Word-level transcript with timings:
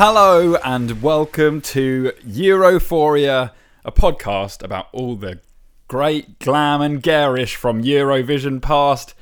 Hello 0.00 0.54
and 0.62 1.02
welcome 1.02 1.60
to 1.60 2.12
Europhoria, 2.24 3.50
a 3.84 3.90
podcast 3.90 4.62
about 4.62 4.86
all 4.92 5.16
the 5.16 5.40
great 5.88 6.38
glam 6.38 6.80
and 6.80 7.02
garish 7.02 7.56
from 7.56 7.82
Eurovision 7.82 8.62
past. 8.62 9.14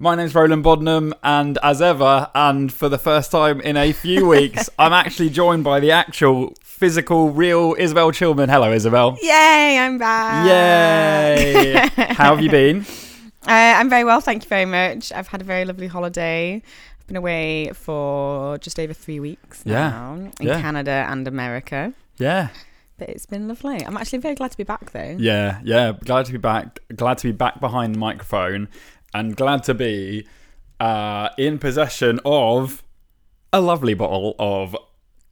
My 0.00 0.16
name's 0.16 0.34
Roland 0.34 0.64
Bodnam, 0.64 1.12
and 1.22 1.56
as 1.62 1.80
ever, 1.80 2.32
and 2.34 2.72
for 2.72 2.88
the 2.88 2.98
first 2.98 3.30
time 3.30 3.60
in 3.60 3.76
a 3.76 3.92
few 3.92 4.26
weeks, 4.34 4.68
I'm 4.76 4.92
actually 4.92 5.30
joined 5.30 5.62
by 5.62 5.78
the 5.78 5.92
actual, 5.92 6.52
physical, 6.64 7.30
real 7.30 7.76
Isabel 7.78 8.10
Chilman. 8.10 8.48
Hello, 8.48 8.72
Isabel. 8.72 9.16
Yay, 9.22 9.78
I'm 9.78 9.98
back. 9.98 10.48
Yay! 10.48 11.90
How 12.14 12.34
have 12.34 12.42
you 12.42 12.50
been? 12.60 12.84
Uh, 13.46 13.76
I'm 13.76 13.88
very 13.88 14.02
well, 14.02 14.20
thank 14.20 14.42
you 14.42 14.48
very 14.48 14.64
much. 14.64 15.12
I've 15.12 15.28
had 15.28 15.42
a 15.42 15.44
very 15.44 15.64
lovely 15.64 15.86
holiday. 15.86 16.60
Been 17.06 17.16
away 17.16 17.70
for 17.74 18.56
just 18.58 18.80
over 18.80 18.94
three 18.94 19.20
weeks 19.20 19.62
Yeah, 19.66 19.90
now 19.90 20.14
in 20.40 20.46
yeah. 20.46 20.60
Canada 20.60 21.06
and 21.08 21.28
America. 21.28 21.92
Yeah. 22.18 22.48
But 22.96 23.10
it's 23.10 23.26
been 23.26 23.46
lovely. 23.48 23.84
I'm 23.84 23.96
actually 23.96 24.20
very 24.20 24.34
glad 24.36 24.52
to 24.52 24.56
be 24.56 24.62
back 24.64 24.92
though. 24.92 25.16
Yeah, 25.18 25.60
yeah. 25.64 25.92
Glad 26.04 26.26
to 26.26 26.32
be 26.32 26.38
back. 26.38 26.78
Glad 26.94 27.18
to 27.18 27.28
be 27.28 27.32
back 27.32 27.60
behind 27.60 27.94
the 27.94 27.98
microphone, 27.98 28.68
and 29.12 29.36
glad 29.36 29.64
to 29.64 29.74
be 29.74 30.26
uh, 30.80 31.28
in 31.36 31.58
possession 31.58 32.20
of 32.24 32.82
a 33.52 33.60
lovely 33.60 33.94
bottle 33.94 34.34
of 34.38 34.76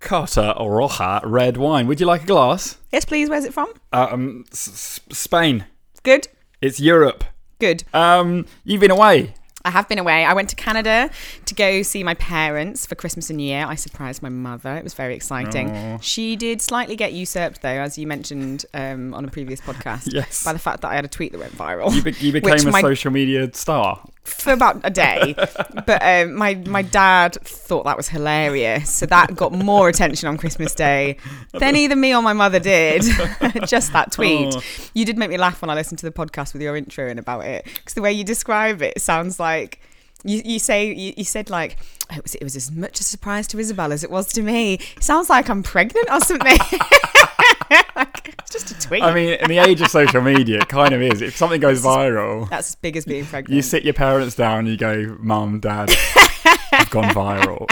Carta 0.00 0.54
Roja 0.58 1.20
red 1.24 1.56
wine. 1.56 1.86
Would 1.86 2.00
you 2.00 2.06
like 2.06 2.24
a 2.24 2.26
glass? 2.26 2.78
Yes, 2.90 3.04
please. 3.04 3.30
Where's 3.30 3.44
it 3.44 3.54
from? 3.54 3.72
Um, 3.92 4.44
S- 4.52 5.00
Spain. 5.10 5.64
Good. 6.02 6.26
It's 6.60 6.80
Europe. 6.80 7.22
Good. 7.60 7.84
Um, 7.94 8.46
you've 8.64 8.80
been 8.80 8.90
away. 8.90 9.34
I 9.64 9.70
have 9.70 9.88
been 9.88 9.98
away. 9.98 10.24
I 10.24 10.32
went 10.32 10.48
to 10.50 10.56
Canada 10.56 11.10
to 11.46 11.54
go 11.54 11.82
see 11.82 12.02
my 12.02 12.14
parents 12.14 12.84
for 12.86 12.94
Christmas 12.94 13.30
and 13.30 13.36
New 13.36 13.44
Year. 13.44 13.64
I 13.66 13.74
surprised 13.76 14.22
my 14.22 14.28
mother. 14.28 14.74
It 14.76 14.84
was 14.84 14.94
very 14.94 15.14
exciting. 15.14 15.70
Aw. 15.70 15.98
She 16.00 16.36
did 16.36 16.60
slightly 16.60 16.96
get 16.96 17.12
usurped, 17.12 17.62
though, 17.62 17.68
as 17.68 17.96
you 17.98 18.06
mentioned 18.06 18.66
um, 18.74 19.14
on 19.14 19.24
a 19.24 19.28
previous 19.28 19.60
podcast, 19.60 20.08
Yes. 20.12 20.44
by 20.44 20.52
the 20.52 20.58
fact 20.58 20.80
that 20.82 20.88
I 20.90 20.94
had 20.96 21.04
a 21.04 21.08
tweet 21.08 21.32
that 21.32 21.38
went 21.38 21.52
viral. 21.56 21.94
You, 21.94 22.02
be- 22.02 22.12
you 22.18 22.32
became 22.32 22.66
a 22.68 22.70
my- 22.72 22.80
social 22.80 23.10
media 23.12 23.50
star. 23.54 24.04
For 24.24 24.52
about 24.52 24.80
a 24.84 24.90
day. 24.90 25.34
but 25.86 26.02
um, 26.02 26.34
my 26.34 26.54
my 26.54 26.82
dad 26.82 27.34
thought 27.42 27.84
that 27.84 27.96
was 27.96 28.08
hilarious, 28.08 28.92
so 28.92 29.06
that 29.06 29.34
got 29.34 29.52
more 29.52 29.88
attention 29.88 30.28
on 30.28 30.36
Christmas 30.36 30.74
Day 30.74 31.16
than 31.52 31.76
either 31.76 31.96
me 31.96 32.14
or 32.14 32.22
my 32.22 32.32
mother 32.32 32.60
did. 32.60 33.02
Just 33.66 33.92
that 33.92 34.12
tweet. 34.12 34.54
Oh. 34.54 34.62
You 34.94 35.04
did 35.04 35.18
make 35.18 35.30
me 35.30 35.38
laugh 35.38 35.60
when 35.62 35.70
I 35.70 35.74
listened 35.74 35.98
to 36.00 36.06
the 36.06 36.12
podcast 36.12 36.52
with 36.52 36.62
your 36.62 36.76
intro 36.76 37.08
and 37.08 37.18
about 37.18 37.44
it, 37.44 37.64
because 37.64 37.94
the 37.94 38.02
way 38.02 38.12
you 38.12 38.24
describe 38.24 38.82
it 38.82 39.00
sounds 39.00 39.38
like. 39.38 39.80
You, 40.24 40.40
you 40.44 40.60
say 40.60 40.94
you, 40.94 41.14
you 41.16 41.24
said 41.24 41.50
like 41.50 41.76
oh, 42.12 42.18
it 42.18 42.22
was 42.22 42.36
it 42.36 42.44
was 42.44 42.54
as 42.54 42.70
much 42.70 43.00
a 43.00 43.02
surprise 43.02 43.48
to 43.48 43.58
Isabel 43.58 43.92
as 43.92 44.04
it 44.04 44.10
was 44.10 44.32
to 44.34 44.42
me. 44.42 44.74
It 44.74 45.02
sounds 45.02 45.28
like 45.28 45.50
I'm 45.50 45.64
pregnant 45.64 46.08
or 46.12 46.20
something. 46.20 46.58
It's 48.38 48.50
just 48.50 48.70
a 48.70 48.78
tweet. 48.88 49.02
I 49.02 49.14
mean, 49.14 49.34
in 49.34 49.48
the 49.48 49.58
age 49.58 49.80
of 49.80 49.88
social 49.88 50.20
media, 50.20 50.58
it 50.60 50.68
kind 50.68 50.92
of 50.92 51.00
is. 51.00 51.22
If 51.22 51.36
something 51.36 51.60
goes 51.60 51.82
viral, 51.82 52.48
that's 52.50 52.68
as 52.70 52.74
big 52.74 52.96
as 52.96 53.04
being 53.04 53.24
pregnant. 53.24 53.54
you 53.54 53.62
sit 53.62 53.82
your 53.84 53.94
parents 53.94 54.34
down 54.34 54.60
and 54.60 54.68
you 54.68 54.76
go, 54.76 55.16
Mum, 55.20 55.58
Dad, 55.60 55.90
I've 56.72 56.90
gone 56.90 57.04
viral. 57.14 57.66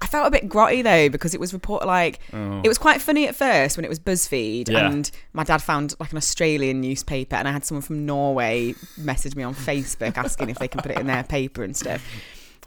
I 0.00 0.06
felt 0.06 0.26
a 0.26 0.30
bit 0.30 0.48
grotty 0.48 0.82
though 0.82 1.08
because 1.08 1.34
it 1.34 1.40
was 1.40 1.52
report 1.52 1.84
like 1.86 2.20
Oh. 2.32 2.60
it 2.64 2.68
was 2.68 2.78
quite 2.78 3.00
funny 3.02 3.26
at 3.28 3.34
first 3.34 3.76
when 3.76 3.84
it 3.84 3.88
was 3.88 3.98
BuzzFeed 3.98 4.68
Yeah. 4.70 4.88
and 4.90 5.10
my 5.32 5.44
dad 5.44 5.58
found 5.62 5.94
like 6.00 6.12
an 6.12 6.18
Australian 6.18 6.80
newspaper 6.80 7.36
and 7.36 7.46
I 7.48 7.52
had 7.52 7.64
someone 7.64 7.82
from 7.82 8.06
Norway 8.06 8.74
message 8.96 9.34
me 9.36 9.42
on 9.42 9.54
Facebook 9.54 10.16
asking 10.16 10.50
if 10.50 10.58
they 10.58 10.68
can 10.68 10.80
put 10.80 10.92
it 10.92 10.98
in 10.98 11.06
their 11.06 11.24
paper 11.24 11.62
and 11.64 11.76
stuff. 11.76 12.02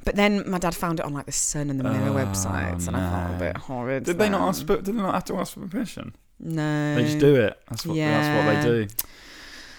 But 0.05 0.15
then 0.15 0.49
my 0.49 0.57
dad 0.59 0.75
found 0.75 0.99
it 0.99 1.05
on 1.05 1.13
like 1.13 1.25
the 1.25 1.31
Sun 1.31 1.69
and 1.69 1.79
the 1.79 1.83
Mirror 1.83 2.09
Oh, 2.09 2.13
websites 2.25 2.87
and 2.87 2.95
I 2.95 3.09
felt 3.09 3.29
a 3.29 3.33
no. 3.33 3.39
bit 3.39 3.57
horrid. 3.57 4.03
Did 4.05 4.17
they 4.19 4.29
not 4.29 4.39
then. 4.39 4.47
ask? 4.49 4.65
For, 4.67 4.75
did 4.77 4.85
they 4.85 4.91
not 5.01 5.13
have 5.13 5.25
to 5.25 5.37
ask 5.37 5.53
for 5.53 5.67
permission? 5.67 6.15
No. 6.39 6.95
They 6.95 7.03
just 7.03 7.19
do 7.19 7.35
it. 7.35 7.59
That's 7.69 7.85
what. 7.85 7.95
That's 7.97 8.45
what 8.45 8.53
Yeah. 8.53 8.61
they 8.63 8.85
do. 8.85 8.93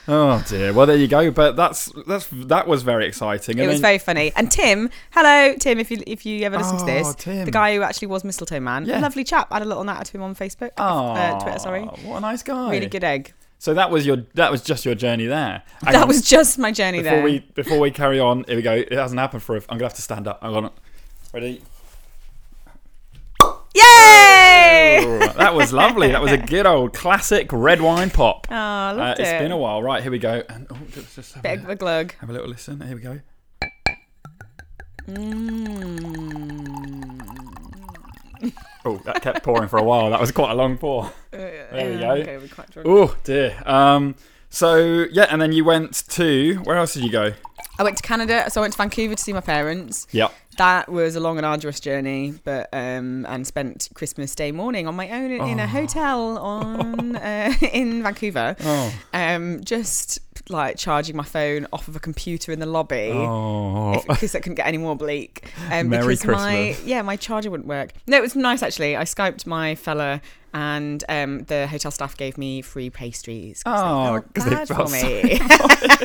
Oh 0.08 0.42
dear. 0.48 0.72
Well, 0.72 0.86
there 0.86 0.97
you 0.97 1.06
go. 1.08 1.31
But 1.31 1.56
that's 1.56 1.92
that's 2.06 2.26
that 2.32 2.66
was 2.66 2.82
very 2.82 3.06
exciting. 3.06 3.58
It 3.58 3.62
And 3.62 3.69
was 3.70 3.81
then- 3.81 3.88
very 3.88 3.98
funny. 3.98 4.32
And 4.34 4.50
Tim, 4.50 4.91
hello 5.12 5.54
Tim, 5.58 5.78
if 5.78 5.91
you 5.91 6.03
if 6.06 6.26
you 6.26 6.44
ever 6.44 6.56
listen 6.58 6.78
to 6.78 6.82
Oh, 6.82 6.87
this, 6.87 7.14
Tim. 7.16 7.44
the 7.44 7.50
guy 7.50 7.75
who 7.76 7.82
actually 7.82 8.08
was 8.08 8.25
Mistletoe 8.25 8.60
Man, 8.60 8.87
Yeah. 8.87 8.98
lovely 9.00 9.25
chap. 9.25 9.48
I 9.50 9.56
had 9.56 9.62
a 9.62 9.66
little 9.66 9.84
natter 9.84 10.04
to 10.04 10.12
him 10.12 10.22
on 10.22 10.34
Facebook, 10.34 10.70
Oh, 10.78 11.10
uh, 11.12 11.38
Twitter, 11.41 11.58
sorry. 11.60 11.82
What 11.82 12.16
a 12.16 12.20
nice 12.20 12.42
guy. 12.42 12.70
Really 12.70 12.87
good 12.88 13.04
egg. 13.04 13.32
So 13.60 13.75
that 13.75 13.91
was 13.91 14.06
your 14.06 14.25
that 14.34 14.50
was 14.50 14.62
just 14.62 14.87
your 14.87 14.94
journey 14.94 15.26
there. 15.26 15.62
Hang 15.84 15.93
that 15.93 16.03
on. 16.03 16.09
was 16.09 16.22
just 16.22 16.59
my 16.59 16.72
journey 16.72 17.00
before 17.03 17.16
there. 17.19 17.22
we 17.25 17.41
before 17.54 17.78
we 17.78 17.91
carry 17.91 18.19
on. 18.19 18.44
Here 18.44 18.56
we 18.56 18.62
go. 18.62 18.72
It 18.72 18.91
hasn't 18.93 19.21
happened 19.21 19.43
for. 19.43 19.54
A, 19.54 19.59
I'm 19.69 19.76
gonna 19.76 19.84
have 19.84 19.94
to 19.94 20.03
stand 20.03 20.26
up. 20.26 20.43
Hang 20.43 20.54
on. 20.56 20.71
Ready? 21.34 21.60
Yay! 23.75 25.04
Ooh, 25.04 25.19
that 25.34 25.53
was 25.54 25.75
lovely. 25.75 26.10
That 26.10 26.22
was 26.22 26.32
a 26.32 26.38
good 26.38 26.65
old 26.65 26.94
classic 26.94 27.49
red 27.53 27.82
wine 27.82 28.09
pop. 28.10 28.47
Oh, 28.50 28.54
I 28.54 28.91
Uh, 28.91 28.94
loved 28.94 29.20
it's 29.20 29.28
it. 29.28 29.32
It's 29.34 29.43
been 29.43 29.53
a 29.53 29.59
while. 29.59 29.82
Right, 29.82 30.03
here 30.03 30.10
we 30.10 30.19
go. 30.19 30.43
And 30.49 30.66
oh, 30.70 30.76
let's 30.97 31.15
just 31.15 31.34
have, 31.34 31.43
Bit 31.43 31.59
of 31.60 31.69
a, 31.69 31.72
a 31.72 31.76
glug. 31.76 32.15
have 32.20 32.31
a 32.31 32.32
little 32.32 32.49
listen. 32.49 32.81
Here 32.81 32.97
we 32.97 33.03
go. 33.03 33.20
Mm. 35.06 36.50
Oh, 38.84 38.96
that 39.04 39.20
kept 39.22 39.42
pouring 39.42 39.68
for 39.68 39.78
a 39.78 39.82
while. 39.82 40.10
That 40.10 40.20
was 40.20 40.32
quite 40.32 40.50
a 40.50 40.54
long 40.54 40.78
pour. 40.78 41.10
There 41.30 41.92
we 41.92 41.98
go. 41.98 42.10
Okay, 42.12 42.36
we're 42.38 42.48
quite 42.48 42.70
drunk. 42.70 42.88
Oh 42.88 43.16
dear. 43.24 43.62
Um. 43.66 44.14
So 44.48 45.06
yeah, 45.12 45.26
and 45.30 45.41
then 45.41 45.52
you 45.52 45.64
went 45.64 46.08
to 46.10 46.56
where 46.64 46.76
else 46.76 46.94
did 46.94 47.04
you 47.04 47.10
go? 47.12 47.32
I 47.78 47.82
went 47.84 47.96
to 47.98 48.02
Canada, 48.02 48.50
so 48.50 48.60
I 48.60 48.62
went 48.62 48.72
to 48.74 48.78
Vancouver 48.78 49.14
to 49.14 49.22
see 49.22 49.32
my 49.32 49.40
parents. 49.40 50.06
Yep. 50.10 50.34
That 50.58 50.88
was 50.90 51.14
a 51.16 51.20
long 51.20 51.36
and 51.36 51.46
arduous 51.46 51.78
journey, 51.80 52.34
but 52.44 52.69
um, 52.72 53.24
and 53.26 53.46
spent 53.46 53.88
Christmas 53.94 54.34
Day 54.34 54.50
morning 54.52 54.86
on 54.88 54.94
my 54.96 55.08
own 55.10 55.30
in, 55.30 55.40
in 55.42 55.60
a 55.60 55.64
Oh. 55.64 55.66
hotel 55.66 56.38
on 56.38 57.16
uh, 57.16 57.52
in 57.72 58.02
Vancouver. 58.02 58.56
Oh. 58.60 58.92
Um, 59.14 59.62
just 59.64 60.19
like 60.48 60.76
charging 60.76 61.16
my 61.16 61.24
phone 61.24 61.66
off 61.72 61.88
of 61.88 61.96
a 61.96 62.00
computer 62.00 62.50
in 62.52 62.58
the 62.60 62.66
lobby. 62.66 63.10
Oh. 63.12 64.02
because 64.08 64.34
I 64.34 64.40
couldn't 64.40 64.56
get 64.56 64.66
any 64.66 64.78
more 64.78 64.96
bleak. 64.96 65.44
Um, 65.70 65.88
Merry 65.88 66.14
because 66.14 66.24
my 66.26 66.54
Christmas. 66.72 66.86
yeah, 66.88 67.02
my 67.02 67.16
charger 67.16 67.50
wouldn't 67.50 67.68
work. 67.68 67.90
No, 68.06 68.16
it 68.16 68.22
was 68.22 68.34
nice 68.36 68.62
actually. 68.62 68.96
I 68.96 69.02
skyped 69.04 69.46
my 69.46 69.74
fella, 69.74 70.20
and 70.54 71.04
um, 71.08 71.40
the 71.44 71.66
hotel 71.66 71.90
staff 71.90 72.16
gave 72.16 72.36
me 72.38 72.62
free 72.62 72.90
pastries. 72.90 73.62
Oh, 73.66 74.20
they 74.34 74.40
'cause 74.40 74.66
felt 74.68 74.68
they 74.68 74.74
felt 74.74 74.90
for 74.90 74.94
me. 74.94 75.40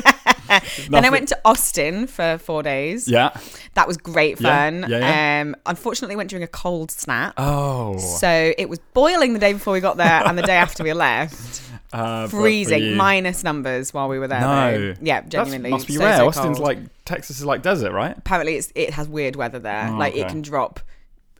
then 0.90 1.03
I 1.06 1.09
went 1.09 1.28
to 1.29 1.40
Austin 1.44 2.06
for 2.07 2.38
four 2.38 2.62
days. 2.62 3.07
Yeah. 3.07 3.31
That 3.73 3.88
was 3.88 3.97
great 3.97 4.40
Yeah, 4.40 4.69
fun. 4.69 4.85
yeah, 4.90 5.00
yeah. 5.00 5.41
Um, 5.41 5.56
unfortunately, 5.66 6.16
went 6.16 6.29
during 6.29 6.44
a 6.44 6.47
cold 6.47 6.91
snap. 6.91 7.34
Oh. 7.38 7.97
So 7.97 8.53
it 8.57 8.69
was 8.69 8.79
boiling 8.94 9.34
the 9.34 9.40
day 9.40 9.53
before 9.53 9.73
we 9.73 9.79
got 9.79 9.97
there, 9.97 10.22
and 10.25 10.38
the 10.38 10.44
day 10.44 10.56
after 10.56 10.84
we 10.84 10.94
left, 10.94 11.62
Uh, 11.96 12.28
freezing, 12.28 12.96
minus 12.98 13.44
numbers 13.44 13.94
while 13.94 14.10
we 14.10 14.20
were 14.20 14.28
there. 14.28 14.42
No. 14.42 14.72
though. 14.72 14.94
yeah, 15.02 15.22
genuinely. 15.22 15.70
must 15.70 15.88
be 15.88 15.94
so, 15.94 16.04
rare. 16.04 16.18
so 16.18 16.28
Austin's 16.28 16.58
cold. 16.58 16.68
like 16.68 16.80
Texas 17.06 17.40
is 17.40 17.46
like 17.46 17.62
desert, 17.62 17.94
right? 17.94 18.18
apparently 18.18 18.56
it's, 18.56 18.72
it 18.76 18.90
has 18.92 19.08
weird 19.08 19.36
weather 19.36 19.60
there. 19.60 19.88
Oh, 19.92 19.98
like 19.98 20.14
okay. 20.14 20.22
it 20.24 20.28
can 20.28 20.42
drop 20.42 20.82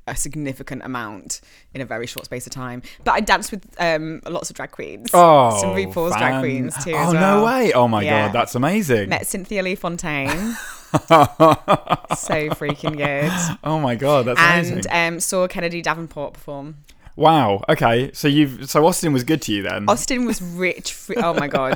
a 0.08 0.16
significant 0.16 0.84
amount 0.84 1.42
in 1.74 1.82
a 1.82 1.86
very 1.86 2.06
short 2.06 2.26
space 2.26 2.46
of 2.46 2.54
time. 2.54 2.84
But 3.04 3.14
I 3.14 3.20
danced 3.22 3.52
with 3.52 3.66
um, 3.80 4.22
lots 4.28 4.50
of 4.50 4.56
drag 4.56 4.72
queens. 4.72 5.10
Oh, 5.14 5.60
some 5.60 5.72
RuPaul's 5.72 6.14
fan- 6.14 6.20
drag 6.22 6.42
queens 6.42 6.84
too. 6.84 6.94
Oh 6.94 7.08
as 7.08 7.14
no 7.14 7.44
way! 7.44 7.74
Oh 7.74 7.88
my 7.88 8.04
Yeah. 8.04 8.28
god, 8.28 8.34
that's 8.34 8.56
amazing. 8.56 9.10
Met 9.10 9.28
Cynthia 9.28 9.64
Lee 9.64 9.76
Fontaine. 9.76 10.30
so 10.96 12.50
freaking 12.56 12.96
good. 12.98 13.58
oh 13.64 13.80
my 13.80 13.96
god, 13.96 14.26
that's 14.26 14.40
and 14.40 14.68
amazing. 14.72 14.92
um, 14.92 15.20
saw 15.20 15.48
Kennedy 15.48 15.82
Davenport 15.82 16.34
perform. 16.36 16.78
Wow. 17.16 17.64
Okay, 17.70 18.12
so 18.14 18.28
you've 18.28 18.70
so 18.70 18.86
Austin 18.86 19.14
was 19.14 19.24
good 19.24 19.42
to 19.44 19.54
you 19.54 19.62
then. 19.62 19.86
Austin 19.88 20.26
was 20.26 20.42
rich. 20.42 20.94
Free- 20.94 21.16
oh 21.18 21.34
my 21.34 21.48
god, 21.48 21.76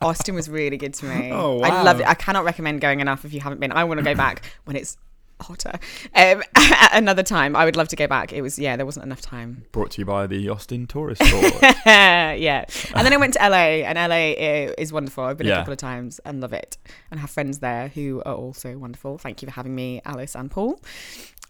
Austin 0.00 0.34
was 0.34 0.48
really 0.48 0.76
good 0.76 0.94
to 0.94 1.06
me. 1.06 1.30
Oh, 1.38 1.56
wow. 1.56 1.66
I 1.66 1.68
wow. 1.70 1.84
loved 1.84 2.00
it. 2.00 2.08
I 2.08 2.14
cannot 2.14 2.44
recommend 2.44 2.80
going 2.80 3.00
enough 3.00 3.24
if 3.24 3.32
you 3.32 3.40
haven't 3.40 3.60
been. 3.60 3.70
I 3.70 3.84
want 3.84 3.98
to 3.98 4.04
go 4.04 4.14
back 4.14 4.42
when 4.64 4.76
it's 4.76 4.96
hotter. 5.40 5.78
Um, 6.14 6.42
another 6.92 7.22
time, 7.22 7.54
I 7.56 7.64
would 7.64 7.76
love 7.76 7.88
to 7.88 7.96
go 7.96 8.06
back. 8.06 8.32
It 8.32 8.42
was 8.42 8.58
yeah, 8.58 8.76
there 8.76 8.86
wasn't 8.86 9.06
enough 9.06 9.20
time. 9.20 9.64
Brought 9.72 9.92
to 9.92 10.00
you 10.00 10.04
by 10.04 10.26
the 10.26 10.48
Austin 10.48 10.86
Tourist 10.86 11.20
Board. 11.20 11.52
yeah, 11.86 12.64
and 12.94 13.04
then 13.06 13.12
I 13.12 13.16
went 13.16 13.34
to 13.34 13.40
LA, 13.40 13.84
and 13.86 13.96
LA 13.98 14.72
is 14.78 14.92
wonderful. 14.92 15.24
I've 15.24 15.36
been 15.38 15.46
Yeah. 15.46 15.54
a 15.54 15.58
couple 15.58 15.72
of 15.72 15.78
times 15.78 16.20
and 16.24 16.40
love 16.40 16.52
it, 16.52 16.76
and 17.10 17.20
have 17.20 17.30
friends 17.30 17.58
there 17.58 17.88
who 17.88 18.22
are 18.26 18.34
also 18.34 18.76
wonderful. 18.78 19.18
Thank 19.18 19.42
you 19.42 19.46
for 19.46 19.52
having 19.54 19.74
me, 19.74 20.00
Alice 20.04 20.34
and 20.34 20.50
Paul. 20.50 20.80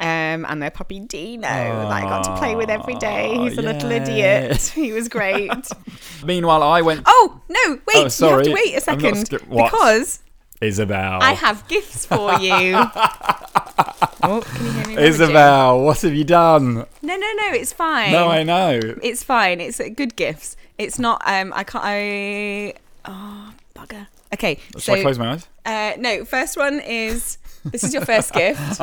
Um, 0.00 0.46
and 0.48 0.62
their 0.62 0.70
puppy 0.70 1.00
Dino 1.00 1.40
that 1.42 1.90
I 1.90 2.02
got 2.02 2.22
to 2.22 2.36
play 2.36 2.54
with 2.54 2.70
every 2.70 2.94
day. 2.94 3.36
He's 3.38 3.58
a 3.58 3.62
little 3.62 3.90
idiot. 3.90 4.62
He 4.72 4.92
was 4.92 5.08
great. 5.08 5.50
Meanwhile, 6.24 6.62
I 6.62 6.82
went. 6.82 7.02
Oh 7.04 7.40
no! 7.48 7.58
Wait, 7.72 7.80
Oh, 7.88 7.98
you 7.98 8.02
have 8.04 8.12
sorry. 8.12 8.44
to 8.44 8.52
wait 8.52 8.76
a 8.76 8.80
second 8.80 9.16
sk- 9.26 9.48
because 9.48 10.22
Isabel. 10.60 11.22
I 11.22 11.32
have 11.32 11.66
gifts 11.68 12.06
for 12.06 12.34
you. 12.40 12.74
oh, 14.22 14.42
can 14.44 14.64
you 14.64 14.72
hear 14.72 14.86
me? 14.86 14.94
rummaging? 14.96 14.98
Isabel, 14.98 15.80
what 15.82 16.00
have 16.00 16.14
you 16.14 16.24
done? 16.24 16.74
No, 16.74 16.86
no, 17.02 17.16
no. 17.16 17.52
It's 17.52 17.72
fine. 17.72 18.12
No, 18.12 18.28
I 18.28 18.42
know. 18.42 18.80
It's 19.02 19.22
fine. 19.22 19.60
It's 19.60 19.78
uh, 19.78 19.88
good 19.94 20.16
gifts. 20.16 20.56
It's 20.76 20.98
not. 20.98 21.22
Um, 21.26 21.52
I 21.54 21.64
can't. 21.64 21.84
I. 21.84 22.74
Oh, 23.04 23.52
bugger. 23.74 24.06
Okay. 24.34 24.58
Shall 24.72 24.80
so 24.80 24.92
I 24.94 25.00
close 25.02 25.18
my 25.18 25.32
eyes? 25.32 25.48
Uh, 25.64 25.92
no, 25.98 26.24
first 26.24 26.56
one 26.56 26.80
is 26.80 27.38
this 27.64 27.84
is 27.84 27.94
your 27.94 28.04
first 28.04 28.32
gift. 28.32 28.60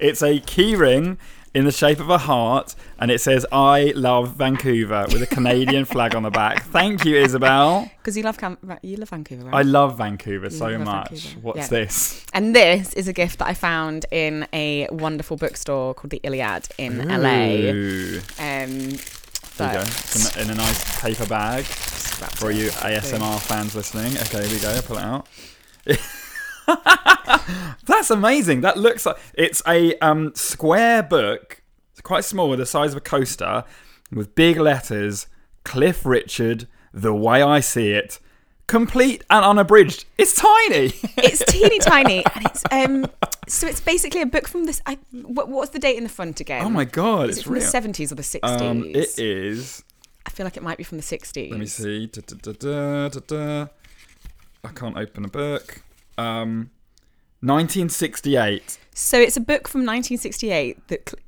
it's 0.00 0.22
a 0.22 0.40
key 0.40 0.76
ring 0.76 1.18
in 1.54 1.64
the 1.66 1.72
shape 1.72 2.00
of 2.00 2.08
a 2.08 2.18
heart, 2.18 2.74
and 2.98 3.10
it 3.10 3.20
says 3.20 3.44
"I 3.52 3.92
love 3.94 4.36
Vancouver" 4.36 5.04
with 5.12 5.22
a 5.22 5.26
Canadian 5.26 5.84
flag 5.92 6.14
on 6.14 6.22
the 6.22 6.30
back. 6.30 6.62
Thank 6.64 7.04
you, 7.04 7.16
Isabel. 7.16 7.90
Because 7.98 8.16
you 8.16 8.22
love 8.22 8.38
Cam- 8.38 8.58
you 8.82 8.96
love 8.96 9.10
Vancouver, 9.10 9.44
right? 9.44 9.54
I 9.54 9.62
love 9.62 9.98
Vancouver 9.98 10.48
so 10.50 10.68
love 10.68 10.80
much. 10.80 11.10
Vancouver. 11.10 11.40
What's 11.42 11.58
Yeah. 11.58 11.66
this? 11.68 12.24
And 12.32 12.54
this 12.56 12.92
is 12.94 13.06
a 13.08 13.12
gift 13.12 13.38
that 13.40 13.48
I 13.48 13.54
found 13.54 14.06
in 14.10 14.46
a 14.52 14.88
wonderful 14.90 15.36
bookstore 15.36 15.94
called 15.94 16.10
the 16.10 16.20
Iliad 16.22 16.68
in 16.78 17.06
LA. 17.06 17.70
Ooh. 17.72 18.20
Um, 18.38 18.96
There 19.58 19.68
you 19.68 19.78
go. 19.78 20.40
in, 20.40 20.44
in 20.46 20.50
a 20.50 20.54
nice 20.54 21.00
paper 21.02 21.26
bag 21.26 21.64
for 21.64 22.50
you 22.50 22.70
ASMR 22.70 23.38
fans 23.40 23.74
listening. 23.74 24.16
Okay, 24.16 24.46
here 24.46 24.56
we 24.56 24.60
go. 24.60 24.80
Pull 24.82 24.96
it 24.98 25.02
out. 25.04 25.26
That's 27.86 28.10
amazing. 28.10 28.60
That 28.62 28.76
looks 28.78 29.06
like 29.06 29.16
it's 29.34 29.62
a 29.66 29.96
um, 29.98 30.32
square 30.34 31.02
book. 31.02 31.62
It's 31.92 32.00
quite 32.00 32.24
small, 32.24 32.56
the 32.56 32.66
size 32.66 32.92
of 32.92 32.98
a 32.98 33.00
coaster, 33.00 33.64
with 34.12 34.34
big 34.34 34.56
letters. 34.58 35.26
Cliff 35.64 36.04
Richard, 36.04 36.66
the 36.92 37.14
way 37.14 37.40
I 37.42 37.60
see 37.60 37.92
it, 37.92 38.18
complete 38.66 39.22
and 39.30 39.44
unabridged. 39.44 40.04
It's 40.18 40.34
tiny. 40.34 40.92
It's 41.24 41.44
teeny 41.44 41.78
tiny, 41.78 42.24
and 42.34 42.46
it's 42.46 42.64
um. 42.72 43.06
So 43.48 43.66
it's 43.68 43.80
basically 43.80 44.22
a 44.22 44.26
book 44.26 44.48
from 44.48 44.64
this. 44.64 44.80
I, 44.86 44.98
what, 45.12 45.48
what's 45.48 45.70
the 45.70 45.78
date 45.78 45.96
in 45.96 46.02
the 46.04 46.08
front 46.08 46.40
again? 46.40 46.64
oh 46.64 46.68
my 46.70 46.84
god, 46.84 47.30
Is 47.30 47.36
it's 47.36 47.38
it 47.38 47.44
from 47.44 47.52
real. 47.54 47.62
the 47.62 47.68
seventies 47.68 48.10
or 48.10 48.14
the 48.16 48.22
sixties? 48.22 48.60
um, 48.60 48.84
it 48.84 49.18
is. 49.18 49.84
I 50.26 50.30
feel 50.30 50.44
like 50.44 50.56
it 50.56 50.62
might 50.62 50.78
be 50.78 50.84
from 50.84 50.98
the 50.98 51.02
sixties. 51.02 51.50
Let 51.50 51.60
me 51.60 51.66
see. 51.66 52.06
Da, 52.06 52.22
da, 53.08 53.08
da. 53.20 53.66
I 54.64 54.68
can't 54.74 54.96
open 54.96 55.24
a 55.24 55.28
book. 55.28 55.82
Um, 56.18 56.70
1968. 57.40 58.78
So 58.94 59.18
it's 59.18 59.36
a 59.36 59.40
book 59.40 59.68
from 59.68 59.80
1968 59.80 60.88
that 60.88 61.08
cl- 61.08 61.22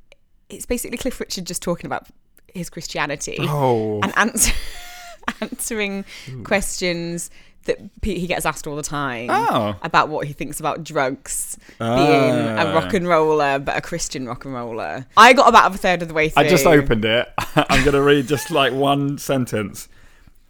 it's 0.49 0.65
basically 0.65 0.97
Cliff 0.97 1.19
Richard 1.19 1.45
just 1.45 1.61
talking 1.61 1.85
about 1.87 2.07
his 2.53 2.69
Christianity 2.69 3.37
Oh, 3.41 3.99
and 4.01 4.13
answer, 4.17 4.53
answering 5.41 6.05
questions 6.43 7.29
that 7.65 7.79
he 8.03 8.27
gets 8.27 8.45
asked 8.45 8.67
all 8.67 8.75
the 8.75 8.83
time 8.83 9.27
Oh. 9.31 9.75
about 9.81 10.07
what 10.09 10.27
he 10.27 10.33
thinks 10.33 10.59
about 10.59 10.83
drugs, 10.83 11.57
being 11.79 11.89
Ah. 11.89 12.71
a 12.71 12.73
rock 12.75 12.93
and 12.93 13.07
roller, 13.07 13.57
but 13.57 13.75
a 13.75 13.81
Christian 13.81 14.27
rock 14.27 14.45
and 14.45 14.53
roller. 14.53 15.07
I 15.17 15.33
got 15.33 15.49
about 15.49 15.73
a 15.73 15.77
third 15.77 16.03
of 16.03 16.07
the 16.07 16.13
way 16.13 16.29
through. 16.29 16.43
I 16.43 16.47
just 16.47 16.67
opened 16.67 17.05
it. 17.05 17.27
I'm 17.55 17.83
going 17.83 17.93
to 17.95 18.03
read 18.03 18.27
just 18.27 18.51
like 18.51 18.71
one 18.71 19.17
sentence. 19.17 19.89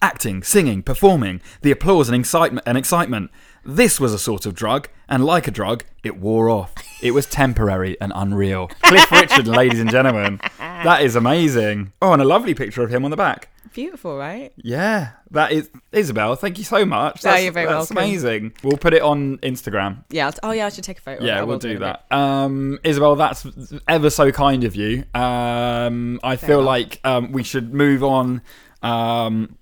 Acting, 0.02 0.42
singing, 0.42 0.82
performing, 0.82 1.40
the 1.62 1.70
applause 1.70 2.10
and 2.10 2.20
excitement 2.20 2.64
and 2.68 2.76
excitement. 2.76 3.30
This 3.66 3.98
was 3.98 4.14
a 4.14 4.18
sort 4.18 4.46
of 4.46 4.54
drug, 4.54 4.88
and 5.08 5.24
like 5.24 5.48
a 5.48 5.50
drug, 5.50 5.82
it 6.04 6.16
wore 6.18 6.48
off. 6.48 6.72
It 7.02 7.10
was 7.10 7.26
temporary 7.26 7.96
and 8.00 8.12
unreal. 8.14 8.68
Cliff 8.82 9.10
Richard, 9.10 9.48
ladies 9.48 9.80
and 9.80 9.90
gentlemen. 9.90 10.40
That 10.58 11.02
is 11.02 11.16
amazing. 11.16 11.92
Oh, 12.00 12.12
and 12.12 12.22
a 12.22 12.24
lovely 12.24 12.54
picture 12.54 12.84
of 12.84 12.90
him 12.94 13.04
on 13.04 13.10
the 13.10 13.16
back. 13.16 13.48
Beautiful, 13.72 14.16
right? 14.16 14.52
Yeah, 14.56 15.10
that 15.32 15.50
is 15.50 15.68
Isabel. 15.90 16.36
Thank 16.36 16.58
you 16.58 16.64
so 16.64 16.86
much. 16.86 17.24
Oh, 17.24 17.30
That's, 17.30 17.42
you're 17.42 17.52
very 17.52 17.66
that's 17.66 17.90
welcome. 17.90 17.96
amazing. 17.98 18.52
We'll 18.62 18.78
put 18.78 18.94
it 18.94 19.02
on 19.02 19.38
Instagram. 19.38 20.04
Yeah. 20.10 20.26
I'll 20.28 20.50
oh, 20.50 20.52
yeah. 20.52 20.66
I 20.66 20.68
should 20.68 20.84
take 20.84 20.98
a 20.98 21.02
photo. 21.02 21.24
Yeah, 21.24 21.42
we'll 21.42 21.58
do 21.58 21.70
in 21.70 21.76
a 21.76 21.80
bit. 21.80 22.00
that. 22.08 22.16
Um, 22.16 22.78
Isabel, 22.84 23.16
that's 23.16 23.44
ever 23.88 24.10
so 24.10 24.30
kind 24.30 24.62
of 24.64 24.76
you. 24.76 25.04
Um, 25.12 26.20
I 26.22 26.36
feel 26.36 26.60
enough. 26.60 26.66
like 26.66 27.00
um, 27.04 27.32
we 27.32 27.42
should 27.42 27.74
move 27.74 28.04
on 28.04 28.42
um, 28.82 29.58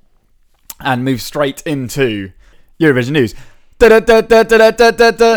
and 0.78 1.04
move 1.04 1.22
straight 1.22 1.62
into 1.62 2.32
Eurovision 2.78 3.12
news. 3.12 3.34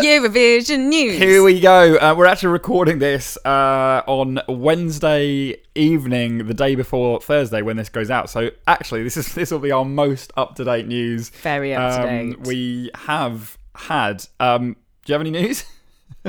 Eurovision 0.02 0.86
news. 0.88 1.18
Here 1.18 1.42
we 1.42 1.60
go. 1.60 1.96
Uh, 1.96 2.14
we're 2.16 2.26
actually 2.26 2.50
recording 2.50 2.98
this 2.98 3.36
uh, 3.44 4.02
on 4.06 4.40
Wednesday 4.48 5.56
evening, 5.74 6.46
the 6.46 6.54
day 6.54 6.74
before 6.74 7.20
Thursday, 7.20 7.62
when 7.62 7.76
this 7.76 7.88
goes 7.88 8.10
out. 8.10 8.30
So 8.30 8.50
actually, 8.66 9.02
this 9.02 9.16
is 9.16 9.34
this 9.34 9.50
will 9.50 9.58
be 9.58 9.72
our 9.72 9.84
most 9.84 10.32
up 10.36 10.54
to 10.56 10.64
date 10.64 10.86
news. 10.86 11.30
Very 11.30 11.74
up 11.74 11.94
to 11.94 12.08
Um, 12.08 12.30
date. 12.30 12.46
we 12.46 12.90
have 12.94 13.58
had. 13.74 14.24
Um, 14.38 14.76
do 15.04 15.12
you 15.12 15.14
have 15.14 15.20
any 15.20 15.30
news? 15.30 15.64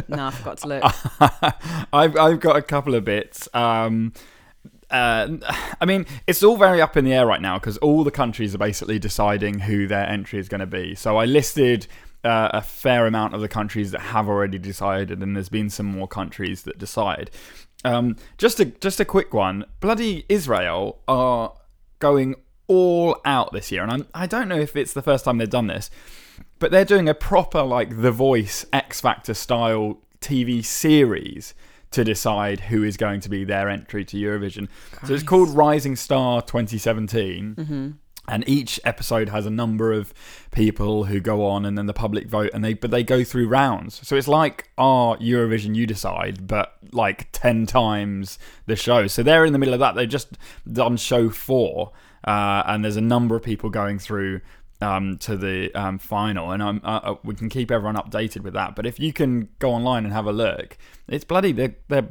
no, 0.07 0.27
I 0.27 0.31
forgot 0.31 0.57
to 0.59 0.67
look. 0.67 0.83
I've 1.93 2.17
I've 2.17 2.39
got 2.39 2.55
a 2.55 2.61
couple 2.61 2.95
of 2.95 3.05
bits. 3.05 3.47
Um, 3.53 4.13
uh, 4.89 5.37
I 5.81 5.85
mean, 5.85 6.05
it's 6.27 6.43
all 6.43 6.57
very 6.57 6.81
up 6.81 6.97
in 6.97 7.05
the 7.05 7.13
air 7.13 7.25
right 7.25 7.41
now 7.41 7.59
because 7.59 7.77
all 7.77 8.03
the 8.03 8.11
countries 8.11 8.55
are 8.55 8.59
basically 8.59 8.99
deciding 8.99 9.59
who 9.59 9.87
their 9.87 10.07
entry 10.07 10.39
is 10.39 10.49
going 10.49 10.59
to 10.59 10.67
be. 10.67 10.95
So 10.95 11.17
I 11.17 11.25
listed 11.25 11.87
uh, 12.23 12.49
a 12.53 12.61
fair 12.61 13.07
amount 13.07 13.33
of 13.33 13.41
the 13.41 13.47
countries 13.47 13.91
that 13.91 14.01
have 14.01 14.27
already 14.27 14.57
decided, 14.57 15.21
and 15.21 15.35
there's 15.35 15.49
been 15.49 15.69
some 15.69 15.85
more 15.85 16.07
countries 16.07 16.63
that 16.63 16.77
decide. 16.77 17.31
Um, 17.85 18.17
just 18.37 18.59
a 18.59 18.65
just 18.65 18.99
a 18.99 19.05
quick 19.05 19.33
one. 19.33 19.65
Bloody 19.79 20.25
Israel 20.27 20.99
are 21.07 21.53
going 21.99 22.35
all 22.67 23.17
out 23.23 23.53
this 23.53 23.71
year, 23.71 23.83
and 23.83 23.91
I'm, 23.91 24.07
I 24.13 24.27
don't 24.27 24.49
know 24.49 24.59
if 24.59 24.75
it's 24.75 24.93
the 24.93 25.01
first 25.01 25.25
time 25.25 25.37
they've 25.37 25.49
done 25.49 25.67
this, 25.67 25.89
but 26.59 26.71
they're 26.71 26.85
doing 26.85 27.07
a 27.07 27.13
proper 27.13 27.63
like 27.63 28.01
The 28.01 28.11
Voice 28.11 28.65
X 28.73 28.99
Factor 28.99 29.33
style 29.33 29.99
TV 30.19 30.63
series 30.63 31.53
to 31.91 32.03
decide 32.03 32.59
who 32.59 32.83
is 32.83 32.97
going 32.97 33.19
to 33.21 33.29
be 33.29 33.43
their 33.43 33.67
entry 33.69 34.05
to 34.05 34.17
Eurovision. 34.17 34.67
So 35.05 35.13
it's 35.13 35.23
called 35.23 35.49
Rising 35.49 35.95
Star 35.95 36.41
2017. 36.41 37.55
And 38.27 38.47
each 38.47 38.79
episode 38.83 39.29
has 39.29 39.47
a 39.47 39.49
number 39.49 39.91
of 39.91 40.13
people 40.51 41.05
who 41.05 41.19
go 41.19 41.47
on, 41.47 41.65
and 41.65 41.75
then 41.75 41.87
the 41.87 41.93
public 41.95 42.27
vote, 42.27 42.51
and 42.53 42.63
they 42.63 42.75
but 42.75 42.91
they 42.91 43.01
go 43.01 43.23
through 43.23 43.47
rounds. 43.47 44.07
So 44.07 44.15
it's 44.15 44.27
like 44.27 44.69
our 44.77 45.17
Eurovision 45.17 45.73
You 45.73 45.87
Decide, 45.87 46.45
but 46.45 46.77
like 46.91 47.29
ten 47.31 47.65
times 47.65 48.37
the 48.67 48.75
show. 48.75 49.07
So 49.07 49.23
they're 49.23 49.45
in 49.45 49.53
the 49.53 49.57
middle 49.57 49.73
of 49.73 49.79
that. 49.79 49.95
They've 49.95 50.07
just 50.07 50.37
done 50.71 50.97
show 50.97 51.31
four, 51.31 51.91
uh, 52.23 52.61
and 52.67 52.83
there's 52.85 52.97
a 52.97 53.01
number 53.01 53.35
of 53.35 53.41
people 53.41 53.71
going 53.71 53.97
through 53.97 54.41
um, 54.81 55.17
to 55.19 55.35
the 55.35 55.73
um, 55.73 55.99
final, 55.99 56.51
and 56.51 56.63
I'm, 56.63 56.81
uh, 56.83 57.15
we 57.23 57.35
can 57.35 57.49
keep 57.49 57.71
everyone 57.71 57.95
updated 57.95 58.41
with 58.41 58.53
that. 58.53 58.75
But 58.75 58.85
if 58.85 58.99
you 58.99 59.11
can 59.11 59.49
go 59.59 59.71
online 59.71 60.05
and 60.05 60.13
have 60.13 60.25
a 60.25 60.31
look, 60.31 60.77
it's 61.07 61.25
bloody. 61.25 61.51
They 61.51 61.75
they 61.87 62.03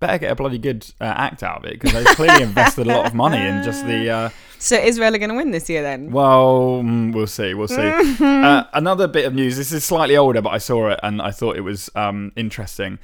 better 0.00 0.18
get 0.18 0.32
a 0.32 0.34
bloody 0.34 0.58
good 0.58 0.86
uh, 1.00 1.04
act 1.04 1.42
out 1.42 1.58
of 1.58 1.64
it 1.64 1.78
because 1.78 1.92
they've 1.92 2.16
clearly 2.16 2.42
invested 2.42 2.86
a 2.86 2.90
lot 2.90 3.06
of 3.06 3.14
money 3.14 3.38
in 3.38 3.62
just 3.62 3.86
the. 3.86 4.10
Uh, 4.10 4.30
So 4.62 4.76
Israel 4.76 5.14
are 5.14 5.18
going 5.18 5.30
to 5.30 5.36
win 5.36 5.52
this 5.52 5.70
year 5.70 5.80
then? 5.80 6.10
well, 6.10 6.82
mm, 6.84 7.14
we'll 7.14 7.26
see. 7.26 7.54
We'll 7.54 7.66
see. 7.66 7.80
uh, 8.20 8.64
another 8.74 9.08
bit 9.08 9.24
of 9.24 9.32
news. 9.32 9.56
This 9.56 9.72
is 9.72 9.86
slightly 9.86 10.18
older, 10.18 10.42
but 10.42 10.50
I 10.50 10.58
saw 10.58 10.90
it 10.90 11.00
and 11.02 11.22
I 11.22 11.30
thought 11.30 11.56
it 11.56 11.62
was 11.62 11.88
um, 11.94 12.30
interesting. 12.36 12.98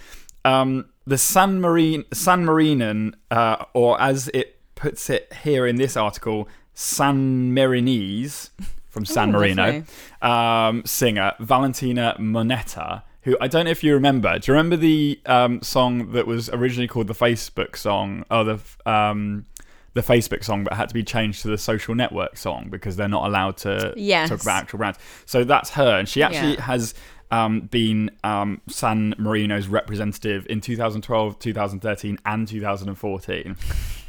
Um, 0.45 0.91
the 1.07 1.17
San 1.17 1.63
Marine, 1.63 2.05
San 2.13 2.45
Marinan, 2.45 3.17
uh, 3.31 3.65
or 3.73 3.99
as 3.99 4.29
it 4.35 4.61
puts 4.75 5.09
it 5.09 5.33
here 5.45 5.67
in 5.67 5.77
this 5.77 5.97
article, 5.97 6.47
San 6.75 7.55
Marinese 7.55 8.51
from 8.97 9.05
San 9.05 9.29
Oh, 9.29 9.33
Marino, 9.39 9.85
um, 10.23 10.83
singer 10.87 11.35
Valentina 11.39 12.17
Monetta. 12.19 13.03
Who 13.25 13.37
I 13.43 13.47
don't 13.47 13.67
know 13.67 13.71
if 13.71 13.85
you 13.85 13.93
remember. 13.93 14.39
Do 14.39 14.51
you 14.51 14.57
remember 14.57 14.77
the 14.77 15.21
um, 15.27 15.61
song 15.61 16.13
that 16.13 16.27
was 16.27 16.49
originally 16.49 16.89
called 16.89 17.07
the 17.09 17.15
Facebook 17.15 17.77
song? 17.77 18.25
Oh, 18.31 18.43
the 18.43 18.59
um, 18.91 19.45
the 19.93 20.01
Facebook 20.01 20.45
song, 20.45 20.65
but 20.65 20.73
had 20.73 20.89
to 20.89 20.95
be 20.95 21.03
changed 21.05 21.43
to 21.43 21.49
the 21.49 21.59
social 21.59 21.95
network 21.95 22.39
song 22.39 22.69
because 22.71 22.97
they're 22.97 23.07
not 23.09 23.27
allowed 23.27 23.59
to 23.59 23.93
Yes. 23.99 24.31
talk 24.31 24.41
about 24.41 24.63
actual 24.63 24.79
brands. 24.79 24.99
So 25.27 25.45
that's 25.45 25.71
her, 25.71 25.99
and 25.99 26.09
she 26.09 26.23
actually 26.23 26.55
Yeah. 26.55 26.63
has 26.63 26.95
um, 27.31 27.61
been 27.63 28.11
um, 28.25 28.63
San 28.69 29.15
Marino's 29.19 29.67
representative 29.69 30.47
in 30.49 30.61
2012, 30.63 31.39
2013, 31.39 32.19
and 32.25 32.49
2014. 32.49 33.57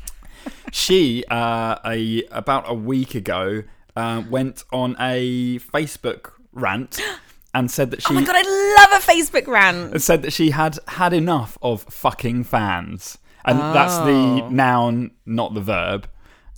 she, 0.72 1.26
uh, 1.30 1.76
a 1.86 2.24
about 2.32 2.64
a 2.70 2.74
week 2.74 3.16
ago, 3.16 3.64
uh, 3.98 4.24
went 4.30 4.64
on 4.72 4.96
a 5.00 5.60
Facebook 5.60 6.32
rant 6.54 7.00
and 7.54 7.70
said 7.72 7.92
that 7.92 8.02
she 8.06 8.08
Oh 8.12 8.14
my 8.14 8.24
god, 8.24 8.36
I 8.38 8.42
love 8.92 9.02
a 9.02 9.06
Facebook 9.06 9.48
rant. 9.48 10.02
said 10.02 10.22
that 10.22 10.32
she 10.34 10.52
had 10.52 10.78
had 10.88 11.14
enough 11.14 11.58
of 11.62 11.84
fucking 11.84 12.44
fans, 12.46 13.18
and 13.46 13.58
that's 13.60 13.98
the 14.00 14.44
Oh. 14.44 14.50
noun, 14.50 15.12
not 15.26 15.54
the 15.54 15.62
verb. 15.62 16.08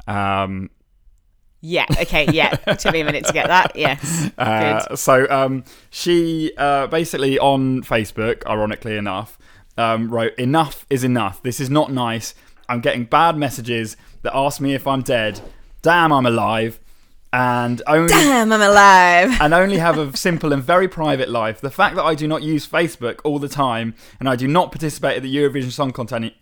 Um, 0.07 0.69
Yeah, 1.61 1.85
okay, 2.01 2.25
yeah. 2.31 2.55
It 2.67 2.79
took 2.79 2.93
me 2.93 3.01
a 3.01 3.05
minute 3.05 3.25
to 3.25 3.33
get 3.33 3.47
that. 3.47 3.71
Yes. 3.75 4.31
Uh, 4.37 4.87
Good. 4.87 4.97
so 4.97 5.29
um, 5.29 5.63
she 5.89 6.51
uh, 6.57 6.87
basically 6.87 7.37
on 7.37 7.83
Facebook, 7.83 8.45
ironically 8.47 8.95
enough, 8.97 9.37
um, 9.77 10.09
wrote, 10.09 10.33
"Enough 10.37 10.85
is 10.89 11.03
enough. 11.03 11.43
This 11.43 11.59
is 11.59 11.69
not 11.69 11.91
nice. 11.91 12.33
I'm 12.69 12.79
getting 12.81 13.03
bad 13.05 13.35
messages 13.37 13.97
that 14.21 14.33
ask 14.35 14.61
me 14.61 14.73
if 14.73 14.85
I'm 14.87 15.01
dead. 15.01 15.41
Damn, 15.81 16.11
I'm 16.13 16.25
alive, 16.25 16.79
and 17.31 17.81
only." 17.87 18.07
Damn, 18.09 18.51
I'm 18.51 18.61
alive. 18.61 19.37
and 19.41 19.53
only 19.53 19.77
have 19.77 19.97
a 19.97 20.15
simple 20.17 20.51
and 20.53 20.63
very 20.63 20.87
private 20.87 21.29
life. 21.29 21.61
The 21.61 21.69
fact 21.71 21.95
that 21.95 22.03
I 22.03 22.15
do 22.15 22.27
not 22.27 22.41
use 22.43 22.67
Facebook 22.67 23.19
all 23.23 23.39
the 23.39 23.49
time 23.49 23.93
and 24.19 24.27
I 24.29 24.35
do 24.35 24.47
not 24.47 24.71
participate 24.71 25.17
in 25.17 25.23
the 25.23 25.35
Eurovision 25.35 25.71
Song 25.71 25.91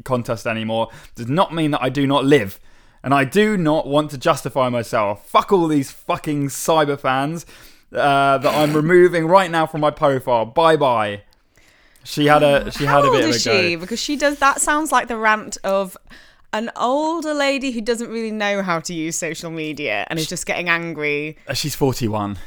Contest 0.03 0.47
anymore 0.47 0.89
does 1.15 1.27
not 1.27 1.53
mean 1.53 1.71
that 1.71 1.81
I 1.81 1.89
do 1.89 2.07
not 2.07 2.25
live. 2.25 2.59
And 3.03 3.13
I 3.13 3.23
do 3.23 3.57
not 3.57 3.87
want 3.87 4.11
to 4.11 4.17
justify 4.17 4.69
myself. 4.69 5.27
Fuck 5.29 5.53
all 5.53 5.67
these 5.67 5.91
fucking 5.91 6.47
cyber 6.47 6.99
fans 6.99 7.45
uh, 7.93 8.37
that 8.39 8.53
I'm 8.53 8.73
removing 8.83 9.27
right 9.27 9.49
now 9.49 9.65
from 9.65 9.81
my 9.81 9.91
profile. 9.91 10.45
Bye 10.45 10.75
bye. 10.77 11.21
She 12.03 12.25
had 12.25 12.41
a 12.43 12.71
she 12.71 12.85
How 12.85 12.97
had 12.97 13.05
a 13.05 13.07
old 13.09 13.17
bit 13.17 13.23
of 13.25 13.29
a 13.31 13.33
is 13.35 13.41
she? 13.43 13.75
go. 13.75 13.79
Because 13.81 13.99
she 14.01 14.15
does. 14.15 14.39
That 14.39 14.61
sounds 14.61 14.91
like 14.91 15.07
the 15.09 15.17
rant 15.17 15.57
of 15.63 15.95
an 16.57 16.71
older 16.75 17.33
lady 17.33 17.71
who 17.71 17.81
doesn't 17.81 18.09
really 18.09 18.31
know 18.31 18.61
how 18.61 18.79
to 18.81 18.93
use 18.93 19.15
social 19.17 19.51
media 19.51 20.05
and 20.09 20.17
is 20.19 20.27
just 20.27 20.45
getting 20.45 20.69
angry. 20.69 21.37
Uh, 21.47 21.53
She's 21.53 21.75
41. 21.75 22.37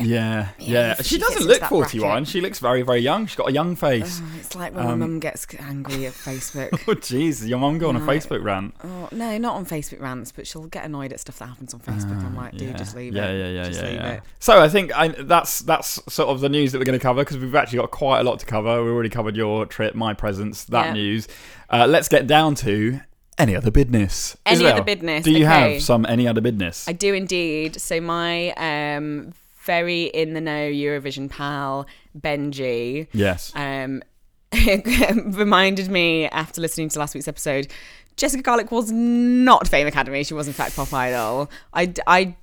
Yeah, 0.00 0.48
yeah. 0.58 0.92
if 0.98 1.04
She 1.04 1.16
she 1.16 1.18
doesn't 1.20 1.44
look 1.46 1.60
41. 1.62 2.08
bracket. 2.10 2.28
She 2.28 2.40
looks 2.40 2.58
very, 2.60 2.80
very 2.80 3.00
young. 3.00 3.26
She's 3.26 3.36
got 3.36 3.50
a 3.50 3.52
young 3.52 3.76
face. 3.76 4.22
Oh, 4.24 4.30
it's 4.38 4.54
like 4.56 4.74
when 4.74 4.86
my 4.86 4.92
Um, 4.92 5.00
mum 5.00 5.20
gets 5.20 5.46
angry 5.58 6.06
at 6.06 6.14
Facebook. 6.14 6.70
Oh, 6.88 6.94
jeez. 6.94 7.46
Your 7.46 7.58
mum 7.58 7.76
go 7.76 7.90
on 7.90 7.96
a 7.96 8.00
Facebook 8.00 8.42
rant. 8.42 8.74
Oh, 8.82 9.10
no, 9.12 9.36
not 9.36 9.54
on 9.56 9.66
Facebook 9.66 10.00
rants, 10.00 10.32
but 10.32 10.46
she'll 10.46 10.66
get 10.66 10.86
annoyed 10.86 11.12
at 11.12 11.20
stuff 11.20 11.38
that 11.40 11.46
happens 11.48 11.74
on 11.74 11.80
Facebook. 11.80 12.24
I'm 12.24 12.34
like, 12.34 12.52
dude, 12.52 12.70
yeah. 12.70 12.76
just 12.76 12.96
leave 12.96 13.14
yeah, 13.14 13.28
it. 13.28 13.38
Yeah, 13.38 13.48
yeah, 13.48 13.64
just 13.68 13.82
yeah, 13.82 13.86
leave 13.90 14.00
yeah. 14.00 14.12
it. 14.12 14.22
So 14.38 14.60
I 14.62 14.68
think 14.70 14.98
I, 14.98 15.08
that's 15.08 15.58
that's 15.60 16.00
sort 16.10 16.30
of 16.30 16.40
the 16.40 16.48
news 16.48 16.72
that 16.72 16.78
we're 16.78 16.86
going 16.86 16.98
to 16.98 17.02
cover 17.02 17.20
because 17.22 17.36
we've 17.36 17.54
actually 17.54 17.80
got 17.80 17.90
quite 17.90 18.20
a 18.20 18.24
lot 18.24 18.38
to 18.40 18.46
cover. 18.46 18.82
We 18.82 18.90
already 18.90 19.10
covered 19.10 19.36
your 19.36 19.66
trip, 19.66 19.94
my 19.94 20.14
presence, 20.14 20.64
that 20.64 20.86
Yeah. 20.86 20.92
news. 20.94 21.28
Uh, 21.68 21.86
let's 21.86 22.08
get 22.08 22.26
down 22.26 22.54
to 22.56 23.00
any 23.38 23.56
other 23.56 23.70
business. 23.70 24.36
Any 24.46 24.54
Isabel, 24.54 24.72
other 24.72 24.84
business, 24.84 25.24
Do 25.24 25.32
you 25.32 25.44
okay. 25.46 25.74
have 25.74 25.82
some 25.82 26.06
any 26.06 26.28
other 26.28 26.40
business? 26.40 26.88
I 26.88 26.92
do 26.92 27.14
indeed. 27.14 27.80
So 27.80 28.00
my 28.00 28.52
um, 28.52 29.32
very 29.62 30.04
in 30.04 30.34
the 30.34 30.40
know 30.40 30.70
Eurovision 30.70 31.30
pal 31.30 31.86
Benji 32.18 33.06
yes. 33.12 33.52
um, 33.54 34.02
reminded 35.36 35.88
me 35.88 36.26
after 36.28 36.60
listening 36.60 36.88
to 36.90 36.98
last 36.98 37.14
week's 37.14 37.28
episode. 37.28 37.68
Jessica 38.16 38.42
Garlick 38.42 38.70
was 38.70 38.92
not 38.92 39.66
Fame 39.66 39.86
Academy. 39.86 40.22
She 40.24 40.34
was 40.34 40.46
in 40.46 40.52
fact 40.52 40.76
Pop 40.76 40.92
Idol. 40.92 41.50
I, 41.72 41.94
I, 42.06 42.36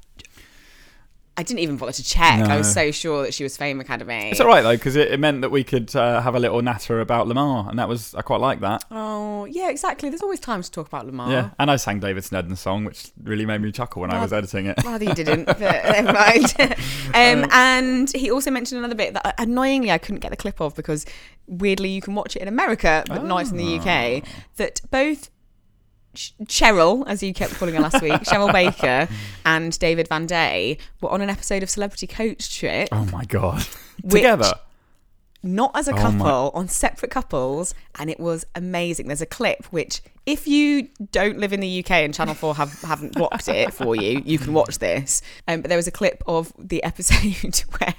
I 1.39 1.43
didn't 1.43 1.61
even 1.61 1.77
bother 1.77 1.93
to 1.93 2.03
check. 2.03 2.41
I 2.41 2.57
was 2.57 2.69
so 2.73 2.91
sure 2.91 3.23
that 3.23 3.33
she 3.33 3.43
was 3.43 3.55
Fame 3.55 3.79
Academy. 3.79 4.29
It's 4.29 4.41
all 4.41 4.47
right 4.47 4.61
though 4.61 4.75
because 4.75 4.97
it, 4.97 5.09
it 5.09 5.21
meant 5.21 5.39
that 5.39 5.51
we 5.51 5.63
could 5.63 5.95
uh, 5.95 6.19
have 6.19 6.35
a 6.35 6.39
little 6.39 6.61
natter 6.61 6.99
about 6.99 7.27
Lemar, 7.27 7.69
and 7.69 7.79
that 7.79 7.87
was 7.87 8.13
I 8.13 8.21
quite 8.21 8.41
like 8.41 8.59
that. 8.59 8.83
Oh 8.91 9.45
yeah, 9.45 9.69
exactly. 9.69 10.09
There's 10.09 10.21
always 10.21 10.41
time 10.41 10.61
to 10.61 10.69
talk 10.69 10.87
about 10.87 11.07
Lemar. 11.07 11.31
Yeah, 11.31 11.51
and 11.57 11.71
I 11.71 11.77
sang 11.77 12.01
David 12.01 12.25
Snedden's 12.25 12.59
song, 12.59 12.83
which 12.83 13.11
really 13.23 13.45
made 13.45 13.61
me 13.61 13.71
chuckle 13.71 14.01
when 14.01 14.11
I 14.11 14.21
was 14.21 14.33
editing 14.33 14.65
it. 14.65 14.83
Rather 14.83 15.05
you 15.05 15.13
didn't, 15.13 15.45
but 15.45 15.59
never 15.59 16.11
mind. 16.11 16.55
um, 17.13 17.49
and 17.53 18.11
he 18.11 18.29
also 18.29 18.51
mentioned 18.51 18.79
another 18.79 18.95
bit 18.95 19.13
that 19.13 19.25
uh, 19.25 19.31
annoyingly 19.37 19.91
I 19.91 19.97
couldn't 19.97 20.19
get 20.19 20.31
the 20.31 20.37
clip 20.37 20.59
of 20.59 20.75
because 20.75 21.05
weirdly 21.47 21.87
you 21.87 22.01
can 22.01 22.15
watch 22.15 22.35
it 22.35 22.41
in 22.41 22.49
America 22.49 23.05
but 23.07 23.23
not 23.23 23.49
in 23.49 23.55
the 23.55 23.79
UK. 23.79 24.25
That 24.57 24.81
both 24.91 25.29
Ch- 26.19 26.33
Cheryl, 26.45 27.05
as 27.07 27.23
you 27.23 27.33
kept 27.33 27.53
calling 27.55 27.75
her 27.75 27.79
last 27.81 28.01
week, 28.01 28.11
Cheryl 28.23 28.51
Baker 28.59 29.07
and 29.45 29.77
David 29.79 30.09
Van 30.09 30.25
Day 30.25 30.77
were 30.99 31.09
on 31.09 31.21
an 31.21 31.29
episode 31.29 31.63
of 31.63 31.69
Celebrity 31.69 32.07
Coach 32.07 32.57
Trip, 32.59 32.89
Oh 32.91 33.05
my 33.05 33.23
god! 33.23 33.65
Together. 34.07 34.51
not 35.41 35.71
as 35.75 35.87
a 35.87 35.93
Oh 35.93 35.97
couple, 35.97 36.17
my- 36.17 36.29
on 36.59 36.67
separate 36.67 37.09
couples, 37.11 37.73
and 37.97 38.09
it 38.09 38.19
was 38.19 38.45
amazing. 38.53 39.07
There's 39.07 39.21
a 39.21 39.25
clip 39.25 39.63
which, 39.71 40.01
if 40.25 40.45
you 40.45 40.89
don't 41.13 41.37
live 41.39 41.53
in 41.53 41.61
the 41.61 41.79
UK 41.79 41.91
and 41.91 42.13
Channel 42.13 42.33
4 42.35 42.55
have, 42.55 42.81
haven't 42.81 43.13
blocked 43.15 43.47
it 43.47 43.73
for 43.73 43.95
you, 43.95 44.21
you 44.25 44.37
can 44.37 44.51
watch 44.53 44.79
this. 44.79 45.21
Um, 45.47 45.61
but 45.61 45.69
there 45.69 45.77
was 45.77 45.87
a 45.87 45.91
clip 45.91 46.21
of 46.27 46.51
the 46.59 46.83
episode 46.83 47.63
where 47.79 47.95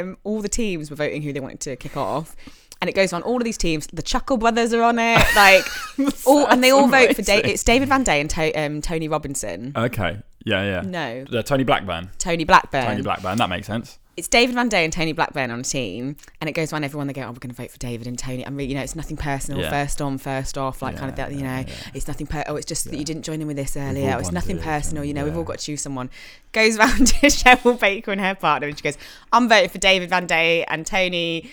um, 0.00 0.18
all 0.24 0.42
the 0.42 0.48
teams 0.48 0.90
were 0.90 0.96
voting 0.96 1.22
who 1.22 1.32
they 1.32 1.38
wanted 1.40 1.60
to 1.60 1.76
kick 1.76 1.96
off. 1.96 2.34
And 2.80 2.88
it 2.88 2.92
goes 2.94 3.12
on 3.12 3.22
all 3.22 3.38
of 3.38 3.44
these 3.44 3.58
teams. 3.58 3.88
The 3.88 4.02
Chuckle 4.02 4.36
Brothers 4.36 4.72
are 4.72 4.82
on 4.82 4.98
it, 5.00 5.24
like 5.34 5.64
all, 6.26 6.46
and 6.46 6.62
they 6.62 6.70
all 6.70 6.86
vote 6.88 7.16
for. 7.16 7.22
Da- 7.22 7.34
amazing. 7.34 7.50
it's 7.50 7.64
David 7.64 7.88
Van 7.88 8.04
Day 8.04 8.20
and 8.20 8.30
to- 8.30 8.52
um, 8.52 8.80
Tony 8.80 9.08
Robinson. 9.08 9.72
Okay. 9.74 10.18
Yeah, 10.44 10.62
yeah. 10.62 10.80
no, 10.82 11.24
Uh, 11.36 11.42
Tony 11.42 11.64
Blackburn. 11.64 12.10
Tony 12.18 12.44
Blackburn. 12.44 12.84
Tony 12.86 13.02
Blackburn. 13.02 13.36
That 13.38 13.48
makes 13.50 13.66
sense. 13.66 13.98
it's 14.16 14.28
David 14.28 14.54
Van 14.54 14.68
Day 14.68 14.84
and 14.84 14.92
Tony 14.92 15.12
Blackburn 15.12 15.50
on 15.50 15.60
a 15.60 15.62
team, 15.64 16.16
and 16.40 16.48
it 16.48 16.52
goes 16.52 16.72
around 16.72 16.84
everyone. 16.84 17.06
They 17.08 17.12
go, 17.12 17.22
"Oh, 17.22 17.26
we're 17.32 17.34
going 17.40 17.50
to 17.50 17.60
vote 17.60 17.70
for 17.72 17.78
David 17.78 18.06
and 18.06 18.16
Tony." 18.18 18.44
And 18.44 18.56
really, 18.56 18.68
you 18.70 18.74
know, 18.76 18.82
it's 18.82 18.94
nothing 18.96 19.16
personal. 19.16 19.60
Yeah. 19.60 19.70
First 19.70 20.00
on, 20.00 20.16
first 20.16 20.56
off, 20.56 20.80
like 20.80 20.96
kind 20.96 21.10
of 21.10 21.16
that. 21.16 21.32
You 21.32 21.42
know, 21.42 21.64
it's 21.94 22.06
nothing. 22.06 22.26
Per- 22.28 22.44
oh, 22.46 22.54
it's 22.56 22.64
just 22.66 22.88
that 22.90 22.96
you 22.96 23.04
didn't 23.04 23.22
join 23.24 23.40
in 23.40 23.46
with 23.48 23.56
this 23.56 23.76
earlier. 23.76 24.10
all 24.12 24.16
Oh, 24.16 24.18
it's 24.20 24.32
nothing 24.32 24.56
wanted, 24.58 24.68
personal. 24.68 25.04
You 25.04 25.14
know, 25.14 25.24
we've 25.24 25.36
all 25.36 25.42
got 25.44 25.58
to 25.58 25.64
choose 25.66 25.82
someone. 25.82 26.10
Goes 26.52 26.78
round 26.78 27.06
to 27.08 27.26
Cheryl 27.26 27.78
Baker 27.78 28.12
and 28.12 28.20
her 28.20 28.36
partner, 28.36 28.68
and 28.68 28.78
she 28.78 28.82
goes, 28.82 28.96
"I'm 29.32 29.48
voting 29.48 29.68
for 29.70 29.78
David 29.78 30.08
Van 30.10 30.26
Day 30.26 30.64
and 30.64 30.86
Tony 30.86 31.50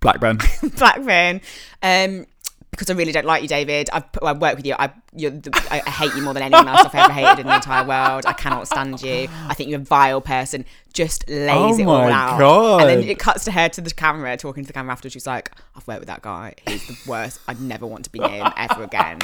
Blackburn. 0.00 0.38
Blackburn." 0.76 1.40
Um, 1.82 2.26
because 2.70 2.88
I 2.88 2.94
really 2.94 3.12
don't 3.12 3.26
like 3.26 3.42
you, 3.42 3.48
David. 3.48 3.90
I've 3.92 4.04
I 4.22 4.32
work 4.32 4.56
with 4.56 4.64
you. 4.64 4.74
I 4.78 4.90
you're 5.14 5.32
the, 5.32 5.50
I, 5.70 5.82
I 5.84 5.90
hate 5.90 6.14
you 6.14 6.22
more 6.22 6.32
than 6.32 6.42
anyone 6.42 6.68
else 6.68 6.82
I've 6.86 6.94
ever 6.94 7.12
hated 7.12 7.40
in 7.40 7.46
the 7.46 7.56
entire 7.56 7.86
world. 7.86 8.24
I 8.26 8.32
cannot 8.32 8.68
stand 8.68 9.02
you. 9.02 9.28
I 9.48 9.54
think 9.54 9.70
you're 9.70 9.80
a 9.80 9.84
vile 9.84 10.20
person. 10.20 10.64
Just 10.92 11.28
lays 11.28 11.78
Oh 11.78 11.80
it 11.80 11.86
all 11.86 12.12
out. 12.12 12.38
God. 12.38 12.80
And 12.82 12.88
then 12.88 13.08
it 13.08 13.18
cuts 13.18 13.44
to 13.44 13.52
her 13.52 13.68
to 13.68 13.80
the 13.80 13.90
camera, 13.90 14.36
talking 14.36 14.62
to 14.62 14.66
the 14.66 14.72
camera 14.72 14.92
after. 14.92 15.10
She's 15.10 15.26
like, 15.26 15.50
"I've 15.76 15.86
worked 15.86 16.00
with 16.00 16.08
that 16.08 16.22
guy. 16.22 16.54
He's 16.66 16.86
the 16.86 16.96
worst. 17.10 17.40
I'd 17.48 17.60
never 17.60 17.86
want 17.86 18.04
to 18.04 18.10
be 18.10 18.20
near 18.20 18.44
him 18.44 18.52
ever 18.56 18.84
again." 18.84 19.18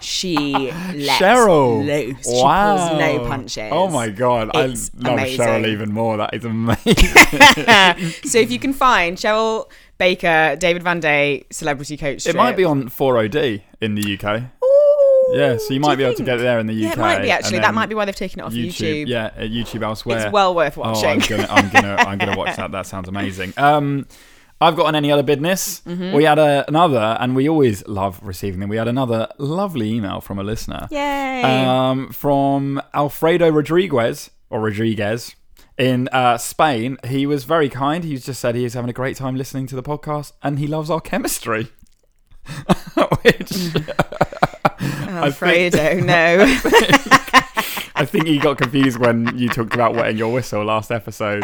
She 0.00 0.36
lets 0.72 1.20
Cheryl. 1.20 1.84
loose. 1.84 2.24
Wow. 2.26 2.88
Pulls 2.88 2.98
no 3.00 3.26
punches. 3.28 3.68
Oh 3.72 3.88
my 3.88 4.08
god. 4.08 4.50
It's 4.54 4.90
I 4.98 5.08
love 5.08 5.18
amazing. 5.18 5.40
Cheryl 5.46 5.66
even 5.66 5.92
more. 5.92 6.16
That 6.16 6.32
is 6.34 6.44
amazing. 6.44 6.94
so 8.24 8.38
if 8.38 8.50
you 8.50 8.58
can 8.58 8.72
find 8.72 9.16
Cheryl 9.16 9.70
Baker, 9.98 10.56
David 10.58 10.82
Van 10.82 11.00
Day, 11.00 11.44
celebrity 11.50 11.96
coach, 11.96 12.26
it 12.26 12.34
might 12.34 12.56
be 12.56 12.64
on 12.64 12.88
4OD 12.88 13.62
in 13.80 13.94
the 13.94 14.18
UK. 14.18 14.42
Yeah, 15.32 15.56
so 15.56 15.72
you 15.72 15.80
might 15.80 15.96
be 15.96 16.04
able 16.04 16.14
to 16.16 16.22
get 16.24 16.38
it 16.38 16.42
there 16.42 16.58
in 16.58 16.66
the 16.66 16.74
UK. 16.74 16.80
Yeah, 16.82 16.92
it 16.92 16.98
might 16.98 17.22
be 17.22 17.30
actually. 17.30 17.58
That 17.60 17.74
might 17.74 17.88
be 17.88 17.94
why 17.94 18.04
they've 18.04 18.14
taken 18.14 18.40
it 18.40 18.42
off 18.42 18.52
YouTube. 18.52 19.06
Yeah, 19.08 19.26
uh, 19.36 19.40
YouTube 19.40 19.82
elsewhere. 19.82 20.18
It's 20.18 20.32
well 20.32 20.54
worth 20.54 20.76
Oh, 20.76 20.82
watching. 20.82 21.08
I'm 21.08 21.18
gonna, 21.20 21.46
I'm 21.50 21.68
gonna, 21.70 21.96
I'm 21.98 22.18
gonna 22.18 22.36
watch 22.36 22.56
that. 22.56 22.70
That 22.72 22.86
sounds 22.86 23.08
amazing. 23.08 23.54
Um, 23.56 24.06
I've 24.60 24.76
got 24.76 24.86
an 24.86 24.94
any 24.94 25.10
other 25.10 25.22
business. 25.22 25.80
Mm-hmm. 25.82 26.12
We 26.14 26.24
had 26.24 26.38
a, 26.38 26.64
another, 26.68 27.16
and 27.20 27.36
we 27.36 27.48
always 27.48 27.86
love 27.86 28.20
receiving 28.22 28.60
them. 28.60 28.68
We 28.68 28.76
had 28.76 28.88
another 28.88 29.28
lovely 29.38 29.92
email 29.92 30.20
from 30.20 30.38
a 30.38 30.42
listener. 30.42 30.88
Yay! 30.90 31.42
Um, 31.42 32.10
from 32.10 32.80
Alfredo 32.94 33.50
Rodriguez 33.50 34.30
or 34.50 34.60
Rodriguez 34.60 35.34
in 35.76 36.08
uh, 36.08 36.38
Spain. 36.38 36.98
He 37.04 37.26
was 37.26 37.44
very 37.44 37.68
kind. 37.68 38.04
He 38.04 38.16
just 38.16 38.40
said 38.40 38.54
he 38.54 38.64
is 38.64 38.74
having 38.74 38.90
a 38.90 38.94
great 38.94 39.16
time 39.16 39.36
listening 39.36 39.66
to 39.68 39.76
the 39.76 39.82
podcast, 39.82 40.32
and 40.42 40.58
he 40.58 40.66
loves 40.66 40.90
our 40.90 41.00
chemistry. 41.00 41.68
Which 43.22 43.52
Alfredo, 44.80 45.94
no. 46.00 46.44
I 47.96 48.04
think 48.04 48.26
he 48.26 48.38
got 48.38 48.58
confused 48.58 48.98
when 48.98 49.38
you 49.38 49.48
talked 49.48 49.72
about 49.74 49.94
wetting 49.94 50.18
your 50.18 50.32
whistle 50.32 50.64
last 50.64 50.90
episode. 50.90 51.42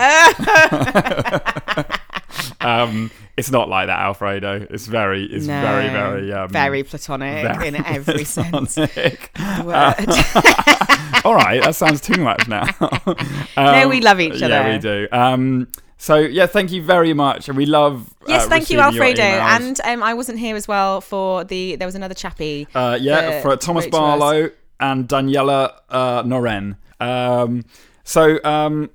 Um, 2.60 3.10
it's 3.36 3.50
not 3.50 3.68
like 3.68 3.86
that, 3.86 3.98
Alfredo. 4.00 4.66
It's 4.70 4.86
very, 4.86 5.24
it's 5.24 5.46
No. 5.46 5.60
very, 5.62 5.88
very, 5.88 6.32
um, 6.32 6.48
very 6.50 6.82
platonic 6.82 7.42
very 7.44 7.68
in 7.68 7.76
every 7.76 8.24
sense. 8.24 8.74
platonic. 8.74 9.30
the 9.34 9.62
word. 11.16 11.24
All 11.24 11.34
right, 11.34 11.62
that 11.62 11.74
sounds 11.74 12.00
too 12.00 12.20
much 12.22 12.48
now. 12.48 12.64
No, 13.56 13.82
Um, 13.82 13.88
we 13.90 14.00
love 14.00 14.20
each 14.20 14.40
Yeah, 14.40 14.46
other. 14.60 14.70
we 14.72 14.78
do. 14.78 15.08
Um, 15.12 15.68
so 15.98 16.16
yeah, 16.16 16.46
thank 16.46 16.72
you 16.72 16.82
very 16.82 17.12
much, 17.12 17.48
and 17.48 17.56
we 17.58 17.66
love. 17.66 18.08
yes, 18.26 18.46
uh, 18.46 18.48
thank 18.48 18.70
you, 18.70 18.80
Alfredo. 18.80 19.22
And 19.22 19.78
um, 19.84 20.02
I 20.02 20.14
wasn't 20.14 20.38
here 20.38 20.56
as 20.56 20.66
well 20.66 21.00
for 21.02 21.44
the. 21.44 21.76
There 21.76 21.86
was 21.86 21.94
another 21.94 22.14
chappie. 22.14 22.66
Uh, 22.74 22.96
yeah, 23.00 23.18
uh, 23.18 23.42
for 23.42 23.56
Thomas 23.56 23.84
wrote 23.84 23.90
to 23.92 23.96
us. 23.98 24.00
Barlow 24.00 24.50
and 24.80 25.06
Daniela 25.08 25.72
uh, 25.90 26.22
Noren. 26.22 26.76
Um, 27.00 27.64
so 28.04 28.42
um, 28.44 28.88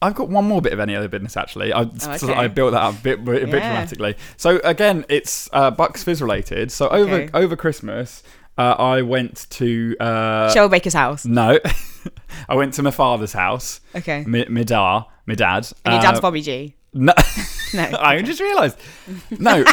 I've 0.00 0.14
got 0.14 0.28
one 0.28 0.44
more 0.44 0.62
bit 0.62 0.72
of 0.72 0.78
any 0.80 0.94
other 0.94 1.08
business 1.08 1.36
actually. 1.36 1.72
I, 1.72 1.80
Oh, 1.82 1.90
okay. 2.06 2.32
I 2.34 2.46
built 2.48 2.72
that 2.72 2.82
up 2.82 2.94
a 2.94 3.02
bit, 3.02 3.18
a 3.18 3.22
bit 3.22 3.42
Yeah. 3.42 3.46
dramatically. 3.48 4.16
So 4.36 4.60
again, 4.62 5.04
it's 5.08 5.48
uh, 5.52 5.70
Bucks 5.72 6.04
Fizz 6.04 6.22
related. 6.22 6.70
So 6.70 6.88
over 6.88 7.14
Okay. 7.14 7.30
over 7.34 7.56
Christmas, 7.56 8.22
uh, 8.56 8.76
I 8.78 9.02
went 9.02 9.46
to 9.50 9.96
uh, 9.98 10.54
Cheryl 10.54 10.70
Baker's 10.70 10.94
house. 10.94 11.24
no, 11.24 11.58
I 12.48 12.54
went 12.54 12.74
to 12.74 12.82
my 12.82 12.90
father's 12.92 13.32
house, 13.32 13.80
Okay. 13.96 14.24
my, 14.26 14.46
my 14.48 14.62
da, 14.62 15.04
my 15.26 15.34
dad. 15.34 15.68
And 15.84 15.94
your 15.94 15.98
Uh, 16.00 16.02
dad's 16.02 16.20
Bobby 16.20 16.42
G. 16.42 16.74
no, 16.94 17.12
No. 17.74 17.90
I 18.00 18.22
just 18.22 18.40
realised. 18.40 18.78
No, 19.38 19.64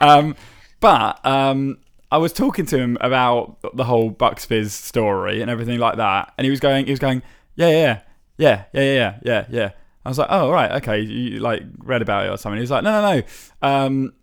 um, 0.00 0.34
but 0.80 1.24
um, 1.24 1.78
I 2.10 2.18
was 2.18 2.32
talking 2.32 2.66
to 2.66 2.78
him 2.78 2.98
about 3.00 3.58
the 3.74 3.84
whole 3.84 4.10
Bucks 4.10 4.44
Fizz 4.44 4.72
story 4.72 5.40
and 5.40 5.50
everything 5.50 5.78
like 5.78 5.96
that, 5.96 6.32
and 6.36 6.44
he 6.44 6.50
was 6.50 6.60
going, 6.60 6.86
he 6.86 6.90
was 6.92 6.98
going, 7.00 7.22
yeah, 7.56 7.68
yeah, 7.70 8.00
yeah, 8.40 8.64
yeah, 8.72 8.82
yeah, 8.82 9.18
yeah, 9.22 9.46
yeah. 9.50 9.70
I 10.04 10.08
was 10.08 10.18
like, 10.18 10.28
oh 10.30 10.50
right, 10.50 10.72
okay, 10.82 11.00
you 11.00 11.40
like 11.40 11.62
read 11.78 12.02
about 12.02 12.24
it 12.24 12.30
or 12.30 12.38
something. 12.38 12.56
He 12.56 12.62
was 12.62 12.70
like, 12.70 12.82
no, 12.82 13.00
no, 13.00 13.16
no. 13.16 13.22
Um, 13.60 14.14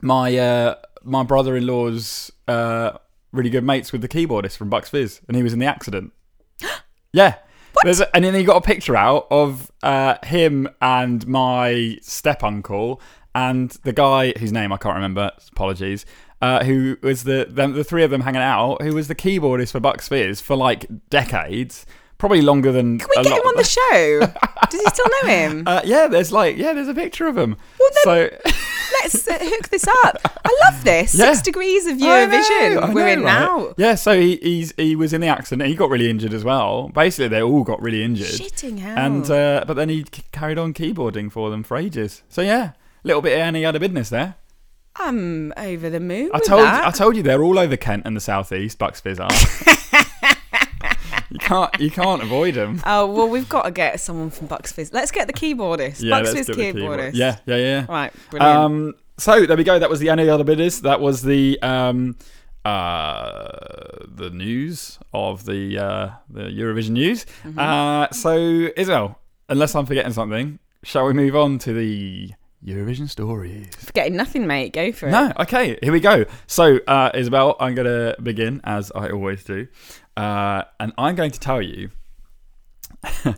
my 0.00 0.36
uh, 0.36 0.74
my 1.04 1.22
brother-in-law's 1.22 2.32
uh, 2.48 2.98
really 3.32 3.50
good 3.50 3.64
mates 3.64 3.92
with 3.92 4.02
the 4.02 4.08
keyboardist 4.08 4.56
from 4.56 4.70
Bucks 4.70 4.90
Fizz, 4.90 5.20
and 5.28 5.36
he 5.36 5.42
was 5.42 5.52
in 5.52 5.58
the 5.58 5.66
accident. 5.66 6.12
Yeah. 7.12 7.36
There's 7.84 8.00
a, 8.00 8.16
and 8.16 8.24
then 8.24 8.34
he 8.34 8.42
got 8.42 8.56
a 8.56 8.60
picture 8.60 8.96
out 8.96 9.28
of 9.30 9.70
uh, 9.84 10.16
him 10.24 10.68
and 10.82 11.24
my 11.28 11.96
step 12.02 12.42
uncle 12.42 13.00
and 13.36 13.70
the 13.84 13.92
guy 13.92 14.32
whose 14.32 14.50
name 14.50 14.72
I 14.72 14.78
can't 14.78 14.96
remember. 14.96 15.30
Apologies. 15.52 16.06
Uh, 16.42 16.64
who 16.64 16.96
was 17.04 17.22
the 17.22 17.46
them, 17.48 17.74
the 17.74 17.84
three 17.84 18.02
of 18.02 18.10
them 18.10 18.22
hanging 18.22 18.42
out? 18.42 18.82
Who 18.82 18.94
was 18.94 19.06
the 19.06 19.14
keyboardist 19.14 19.70
for 19.70 19.78
Bucks 19.78 20.08
Fizz 20.08 20.40
for 20.40 20.56
like 20.56 20.86
decades? 21.08 21.86
Probably 22.18 22.42
longer 22.42 22.72
than. 22.72 22.98
Can 22.98 23.08
we 23.16 23.20
a 23.20 23.24
get 23.24 23.38
him 23.38 23.46
on 23.46 23.56
the 23.56 23.64
show? 23.64 24.20
Does 24.70 24.80
he 24.80 24.86
still 24.86 25.06
know 25.22 25.28
him? 25.28 25.64
Uh, 25.66 25.80
yeah, 25.84 26.06
there's 26.08 26.32
like 26.32 26.56
yeah, 26.56 26.72
there's 26.72 26.88
a 26.88 26.94
picture 26.94 27.26
of 27.26 27.36
him. 27.36 27.56
Well, 27.78 27.90
so 28.02 28.30
Let's 29.02 29.26
uh, 29.28 29.38
hook 29.38 29.68
this 29.68 29.86
up. 29.86 30.18
I 30.44 30.58
love 30.64 30.84
this. 30.84 31.14
Yeah. 31.14 31.32
Six 31.32 31.42
degrees 31.42 31.86
of 31.86 31.98
Eurovision. 31.98 32.94
We're 32.94 33.06
know, 33.06 33.12
in 33.12 33.22
right? 33.22 33.40
now. 33.40 33.74
Yeah, 33.76 33.94
so 33.94 34.18
he, 34.18 34.36
he's 34.36 34.72
he 34.76 34.96
was 34.96 35.12
in 35.12 35.20
the 35.20 35.26
accident. 35.26 35.68
He 35.68 35.74
got 35.74 35.90
really 35.90 36.08
injured 36.08 36.32
as 36.32 36.44
well. 36.44 36.88
Basically, 36.88 37.28
they 37.28 37.42
all 37.42 37.64
got 37.64 37.82
really 37.82 38.04
injured. 38.04 38.26
Shitting 38.26 38.78
hell. 38.78 38.98
And 38.98 39.30
uh, 39.30 39.64
but 39.66 39.74
then 39.74 39.88
he 39.88 40.04
carried 40.32 40.58
on 40.58 40.74
keyboarding 40.74 41.30
for 41.30 41.50
them 41.50 41.62
for 41.62 41.76
ages. 41.76 42.22
So 42.28 42.42
yeah, 42.42 42.72
little 43.02 43.22
bit 43.22 43.34
of 43.34 43.40
any 43.40 43.64
other 43.64 43.78
business 43.78 44.10
there. 44.10 44.36
I'm 44.96 45.52
over 45.56 45.90
the 45.90 46.00
moon. 46.00 46.30
I 46.32 46.38
told 46.38 46.62
that. 46.62 46.86
I 46.86 46.90
told 46.90 47.16
you 47.16 47.22
they're 47.22 47.42
all 47.42 47.58
over 47.58 47.76
Kent 47.76 48.04
and 48.06 48.16
the 48.16 48.20
southeast. 48.20 48.78
Bucks 48.78 49.00
Fizz 49.00 49.18
are. 49.20 49.30
You 51.34 51.40
can't 51.40 51.80
you 51.80 51.90
can't 51.90 52.22
avoid 52.22 52.54
them. 52.54 52.80
Oh 52.86 53.06
well, 53.06 53.28
we've 53.28 53.48
got 53.48 53.62
to 53.62 53.70
get 53.70 53.98
someone 53.98 54.30
from 54.30 54.46
Bucks 54.46 54.70
Fizz. 54.70 54.92
Let's 54.92 55.10
get 55.10 55.26
the 55.26 55.32
keyboardist. 55.32 56.00
Yeah, 56.02 56.10
Bucks 56.10 56.32
let's 56.32 56.46
Fizz 56.46 56.46
get 56.46 56.56
the 56.56 56.72
keyboard. 56.80 57.00
keyboardist. 57.00 57.14
Yeah, 57.14 57.38
yeah, 57.46 57.56
yeah. 57.56 57.86
Right. 57.88 58.12
Brilliant. 58.30 58.56
Um, 58.56 58.94
so 59.18 59.44
there 59.44 59.56
we 59.56 59.64
go. 59.64 59.78
That 59.78 59.90
was 59.90 59.98
the 60.00 60.10
any 60.10 60.28
other 60.28 60.44
bidders. 60.44 60.80
That 60.82 61.00
was 61.00 61.22
the 61.22 61.60
um, 61.60 62.16
uh, 62.64 63.48
the 64.06 64.30
news 64.30 64.98
of 65.12 65.44
the 65.44 65.78
uh, 65.78 66.10
the 66.30 66.42
Eurovision 66.44 66.90
news. 66.90 67.26
Mm-hmm. 67.42 67.58
Uh, 67.58 68.08
so 68.10 68.36
Isabel, 68.76 69.18
unless 69.48 69.74
I'm 69.74 69.86
forgetting 69.86 70.12
something, 70.12 70.58
shall 70.84 71.06
we 71.06 71.14
move 71.14 71.34
on 71.34 71.58
to 71.60 71.72
the 71.72 72.32
Eurovision 72.64 73.08
stories? 73.08 73.68
Forgetting 73.76 74.16
nothing, 74.16 74.46
mate. 74.46 74.72
Go 74.72 74.92
for 74.92 75.08
it. 75.08 75.12
No, 75.12 75.32
okay, 75.40 75.78
here 75.82 75.92
we 75.92 76.00
go. 76.00 76.24
So, 76.46 76.78
uh, 76.86 77.10
Isabel, 77.14 77.56
I'm 77.60 77.74
going 77.74 77.86
to 77.86 78.16
begin 78.22 78.60
as 78.64 78.90
I 78.94 79.10
always 79.10 79.44
do, 79.44 79.66
uh, 80.16 80.64
and 80.80 80.92
I'm 80.98 81.14
going 81.14 81.30
to 81.30 81.40
tell 81.40 81.62
you 81.62 81.90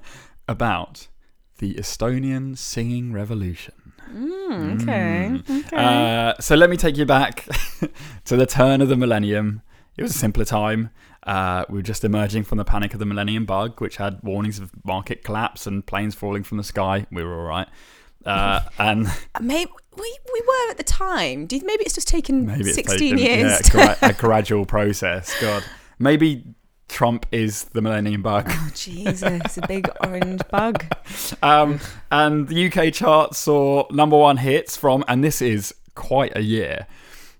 about 0.49 1.09
the 1.59 1.75
Estonian 1.75 2.57
singing 2.57 3.13
revolution. 3.13 3.75
Mm, 4.13 4.83
okay. 4.83 5.59
Okay. 5.67 5.77
Uh, 5.77 6.35
so 6.41 6.55
let 6.55 6.71
me 6.71 6.77
take 6.77 6.97
you 6.97 7.07
back 7.07 7.47
to 8.25 8.37
the 8.37 8.47
turn 8.47 8.81
of 8.81 8.89
the 8.89 8.97
millennium. 8.97 9.63
It 9.97 10.03
was 10.03 10.15
a 10.15 10.19
simpler 10.19 10.45
time. 10.45 10.91
Uh, 11.23 11.65
we 11.69 11.77
were 11.77 11.83
just 11.83 12.05
emerging 12.05 12.45
from 12.45 12.59
the 12.59 12.65
panic 12.65 12.93
of 12.93 13.01
the 13.01 13.07
millennium 13.07 13.47
bug, 13.47 13.81
which 13.81 13.97
had 13.97 14.21
warnings 14.23 14.61
of 14.61 14.71
market 14.85 15.25
collapse 15.25 15.67
and 15.67 15.85
planes 15.85 16.15
falling 16.15 16.45
from 16.45 16.59
the 16.59 16.65
sky. 16.65 17.07
We 17.11 17.25
were 17.25 17.35
all 17.35 17.47
right. 17.47 17.69
Uh, 18.25 18.61
and 18.79 19.09
maybe 19.41 19.71
we, 19.97 20.19
we 20.33 20.41
were 20.47 20.71
at 20.71 20.77
the 20.77 20.85
time. 20.85 21.47
Do 21.47 21.57
you, 21.57 21.63
maybe 21.65 21.85
it's 21.85 21.95
just 21.95 22.09
taken 22.09 22.47
maybe 22.47 22.65
it's 22.65 22.75
16 22.75 22.99
taken, 22.99 23.19
years. 23.19 23.61
Yeah, 23.65 23.71
gra- 23.71 23.97
a 24.03 24.13
gradual 24.13 24.67
process. 24.67 25.35
God, 25.41 25.65
maybe 25.99 26.45
Trump 26.89 27.27
is 27.33 27.65
the 27.65 27.83
millennium 27.83 28.23
bug. 28.23 28.47
Oh, 28.49 28.71
Jesus, 28.75 29.59
a 29.59 29.67
big 29.67 29.89
orange 30.05 30.41
bug. 30.51 30.85
Um, 31.43 31.81
and 32.11 32.49
the 32.49 32.71
UK 32.73 32.93
chart 32.93 33.35
saw 33.35 33.87
number 33.91 34.17
one 34.17 34.37
hits 34.39 34.77
from, 34.77 35.05
and 35.09 35.23
this 35.23 35.43
is 35.43 35.75
quite 35.95 36.37
a 36.37 36.43
year. 36.43 36.87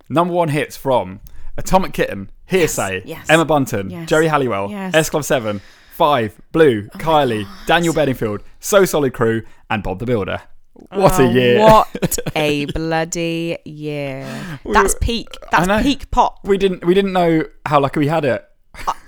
Number 0.09 0.35
one 0.35 0.49
hits 0.49 0.77
from 0.77 1.21
Atomic 1.57 1.93
Kitten, 1.93 2.31
Hearsay, 2.51 3.03
yes. 3.05 3.27
Emma 3.31 3.45
Bunton, 3.45 3.91
Yes. 3.91 4.09
Geri 4.09 4.27
Halliwell, 4.27 4.71
Yes. 4.71 4.95
S 4.95 5.11
Club 5.11 5.25
7, 5.25 5.61
Five, 5.93 6.39
Blue, 6.53 6.83
Kylie, 6.89 7.47
Daniel 7.67 7.95
Bedingfield, 7.95 8.43
So 8.61 8.85
Solid 8.85 9.15
Crew, 9.15 9.43
and 9.71 9.83
Bob 9.83 9.99
the 10.01 10.07
Builder. 10.07 10.43
What 10.91 11.19
Oh, 11.19 11.25
a 11.27 11.33
year. 11.33 11.59
What 11.61 12.19
a 12.37 12.67
bloody 12.67 13.57
year. 13.65 14.59
That's 14.71 14.95
peak. 15.01 15.29
That's 15.51 15.83
peak 15.83 16.11
pop. 16.11 16.41
We 16.45 16.59
didn't 16.59 16.85
we 16.85 16.93
didn't 16.93 17.15
know 17.15 17.45
how 17.65 17.81
lucky 17.81 17.99
we 18.01 18.09
had 18.09 18.27
it. 18.27 18.45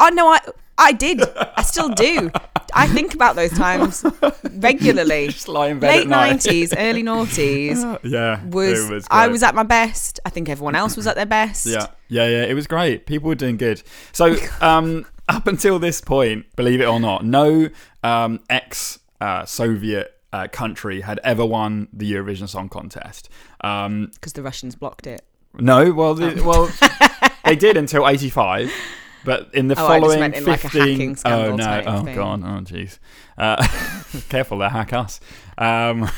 I 0.00 0.10
know 0.10 0.28
I 0.28 0.40
I 0.78 0.92
did. 0.92 1.22
I 1.56 1.62
still 1.62 1.88
do. 1.90 2.30
I 2.74 2.86
think 2.86 3.14
about 3.14 3.34
those 3.34 3.50
times 3.50 4.04
regularly. 4.52 5.28
Just 5.28 5.48
lie 5.48 5.68
in 5.68 5.80
bed 5.80 5.96
Late 5.96 6.08
nineties, 6.08 6.72
early 6.76 7.02
noughties 7.02 7.98
yeah. 8.04 8.44
was, 8.44 8.88
was 8.88 9.06
I 9.10 9.26
was 9.28 9.42
at 9.42 9.54
my 9.54 9.62
best. 9.64 10.20
I 10.24 10.30
think 10.30 10.48
everyone 10.48 10.76
else 10.76 10.96
was 10.96 11.06
at 11.06 11.16
their 11.16 11.26
best. 11.26 11.66
Yeah, 11.66 11.86
yeah, 12.08 12.26
yeah. 12.28 12.42
It 12.44 12.54
was 12.54 12.66
great. 12.66 13.06
People 13.06 13.28
were 13.28 13.34
doing 13.34 13.56
good. 13.56 13.82
So, 14.12 14.36
um, 14.60 15.06
up 15.28 15.46
until 15.46 15.78
this 15.78 16.00
point, 16.00 16.44
believe 16.56 16.80
it 16.80 16.86
or 16.86 17.00
not, 17.00 17.24
no 17.24 17.70
um, 18.04 18.40
ex 18.48 18.98
uh, 19.20 19.44
Soviet 19.46 20.14
uh, 20.32 20.46
country 20.52 21.00
had 21.00 21.18
ever 21.24 21.44
won 21.44 21.88
the 21.92 22.12
Eurovision 22.12 22.48
Song 22.48 22.68
Contest. 22.68 23.28
Um, 23.62 24.10
Because 24.14 24.34
the 24.34 24.42
Russians 24.42 24.76
blocked 24.76 25.06
it. 25.06 25.22
no, 25.58 25.90
well, 25.92 26.14
the, 26.14 26.40
Oh. 26.42 26.46
well, 26.46 27.30
they 27.44 27.56
did 27.56 27.76
until 27.76 28.06
'85. 28.06 28.70
But 29.28 29.54
in 29.54 29.68
the 29.68 29.74
Oh, 29.74 29.86
following 29.86 30.20
meant 30.20 30.36
in, 30.36 30.46
like, 30.46 30.64
a 30.64 30.70
15, 30.70 30.80
hacking 30.82 31.18
oh 31.26 31.54
no, 31.54 31.82
oh 31.86 32.02
thing. 32.02 32.16
god, 32.16 32.42
oh 32.42 32.64
jeez, 32.64 32.98
uh, 33.36 33.62
careful, 34.30 34.56
they 34.56 34.70
hack 34.70 34.94
us. 34.94 35.20
Um, 35.58 36.10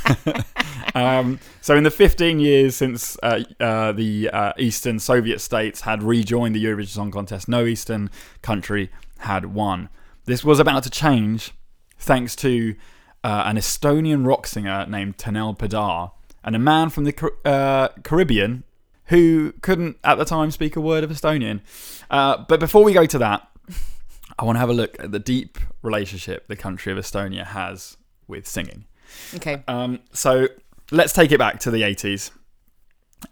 um, 0.94 1.40
so 1.60 1.74
in 1.74 1.82
the 1.82 1.90
15 1.90 2.38
years 2.38 2.76
since 2.76 3.18
uh, 3.24 3.42
uh, 3.58 3.90
the 3.90 4.30
uh, 4.32 4.52
Eastern 4.58 5.00
Soviet 5.00 5.40
states 5.40 5.80
had 5.80 6.04
rejoined 6.04 6.54
the 6.54 6.64
Eurovision 6.64 6.86
Song 6.90 7.10
Contest, 7.10 7.48
no 7.48 7.64
Eastern 7.64 8.10
country 8.42 8.90
had 9.18 9.46
won. 9.46 9.88
This 10.26 10.44
was 10.44 10.60
about 10.60 10.84
to 10.84 10.90
change 10.90 11.50
thanks 11.98 12.36
to 12.36 12.76
uh, 13.24 13.42
an 13.46 13.56
Estonian 13.56 14.24
rock 14.24 14.46
singer 14.46 14.86
named 14.86 15.16
Tanel 15.18 15.58
Padar 15.58 16.12
and 16.44 16.54
a 16.54 16.60
man 16.60 16.90
from 16.90 17.02
the 17.02 17.32
uh, 17.44 17.88
Caribbean 18.04 18.62
who 19.10 19.52
couldn't 19.60 19.96
at 20.02 20.16
the 20.16 20.24
time 20.24 20.50
speak 20.50 20.76
a 20.76 20.80
word 20.80 21.04
of 21.04 21.10
Estonian. 21.10 21.60
Uh, 22.10 22.44
but 22.48 22.58
before 22.58 22.82
we 22.82 22.92
go 22.92 23.06
to 23.06 23.18
that, 23.18 23.46
I 24.38 24.44
want 24.44 24.56
to 24.56 24.60
have 24.60 24.70
a 24.70 24.74
look 24.74 24.96
at 24.98 25.12
the 25.12 25.18
deep 25.18 25.58
relationship 25.82 26.48
the 26.48 26.56
country 26.56 26.92
of 26.92 26.98
Estonia 26.98 27.44
has 27.44 27.96
with 28.26 28.46
singing. 28.46 28.86
Okay. 29.34 29.62
Um, 29.68 30.00
so 30.12 30.48
let's 30.90 31.12
take 31.12 31.32
it 31.32 31.38
back 31.38 31.60
to 31.60 31.70
the 31.70 31.82
80s. 31.82 32.30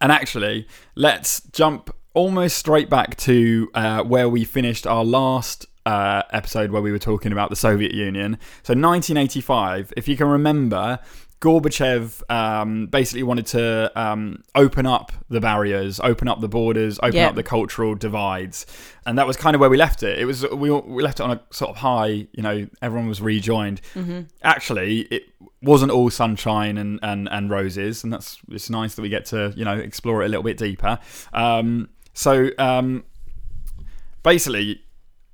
And 0.00 0.12
actually, 0.12 0.66
let's 0.96 1.40
jump 1.52 1.94
almost 2.12 2.58
straight 2.58 2.90
back 2.90 3.16
to 3.16 3.70
uh, 3.72 4.02
where 4.02 4.28
we 4.28 4.44
finished 4.44 4.86
our 4.86 5.04
last 5.04 5.64
uh, 5.86 6.22
episode 6.32 6.72
where 6.72 6.82
we 6.82 6.92
were 6.92 6.98
talking 6.98 7.32
about 7.32 7.50
the 7.50 7.56
Soviet 7.56 7.94
Union. 7.94 8.32
So 8.62 8.74
1985, 8.74 9.92
if 9.96 10.08
you 10.08 10.16
can 10.16 10.26
remember, 10.26 10.98
Gorbachev 11.40 12.22
um, 12.30 12.86
basically 12.86 13.22
wanted 13.22 13.46
to 13.46 13.92
um, 13.94 14.42
open 14.56 14.86
up 14.86 15.12
the 15.28 15.40
barriers, 15.40 16.00
open 16.00 16.26
up 16.26 16.40
the 16.40 16.48
borders, 16.48 16.98
open 16.98 17.14
Yeah. 17.16 17.28
up 17.28 17.36
the 17.36 17.44
cultural 17.44 17.94
divides, 17.94 18.66
and 19.06 19.16
that 19.18 19.26
was 19.26 19.36
kind 19.36 19.54
of 19.54 19.60
where 19.60 19.70
we 19.70 19.76
left 19.76 20.02
it. 20.02 20.18
It 20.18 20.24
was 20.24 20.44
we, 20.50 20.70
we 20.70 21.02
left 21.02 21.20
it 21.20 21.22
on 21.22 21.30
a 21.30 21.40
sort 21.52 21.70
of 21.70 21.76
high. 21.76 22.26
You 22.32 22.42
know, 22.42 22.66
everyone 22.82 23.08
was 23.08 23.20
rejoined. 23.20 23.80
Actually, 24.42 25.02
it 25.02 25.24
wasn't 25.62 25.90
all 25.92 26.10
sunshine 26.10 26.76
and, 26.78 26.98
and, 27.02 27.28
and 27.30 27.50
roses, 27.50 28.02
and 28.02 28.12
that's 28.12 28.38
it's 28.50 28.68
nice 28.68 28.94
that 28.96 29.02
we 29.02 29.08
get 29.08 29.24
to 29.26 29.52
you 29.56 29.64
know 29.64 29.76
explore 29.76 30.22
it 30.22 30.26
a 30.26 30.28
little 30.28 30.42
bit 30.42 30.56
deeper. 30.56 30.98
Um, 31.32 31.88
so 32.14 32.50
um, 32.58 33.04
basically, 34.22 34.82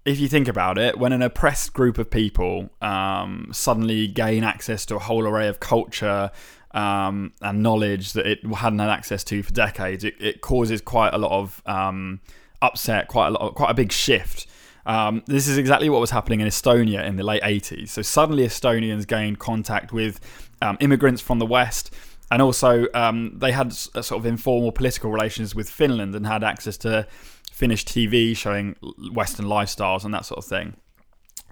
if 0.05 0.21
you 0.21 0.29
think 0.29 0.49
about 0.49 0.77
it, 0.77 0.99
when 0.99 1.13
an 1.13 1.23
oppressed 1.23 1.73
group 1.73 1.97
of 1.97 2.11
people 2.11 2.69
um, 2.83 3.49
suddenly 3.53 4.07
gain 4.07 4.45
access 4.45 4.85
to 4.87 4.97
a 4.97 4.99
whole 4.99 5.27
array 5.27 5.49
of 5.49 5.61
culture 5.61 6.31
um, 6.73 7.33
and 7.41 7.63
knowledge 7.63 8.13
that 8.13 8.27
it 8.27 8.45
hadn't 8.45 8.81
had 8.81 8.91
access 8.91 9.25
to 9.25 9.43
for 9.43 9.53
decades, 9.53 10.05
it, 10.05 10.15
it 10.21 10.41
causes 10.43 10.83
quite 10.83 11.15
a 11.15 11.19
lot 11.19 11.33
of 11.33 11.63
um, 11.65 12.21
upset, 12.61 13.09
quite 13.09 13.29
a 13.29 13.31
lot, 13.31 13.55
quite 13.55 13.71
a 13.71 13.75
big 13.75 13.93
shift. 13.93 14.47
Um, 14.85 15.23
this 15.27 15.49
is 15.49 15.57
exactly 15.57 15.89
what 15.89 16.03
was 16.03 16.11
happening 16.11 16.41
in 16.41 16.49
Estonia 16.49 17.03
in 17.07 17.17
the 17.17 17.23
late 17.23 17.43
80s. 17.43 17.89
So 17.89 18.03
suddenly 18.03 18.45
Estonians 18.45 19.07
gained 19.07 19.39
contact 19.39 19.93
with 19.93 20.21
um, 20.61 20.77
immigrants 20.81 21.23
from 21.23 21.39
the 21.39 21.47
West. 21.47 21.95
And 22.31 22.43
also, 22.43 22.87
um, 22.95 23.39
they 23.39 23.53
had 23.53 23.73
sort 23.73 24.11
of 24.11 24.27
informal 24.27 24.73
political 24.73 25.11
relations 25.11 25.55
with 25.55 25.71
Finland 25.71 26.15
and 26.15 26.27
had 26.27 26.43
access 26.43 26.77
to 26.79 27.07
Finnish 27.55 27.85
TV 27.85 28.37
showing 28.37 28.75
Western 29.13 29.47
lifestyles 29.47 30.05
and 30.05 30.13
that 30.13 30.27
sort 30.27 30.39
of 30.39 30.45
thing. 30.45 30.75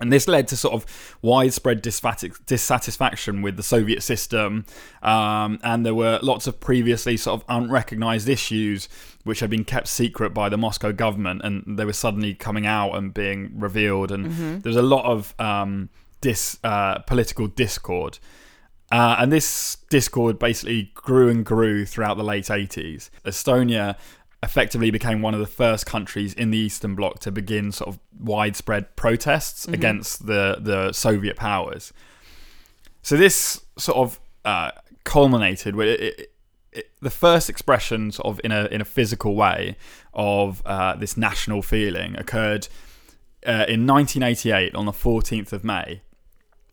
And 0.00 0.12
this 0.12 0.26
led 0.26 0.48
to 0.48 0.56
sort 0.56 0.74
of 0.74 1.16
widespread 1.22 1.80
dissatisfaction 1.80 3.40
with 3.40 3.56
the 3.56 3.62
Soviet 3.62 4.02
system. 4.02 4.66
Um, 5.00 5.60
and 5.62 5.86
there 5.86 5.94
were 5.94 6.18
lots 6.20 6.48
of 6.48 6.58
previously 6.58 7.16
sort 7.16 7.40
of 7.40 7.46
unrecognized 7.48 8.28
issues 8.28 8.88
which 9.22 9.38
had 9.38 9.48
been 9.48 9.64
kept 9.64 9.86
secret 9.86 10.34
by 10.34 10.48
the 10.48 10.58
Moscow 10.58 10.90
government. 10.90 11.42
And 11.44 11.78
they 11.78 11.84
were 11.84 11.92
suddenly 11.92 12.34
coming 12.34 12.66
out 12.66 12.96
and 12.96 13.14
being 13.14 13.52
revealed. 13.54 14.10
And 14.10 14.24
there 14.62 14.70
was 14.70 14.76
a 14.76 14.82
lot 14.82 15.04
of 15.04 15.36
um, 15.38 15.88
dis, 16.20 16.58
uh, 16.64 16.98
political 17.00 17.46
discord. 17.46 18.18
Uh, 18.90 19.16
and 19.20 19.32
this 19.32 19.76
discord 19.88 20.38
basically 20.38 20.90
grew 20.94 21.28
and 21.28 21.46
grew 21.46 21.86
throughout 21.86 22.16
the 22.16 22.24
late 22.24 22.46
80s. 22.46 23.08
Estonia 23.24 23.96
effectively 24.42 24.90
became 24.90 25.22
one 25.22 25.34
of 25.34 25.40
the 25.40 25.46
first 25.46 25.86
countries 25.86 26.34
in 26.34 26.50
the 26.50 26.58
Eastern 26.58 26.94
Bloc 26.94 27.20
to 27.20 27.30
begin 27.30 27.70
sort 27.70 27.88
of 27.88 28.00
widespread 28.18 28.96
protests 28.96 29.68
against 29.68 30.26
the, 30.26 30.58
the 30.60 30.92
Soviet 30.92 31.36
powers. 31.36 31.92
So 33.02 33.16
this 33.16 33.64
sort 33.78 33.98
of 33.98 34.20
uh, 34.44 34.72
culminated 35.04 35.76
with 35.76 35.88
it, 35.88 36.00
it, 36.00 36.32
it, 36.72 36.90
the 37.00 37.10
first 37.10 37.48
expressions 37.48 38.16
sort 38.16 38.26
of 38.26 38.40
in 38.44 38.50
a 38.52 38.66
in 38.66 38.80
a 38.80 38.84
physical 38.84 39.34
way, 39.34 39.76
of 40.14 40.62
uh, 40.66 40.96
this 40.96 41.16
national 41.16 41.62
feeling 41.62 42.16
occurred 42.16 42.68
uh, 43.46 43.66
in 43.68 43.86
1988 43.86 44.74
on 44.74 44.86
the 44.86 44.92
14th 44.92 45.52
of 45.52 45.64
May. 45.64 46.02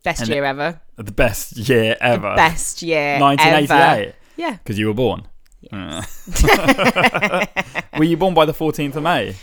Best 0.02 0.22
And 0.22 0.30
year 0.30 0.44
ever. 0.44 0.80
The 0.96 1.12
best 1.12 1.56
year 1.56 1.96
ever. 2.00 2.34
Best 2.34 2.82
year 2.82 3.18
1988. 3.18 4.02
ever. 4.02 4.14
Yeah. 4.36 4.52
Because 4.52 4.78
you 4.78 4.86
were 4.86 4.94
born. 4.94 5.26
Uh. 5.72 6.02
were 7.98 8.04
you 8.04 8.16
born 8.16 8.34
by 8.34 8.44
the 8.44 8.54
14th 8.54 8.96
of 8.96 9.02
May? 9.02 9.36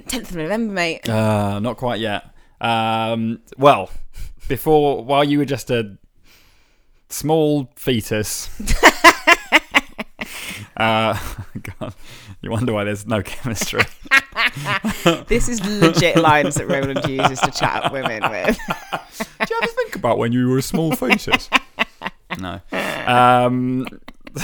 10th 0.00 0.30
of 0.30 0.36
November, 0.36 0.72
mate. 0.72 1.08
Uh, 1.08 1.58
not 1.60 1.76
quite 1.76 2.00
yet. 2.00 2.30
Um, 2.60 3.40
well, 3.56 3.90
before, 4.48 5.04
while 5.04 5.24
you 5.24 5.38
were 5.38 5.44
just 5.44 5.70
a 5.70 5.96
small 7.08 7.70
fetus. 7.76 8.50
uh, 10.76 11.18
God, 11.80 11.94
you 12.42 12.50
wonder 12.50 12.72
why 12.72 12.84
there's 12.84 13.06
no 13.06 13.22
chemistry. 13.22 13.82
This 15.28 15.48
is 15.48 15.64
legit 15.80 16.16
lines 16.16 16.56
that 16.56 16.68
Roland 16.68 17.08
uses 17.08 17.40
to 17.40 17.50
chat 17.50 17.84
up 17.84 17.92
women 17.92 18.22
with. 18.30 18.58
Do 19.18 19.46
you 19.48 19.60
ever 19.62 19.72
think 19.72 19.96
about 19.96 20.18
when 20.18 20.32
you 20.32 20.48
were 20.48 20.58
a 20.58 20.62
small 20.62 20.92
fetus? 20.94 21.48
no. 22.38 22.60
Um, 23.06 23.86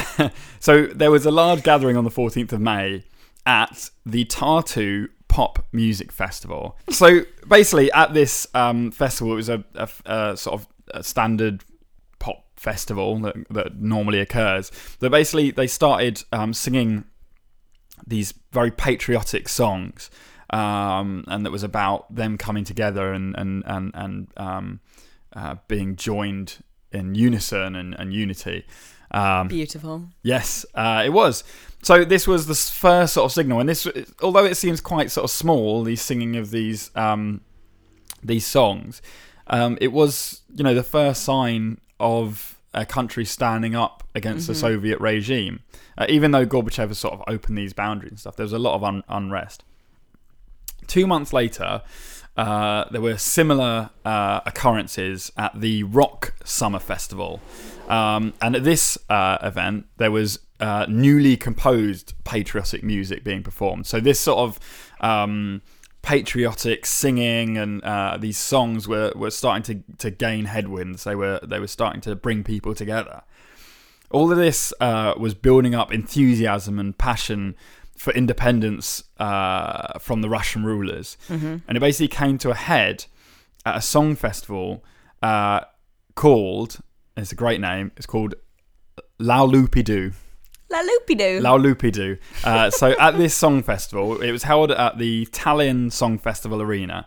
so 0.61 0.87
there 0.87 1.11
was 1.11 1.27
a 1.27 1.31
large 1.31 1.63
gathering 1.63 1.97
on 1.97 2.05
the 2.05 2.11
14th 2.11 2.53
of 2.53 2.61
May 2.61 3.05
at 3.47 3.91
the 4.07 4.25
Tartu 4.25 5.09
Pop 5.29 5.65
Music 5.73 6.13
Festival. 6.13 6.77
So 6.91 7.23
basically, 7.49 7.91
at 7.93 8.15
this 8.15 8.47
um, 8.55 8.91
festival, 8.91 9.33
it 9.33 9.37
was 9.37 9.49
a, 9.49 9.65
a, 9.75 9.89
a 10.05 10.37
sort 10.37 10.61
of 10.61 10.69
a 10.93 11.03
standard 11.03 11.65
pop 12.19 12.45
festival 12.57 13.19
that, 13.21 13.35
that 13.51 13.77
normally 13.77 14.21
occurs. 14.21 14.71
That 15.01 15.11
basically 15.11 15.51
they 15.51 15.67
started 15.67 16.23
um, 16.33 16.53
singing 16.53 17.05
these 18.07 18.35
very 18.53 18.71
patriotic 18.71 19.49
songs, 19.49 20.11
um, 20.51 21.25
and 21.29 21.47
that 21.47 21.51
was 21.51 21.63
about 21.63 22.15
them 22.15 22.37
coming 22.37 22.65
together 22.65 23.13
and 23.13 23.35
and 23.39 23.63
and 23.67 23.91
and 23.95 24.29
um, 24.37 24.81
uh, 25.35 25.57
being 25.67 25.97
joined 25.97 26.63
in 26.93 27.15
unison 27.15 27.75
and, 27.75 27.95
and 27.99 28.13
unity. 28.13 28.67
Um, 29.13 29.49
Beautiful. 29.49 30.09
Yes, 30.23 30.65
uh, 30.75 31.03
it 31.05 31.11
was. 31.11 31.45
So 31.83 32.05
this 32.05 32.27
was 32.27 32.47
the 32.47 32.55
first 32.55 33.15
sort 33.15 33.27
of 33.27 33.33
signal, 33.33 33.61
and 33.61 33.69
this, 33.69 33.87
although 34.23 34.45
it 34.45 34.57
seems 34.57 34.81
quite 34.81 35.11
sort 35.11 35.25
of 35.25 35.31
small, 35.31 35.83
the 35.83 35.97
singing 35.97 36.37
of 36.37 36.51
these 36.51 36.91
um, 36.95 37.43
these 38.23 38.47
songs, 38.47 39.03
um, 39.49 39.77
it 39.81 39.93
was 39.93 40.43
you 40.55 40.65
know 40.65 40.75
the 40.75 40.83
first 40.83 41.23
sign 41.23 41.81
of 42.01 42.59
a 42.73 42.87
country 42.87 43.25
standing 43.25 43.75
up 43.75 44.05
against 44.15 44.47
the 44.47 44.55
Soviet 44.55 44.99
regime. 45.01 45.61
Uh, 45.99 46.07
even 46.09 46.31
though 46.31 46.47
Gorbachev 46.47 46.89
has 46.89 46.99
sort 46.99 47.15
of 47.15 47.23
opened 47.27 47.59
these 47.59 47.75
boundaries 47.75 48.13
and 48.13 48.21
stuff, 48.21 48.37
there 48.37 48.45
was 48.45 48.53
a 48.53 48.59
lot 48.59 48.75
of 48.75 48.83
un- 48.83 49.05
unrest. 49.09 49.63
Two 50.87 51.07
months 51.07 51.33
later, 51.33 51.83
uh, 52.37 52.87
there 52.91 53.01
were 53.01 53.19
similar 53.19 53.91
uh, 54.05 54.41
occurrences 54.47 55.31
at 55.37 55.61
the 55.61 55.83
Rock 55.85 56.35
Summer 56.45 56.79
Festival. 56.79 57.41
Um, 57.89 58.33
and 58.41 58.57
at 58.57 58.65
this 58.65 58.97
uh, 59.11 59.39
event, 59.43 59.87
there 59.99 60.11
was 60.11 60.39
uh, 60.61 60.87
newly 60.89 61.37
composed 61.37 62.15
patriotic 62.25 62.83
music 62.83 63.25
being 63.25 63.43
performed. 63.43 63.87
So, 63.87 64.01
this 64.01 64.19
sort 64.19 64.39
of 64.39 64.61
um, 65.01 65.61
patriotic 66.03 66.87
singing 66.87 67.59
and 67.59 67.83
uh, 67.83 68.17
these 68.19 68.39
songs 68.39 68.89
were, 68.89 69.13
were 69.15 69.31
starting 69.31 69.63
to, 69.63 69.97
to 69.99 70.11
gain 70.11 70.47
headwinds. 70.47 71.05
They 71.05 71.15
were, 71.15 71.41
they 71.43 71.59
were 71.59 71.69
starting 71.69 72.01
to 72.03 72.15
bring 72.17 72.45
people 72.45 72.75
together. 72.75 73.23
All 74.11 74.31
of 74.31 74.37
this 74.37 74.75
uh, 74.81 75.15
was 75.17 75.35
building 75.35 75.75
up 75.75 75.93
enthusiasm 75.93 76.79
and 76.79 76.97
passion 76.97 77.57
for 78.03 78.13
independence 78.15 79.05
uh, 79.21 79.97
from 80.01 80.23
the 80.23 80.29
Russian 80.29 80.65
rulers. 80.65 81.17
And 81.69 81.77
it 81.77 81.81
basically 81.81 82.09
came 82.09 82.37
to 82.39 82.51
a 82.51 82.55
head 82.55 83.05
at 83.65 83.77
a 83.77 83.81
song 83.81 84.17
festival 84.17 84.85
uh, 85.23 85.61
called, 86.17 86.81
it's 87.17 87.31
a 87.31 87.37
great 87.37 87.61
name, 87.61 87.93
it's 87.97 88.07
called 88.07 88.35
Laulupidu. 89.21 90.15
La 90.69 90.81
loopy 90.81 91.17
doo. 91.17 91.41
Lao 91.41 91.57
Uh, 92.43 92.71
so 92.71 92.89
at 92.99 93.17
this 93.19 93.35
song 93.35 93.63
festival, 93.63 94.21
it 94.21 94.33
was 94.33 94.43
held 94.43 94.73
at 94.73 94.99
the 94.99 95.27
Tallinn 95.27 95.93
Song 95.93 96.19
Festival 96.19 96.61
Arena. 96.61 97.07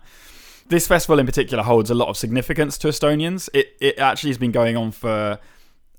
This 0.69 0.87
festival 0.87 1.19
in 1.19 1.25
particular 1.25 1.63
holds 1.63 1.89
a 1.89 1.95
lot 1.95 2.07
of 2.07 2.15
significance 2.15 2.77
to 2.77 2.87
Estonians. 2.87 3.49
It, 3.53 3.75
it 3.81 3.99
actually 3.99 4.29
has 4.29 4.37
been 4.37 4.53
going 4.53 4.77
on 4.77 4.91
for 4.91 5.39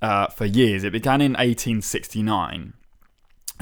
uh, 0.01 0.29
for 0.29 0.47
years. 0.47 0.85
It 0.85 0.93
began 0.93 1.21
in 1.21 1.33
1869, 1.33 2.73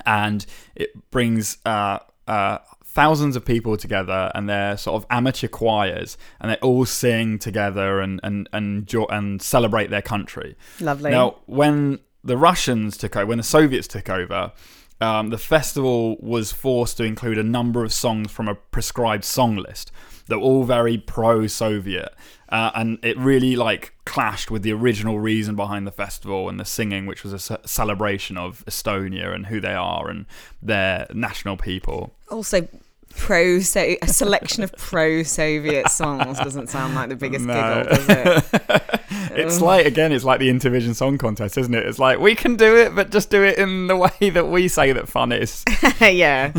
and 0.06 0.44
it 0.74 1.10
brings 1.10 1.58
uh, 1.64 1.98
uh, 2.26 2.58
thousands 2.84 3.36
of 3.36 3.44
people 3.44 3.76
together, 3.76 4.30
and 4.34 4.48
they're 4.48 4.76
sort 4.76 5.02
of 5.02 5.06
amateur 5.10 5.48
choirs, 5.48 6.16
and 6.40 6.50
they 6.50 6.56
all 6.56 6.84
sing 6.84 7.38
together 7.38 8.00
and 8.00 8.20
and 8.22 8.48
and 8.52 8.86
jo- 8.86 9.06
and 9.06 9.42
celebrate 9.42 9.90
their 9.90 10.02
country. 10.02 10.56
Lovely. 10.80 11.10
Now, 11.10 11.36
when 11.46 12.00
the 12.22 12.36
Russians 12.36 12.96
took 12.96 13.16
over, 13.16 13.26
when 13.26 13.38
the 13.38 13.44
Soviets 13.44 13.88
took 13.88 14.08
over, 14.08 14.52
um, 15.00 15.30
the 15.30 15.38
festival 15.38 16.16
was 16.20 16.52
forced 16.52 16.96
to 16.98 17.04
include 17.04 17.36
a 17.36 17.42
number 17.42 17.84
of 17.84 17.92
songs 17.92 18.30
from 18.30 18.48
a 18.48 18.54
prescribed 18.54 19.24
song 19.24 19.56
list 19.56 19.92
that 20.28 20.38
were 20.38 20.44
all 20.44 20.64
very 20.64 20.98
pro-Soviet, 20.98 22.14
uh, 22.48 22.70
and 22.74 22.98
it 23.02 23.16
really 23.18 23.56
like 23.56 23.94
clashed 24.04 24.50
with 24.50 24.62
the 24.62 24.72
original 24.72 25.18
reason 25.18 25.56
behind 25.56 25.86
the 25.86 25.92
festival 25.92 26.48
and 26.48 26.58
the 26.60 26.64
singing, 26.64 27.06
which 27.06 27.22
was 27.24 27.32
a 27.32 27.38
ce- 27.38 27.70
celebration 27.70 28.36
of 28.36 28.64
Estonia 28.66 29.34
and 29.34 29.46
who 29.46 29.60
they 29.60 29.74
are 29.74 30.08
and 30.08 30.26
their 30.62 31.06
national 31.12 31.56
people. 31.56 32.14
also, 32.30 32.68
pro 33.16 33.60
so 33.60 33.94
a 34.02 34.06
selection 34.08 34.62
of 34.62 34.72
pro 34.76 35.22
Soviet 35.22 35.88
songs 35.90 36.38
doesn't 36.38 36.68
sound 36.68 36.94
like 36.94 37.08
the 37.08 37.16
biggest 37.16 37.44
No. 37.44 37.84
giggle, 37.84 37.96
does 37.96 38.08
it? 38.08 39.00
It's 39.36 39.60
like 39.60 39.84
again, 39.86 40.12
it's 40.12 40.24
like 40.24 40.38
the 40.38 40.48
Intervision 40.48 40.94
Song 40.94 41.18
Contest, 41.18 41.58
isn't 41.58 41.74
it? 41.74 41.84
It's 41.86 41.98
like 41.98 42.20
we 42.20 42.34
can 42.36 42.54
do 42.56 42.76
it, 42.76 42.94
but 42.94 43.10
just 43.10 43.30
do 43.30 43.42
it 43.42 43.58
in 43.58 43.88
the 43.88 43.96
way 43.96 44.10
that 44.30 44.48
we 44.48 44.68
say 44.68 44.92
that 44.92 45.08
fun 45.08 45.32
is. 45.32 45.64
yeah. 46.00 46.52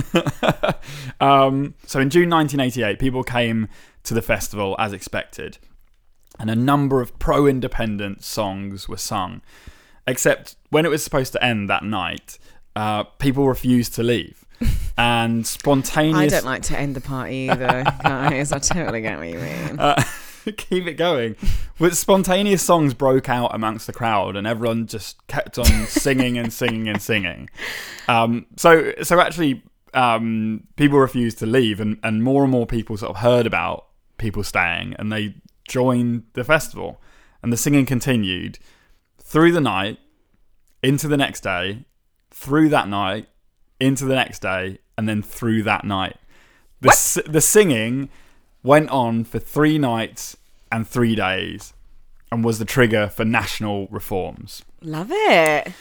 Um, 1.22 1.76
so 1.86 2.00
in 2.00 2.10
June 2.10 2.30
1988, 2.30 3.00
people 3.00 3.24
came 3.24 3.68
to 4.04 4.14
the 4.14 4.22
festival 4.22 4.76
as 4.78 4.94
expected, 4.94 5.58
and 6.40 6.50
a 6.50 6.56
number 6.56 7.02
of 7.02 7.18
pro 7.20 7.48
independence 7.48 8.26
songs 8.26 8.90
were 8.90 8.98
sung. 8.98 9.42
Except 10.08 10.56
when 10.70 10.86
it 10.86 10.90
was 10.90 11.04
supposed 11.04 11.32
to 11.34 11.44
end 11.44 11.70
that 11.70 11.84
night, 11.84 12.38
uh, 12.76 13.04
people 13.04 13.48
refused 13.48 13.96
to 13.96 14.04
leave. 14.04 14.45
And 14.98 15.46
spontaneous. 15.46 16.18
I 16.18 16.28
don't 16.28 16.46
like 16.46 16.64
to 16.64 16.80
end 16.80 16.96
the 16.96 17.02
party 17.02 17.50
either, 17.50 17.84
guys. 18.04 18.52
I 18.52 18.60
totally 18.60 19.02
get 19.02 19.18
what 19.18 19.28
you 19.28 19.40
mean. 19.40 19.80
uh, 19.80 20.02
keep 20.52 20.88
it 20.88 20.94
going. 20.94 21.36
With 21.80 21.98
spontaneous 21.98 22.62
songs 22.62 22.94
broke 22.94 23.30
out 23.30 23.54
amongst 23.54 23.88
the 23.88 23.94
crowd, 23.94 24.36
and 24.36 24.48
everyone 24.48 24.88
just 24.88 25.26
kept 25.28 25.58
on 25.58 25.66
singing 25.88 26.38
and 26.38 26.52
singing 26.52 26.88
and 26.88 27.02
singing. 27.02 27.50
Um, 28.08 28.46
so, 28.56 28.94
so 29.04 29.20
actually, 29.20 29.64
um, 29.94 30.68
people 30.76 31.00
refused 31.00 31.40
to 31.40 31.46
leave, 31.46 31.80
and, 31.80 32.00
and 32.04 32.24
more 32.24 32.44
and 32.44 32.52
more 32.52 32.66
people 32.66 32.98
sort 32.98 33.12
of 33.12 33.18
heard 33.18 33.46
about 33.46 33.88
people 34.18 34.44
staying, 34.44 34.94
and 34.98 35.12
they 35.12 35.36
joined 35.68 36.24
the 36.34 36.44
festival, 36.44 37.02
and 37.44 37.52
the 37.52 37.58
singing 37.58 37.86
continued 37.86 38.60
through 39.20 39.52
the 39.52 39.62
night, 39.62 40.00
into 40.84 41.08
the 41.08 41.18
next 41.18 41.42
day, 41.42 41.86
through 42.30 42.70
that 42.70 42.88
night, 42.88 43.28
into 43.80 44.06
the 44.06 44.16
next 44.16 44.42
day, 44.42 44.80
and 44.98 45.08
then 45.10 45.22
through 45.22 45.64
that 45.64 45.84
night. 45.84 46.18
The 46.82 46.90
s- 46.90 47.20
the 47.26 47.42
singing 47.42 48.10
went 48.64 48.90
on 48.90 49.24
for 49.24 49.40
three 49.40 49.78
nights 49.78 50.36
and 50.72 50.88
three 50.88 51.16
days, 51.16 51.74
and 52.32 52.44
was 52.44 52.60
the 52.60 52.66
trigger 52.66 53.08
for 53.08 53.24
national 53.26 53.88
reforms. 53.88 54.64
Love 54.82 55.10
it. 55.12 55.72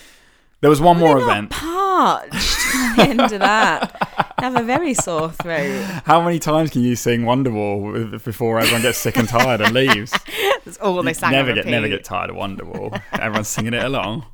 There 0.61 0.71
was 0.71 0.81
one 0.81 0.99
more 0.99 1.19
They're 1.19 1.27
not 1.27 1.31
event. 1.31 1.51
parched 1.51 2.59
at 2.75 2.97
the 2.97 3.03
end 3.03 3.21
of 3.21 3.31
that. 3.41 4.35
Have 4.39 4.57
a 4.57 4.63
very 4.63 4.95
sore 4.95 5.31
throat. 5.31 5.83
How 6.07 6.23
many 6.23 6.39
times 6.39 6.71
can 6.71 6.83
you 6.83 6.97
sing 6.97 7.23
Wonderwall 7.23 8.23
before 8.25 8.59
everyone 8.61 8.83
gets 8.83 8.99
sick 8.99 9.17
and 9.19 9.29
tired 9.29 9.61
and 9.61 9.75
leaves? 9.75 10.13
That's 10.65 10.79
all 10.79 11.03
they 11.03 11.13
sang. 11.13 11.33
never 11.33 11.53
get 11.53 11.67
never 11.67 11.85
repeat. 11.85 11.97
get 11.99 12.05
tired 12.05 12.31
of 12.31 12.37
Wonderwall. 12.37 12.99
Everyone's 13.13 13.49
singing 13.49 13.75
it 13.75 13.85
along. 13.85 14.25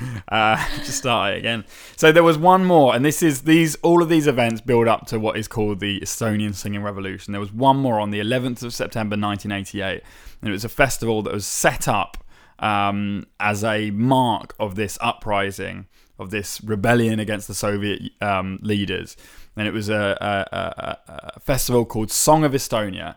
Uh, 0.28 0.56
just 0.78 0.98
start 0.98 1.34
it 1.34 1.38
again. 1.38 1.64
So 1.96 2.12
there 2.12 2.22
was 2.22 2.38
one 2.38 2.64
more, 2.64 2.94
and 2.94 3.04
this 3.04 3.22
is 3.22 3.42
these 3.42 3.74
all 3.76 4.00
of 4.02 4.08
these 4.08 4.26
events 4.26 4.60
build 4.60 4.86
up 4.86 5.06
to 5.06 5.18
what 5.18 5.36
is 5.36 5.48
called 5.48 5.80
the 5.80 6.00
Estonian 6.00 6.54
Singing 6.54 6.82
Revolution. 6.82 7.32
There 7.32 7.40
was 7.40 7.52
one 7.52 7.76
more 7.76 7.98
on 7.98 8.10
the 8.10 8.20
11th 8.20 8.62
of 8.62 8.72
September 8.72 9.14
1988, 9.16 10.02
and 10.40 10.48
it 10.48 10.52
was 10.52 10.64
a 10.64 10.68
festival 10.68 11.22
that 11.22 11.32
was 11.32 11.46
set 11.46 11.88
up 11.88 12.22
um, 12.60 13.26
as 13.40 13.64
a 13.64 13.90
mark 13.90 14.54
of 14.60 14.76
this 14.76 14.98
uprising, 15.00 15.86
of 16.18 16.30
this 16.30 16.60
rebellion 16.62 17.18
against 17.18 17.48
the 17.48 17.54
Soviet 17.54 18.12
um, 18.20 18.58
leaders. 18.62 19.16
And 19.56 19.66
it 19.66 19.72
was 19.72 19.88
a, 19.88 20.16
a, 20.20 20.56
a, 20.56 20.98
a 21.34 21.40
festival 21.40 21.84
called 21.84 22.10
Song 22.10 22.44
of 22.44 22.52
Estonia. 22.52 23.16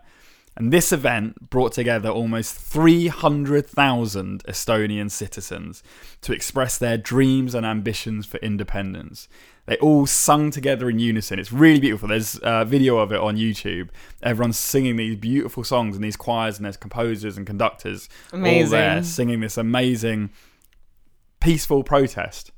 And 0.56 0.72
this 0.72 0.92
event 0.92 1.50
brought 1.50 1.72
together 1.72 2.10
almost 2.10 2.56
300,000 2.56 4.44
Estonian 4.44 5.10
citizens 5.10 5.82
to 6.22 6.32
express 6.32 6.78
their 6.78 6.98
dreams 6.98 7.56
and 7.56 7.66
ambitions 7.66 8.28
for 8.28 8.38
independence. 8.38 9.28
They 9.66 9.78
all 9.78 10.06
sung 10.06 10.52
together 10.52 10.90
in 10.90 11.00
unison. 11.00 11.40
It's 11.40 11.52
really 11.52 11.80
beautiful. 11.80 12.10
There's 12.10 12.40
a 12.44 12.66
video 12.66 12.98
of 12.98 13.12
it 13.12 13.20
on 13.20 13.38
YouTube. 13.38 13.90
Everyone's 14.22 14.58
singing 14.58 14.98
these 14.98 15.16
beautiful 15.16 15.64
songs, 15.64 15.96
and 15.96 16.04
these 16.04 16.18
choirs, 16.18 16.58
and 16.58 16.66
there's 16.66 16.78
composers 16.78 17.38
and 17.38 17.48
conductors 17.48 18.10
all 18.32 18.68
there 18.68 19.02
singing 19.04 19.40
this 19.40 19.58
amazing, 19.58 20.32
peaceful 21.40 21.84
protest. 21.84 22.52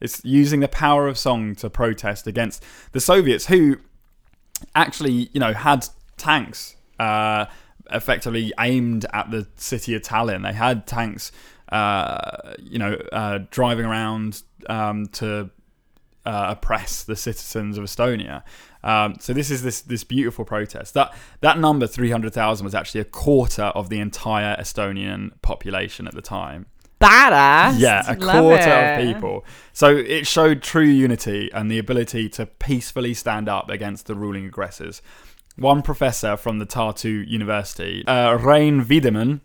It's 0.00 0.24
using 0.24 0.60
the 0.60 0.68
power 0.68 1.08
of 1.08 1.16
song 1.16 1.54
to 1.56 1.70
protest 1.70 2.26
against 2.26 2.64
the 2.92 3.00
Soviets, 3.00 3.46
who 3.46 3.76
actually, 4.74 5.30
you 5.32 5.40
know, 5.40 5.52
had 5.52 5.86
tanks 6.16 6.75
uh, 6.98 7.46
effectively 7.90 8.52
aimed 8.58 9.06
at 9.12 9.30
the 9.30 9.46
city 9.56 9.94
of 9.94 10.02
Tallinn. 10.02 10.42
They 10.42 10.52
had 10.52 10.86
tanks, 10.86 11.32
uh, 11.70 12.54
you 12.58 12.78
know, 12.78 12.94
uh, 13.12 13.40
driving 13.50 13.86
around 13.86 14.42
um, 14.68 15.06
to 15.12 15.50
uh, 16.24 16.46
oppress 16.56 17.04
the 17.04 17.16
citizens 17.16 17.78
of 17.78 17.84
Estonia. 17.84 18.42
Um, 18.82 19.16
so 19.18 19.32
this 19.32 19.50
is 19.50 19.62
this 19.62 19.80
this 19.80 20.04
beautiful 20.04 20.44
protest. 20.44 20.94
That 20.94 21.14
that 21.40 21.58
number 21.58 21.86
three 21.86 22.10
hundred 22.10 22.32
thousand 22.32 22.64
was 22.64 22.74
actually 22.74 23.00
a 23.00 23.04
quarter 23.04 23.64
of 23.64 23.88
the 23.88 23.98
entire 23.98 24.56
Estonian 24.56 25.30
population 25.42 26.06
at 26.06 26.14
the 26.14 26.22
time. 26.22 26.66
Badass. 27.00 27.78
Yeah, 27.78 28.02
a 28.06 28.16
Love 28.16 28.42
quarter 28.42 28.70
it. 28.70 29.06
of 29.06 29.14
people. 29.14 29.44
So 29.72 29.94
it 29.94 30.26
showed 30.26 30.62
true 30.62 30.84
unity 30.84 31.50
and 31.52 31.70
the 31.70 31.78
ability 31.78 32.28
to 32.30 32.46
peacefully 32.46 33.12
stand 33.12 33.48
up 33.48 33.68
against 33.68 34.06
the 34.06 34.14
ruling 34.14 34.46
aggressors. 34.46 35.02
One 35.56 35.80
professor 35.80 36.36
from 36.36 36.58
the 36.58 36.66
Tartu 36.66 37.26
University, 37.26 38.06
uh, 38.06 38.34
Rein 38.34 38.84
Veidemann, 38.84 39.40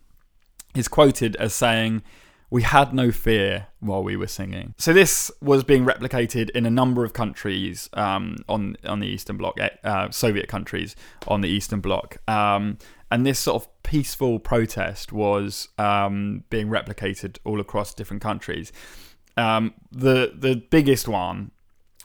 is 0.75 0.89
quoted 0.89 1.37
as 1.37 1.53
saying, 1.53 2.03
We 2.49 2.63
had 2.63 2.93
no 2.93 3.11
fear 3.11 3.67
while 3.79 4.03
we 4.03 4.17
were 4.17 4.27
singing. 4.27 4.75
So 4.77 4.91
this 4.91 5.31
was 5.41 5.63
being 5.63 5.85
replicated 5.85 6.49
in 6.49 6.65
a 6.65 6.69
number 6.69 7.05
of 7.05 7.13
countries 7.13 7.89
um, 7.93 8.35
on 8.49 8.75
on 8.83 8.99
the 8.99 9.07
Eastern 9.07 9.37
Bloc, 9.37 9.57
uh, 9.85 10.11
Soviet 10.11 10.49
countries 10.49 10.97
on 11.29 11.39
the 11.39 11.49
Eastern 11.49 11.79
Bloc. 11.79 12.17
Um, 12.29 12.77
and 13.09 13.25
this 13.25 13.39
sort 13.39 13.63
of 13.63 13.83
peaceful 13.83 14.39
protest 14.39 15.13
was 15.13 15.69
um, 15.77 16.43
being 16.49 16.67
replicated 16.67 17.37
all 17.45 17.61
across 17.61 17.93
different 17.93 18.21
countries. 18.21 18.73
Um, 19.37 19.73
the 19.93 20.33
the 20.35 20.55
biggest 20.55 21.07
one 21.07 21.51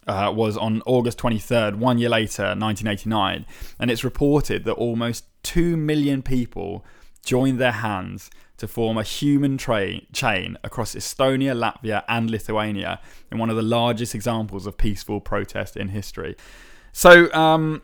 uh, 0.06 0.32
was 0.34 0.56
on 0.56 0.82
August 0.86 1.18
23rd, 1.18 1.76
one 1.76 1.98
year 1.98 2.08
later, 2.08 2.42
1989, 2.42 3.44
and 3.78 3.90
it's 3.90 4.04
reported 4.04 4.64
that 4.64 4.72
almost 4.72 5.24
2 5.42 5.76
million 5.76 6.22
people 6.22 6.84
joined 7.24 7.58
their 7.58 7.72
hands 7.72 8.30
to 8.56 8.66
form 8.66 8.96
a 8.96 9.02
human 9.02 9.58
tra- 9.58 10.00
chain 10.12 10.56
across 10.64 10.94
Estonia, 10.94 11.54
Latvia, 11.54 12.04
and 12.08 12.30
Lithuania 12.30 13.00
in 13.30 13.38
one 13.38 13.50
of 13.50 13.56
the 13.56 13.62
largest 13.62 14.14
examples 14.14 14.66
of 14.66 14.78
peaceful 14.78 15.20
protest 15.20 15.76
in 15.76 15.88
history. 15.88 16.36
So, 16.92 17.30
um, 17.32 17.82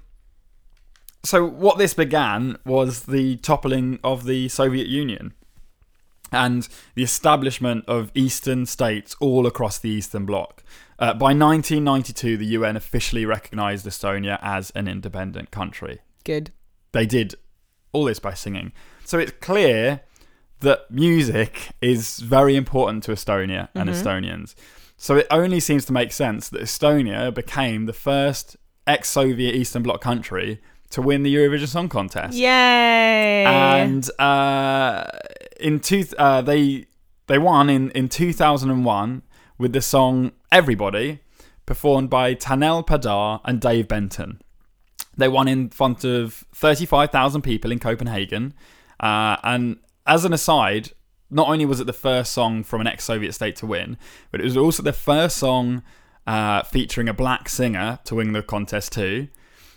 so 1.25 1.47
what 1.47 1.79
this 1.79 1.93
began 1.93 2.57
was 2.65 3.03
the 3.05 3.37
toppling 3.39 4.01
of 4.03 4.25
the 4.25 4.49
Soviet 4.49 4.87
Union 4.87 5.35
and 6.33 6.67
the 6.95 7.03
establishment 7.03 7.85
of 7.87 8.11
eastern 8.15 8.65
states 8.65 9.15
all 9.21 9.47
across 9.47 9.79
the 9.79 9.91
Eastern 9.91 10.25
Bloc. 10.25 10.65
Uh, 11.03 11.13
by 11.13 11.35
1992, 11.35 12.37
the 12.37 12.47
UN 12.47 12.77
officially 12.77 13.27
recognized 13.27 13.85
Estonia 13.85 14.39
as 14.41 14.71
an 14.77 14.87
independent 14.87 15.51
country. 15.51 15.99
Good. 16.23 16.53
They 16.93 17.07
did 17.07 17.35
all 17.91 18.05
this 18.05 18.21
by 18.21 18.35
singing. 18.35 18.71
So 19.05 19.19
it's 19.19 19.33
clear 19.41 20.03
that 20.61 20.89
music 20.93 21.71
is 21.81 22.21
very 22.21 22.55
important 22.55 23.03
to 23.03 23.11
Estonia 23.11 23.69
and 23.75 23.91
Estonians. 23.91 24.55
So 24.97 25.17
it 25.17 25.27
only 25.29 25.59
seems 25.59 25.85
to 25.87 25.93
make 25.93 26.13
sense 26.13 26.49
that 26.51 26.63
Estonia 26.63 27.35
became 27.35 27.87
the 27.87 27.93
first 27.93 28.57
ex 28.87 29.09
Soviet 29.09 29.57
Eastern 29.57 29.83
Bloc 29.83 30.01
country 30.01 30.61
to 30.91 31.03
win 31.03 31.25
the 31.25 31.35
Eurovision 31.35 31.67
Song 31.67 31.89
Contest 31.89 32.39
Yay. 32.39 33.45
and 33.45 34.09
uh, 34.21 35.05
in 35.59 35.81
two 35.81 36.05
uh, 36.17 36.43
they 36.43 36.87
they 37.27 37.39
won 37.39 37.69
in 37.69 37.91
in 37.91 38.09
2001 38.09 39.23
with 39.59 39.73
the 39.73 39.83
song 39.83 40.31
Everybody 40.53 41.21
performed 41.65 42.11
by 42.11 42.35
Tanel 42.35 42.87
Padar 42.87 43.41
and 43.47 43.59
Dave 43.59 43.89
Benton. 43.89 44.43
They 45.17 45.27
won 45.27 45.49
in 45.49 45.71
front 45.71 46.05
of 46.05 46.45
35,000 46.55 47.41
people 47.41 47.73
in 47.73 47.79
Copenhagen. 47.79 48.53
Uh, 49.01 49.37
and 49.43 49.79
as 50.07 50.27
an 50.27 50.35
aside, 50.35 50.93
not 51.31 51.49
only 51.49 51.65
was 51.65 51.81
it 51.81 51.87
the 51.87 51.95
first 51.95 52.33
song 52.33 52.63
from 52.65 52.83
an 52.83 52.87
ex-Soviet 52.87 53.33
state 53.33 53.57
to 53.57 53.67
win, 53.67 53.97
but 54.31 54.43
it 54.43 54.45
was 54.45 54.57
also 54.57 54.83
the 54.83 54.93
first 54.93 55.39
song 55.39 55.83
uh, 56.27 56.63
featuring 56.65 57.09
a 57.09 57.15
black 57.15 57.49
singer 57.49 57.99
to 58.05 58.17
win 58.17 58.33
the 58.33 58.43
contest 58.43 58.93
too. 58.93 59.29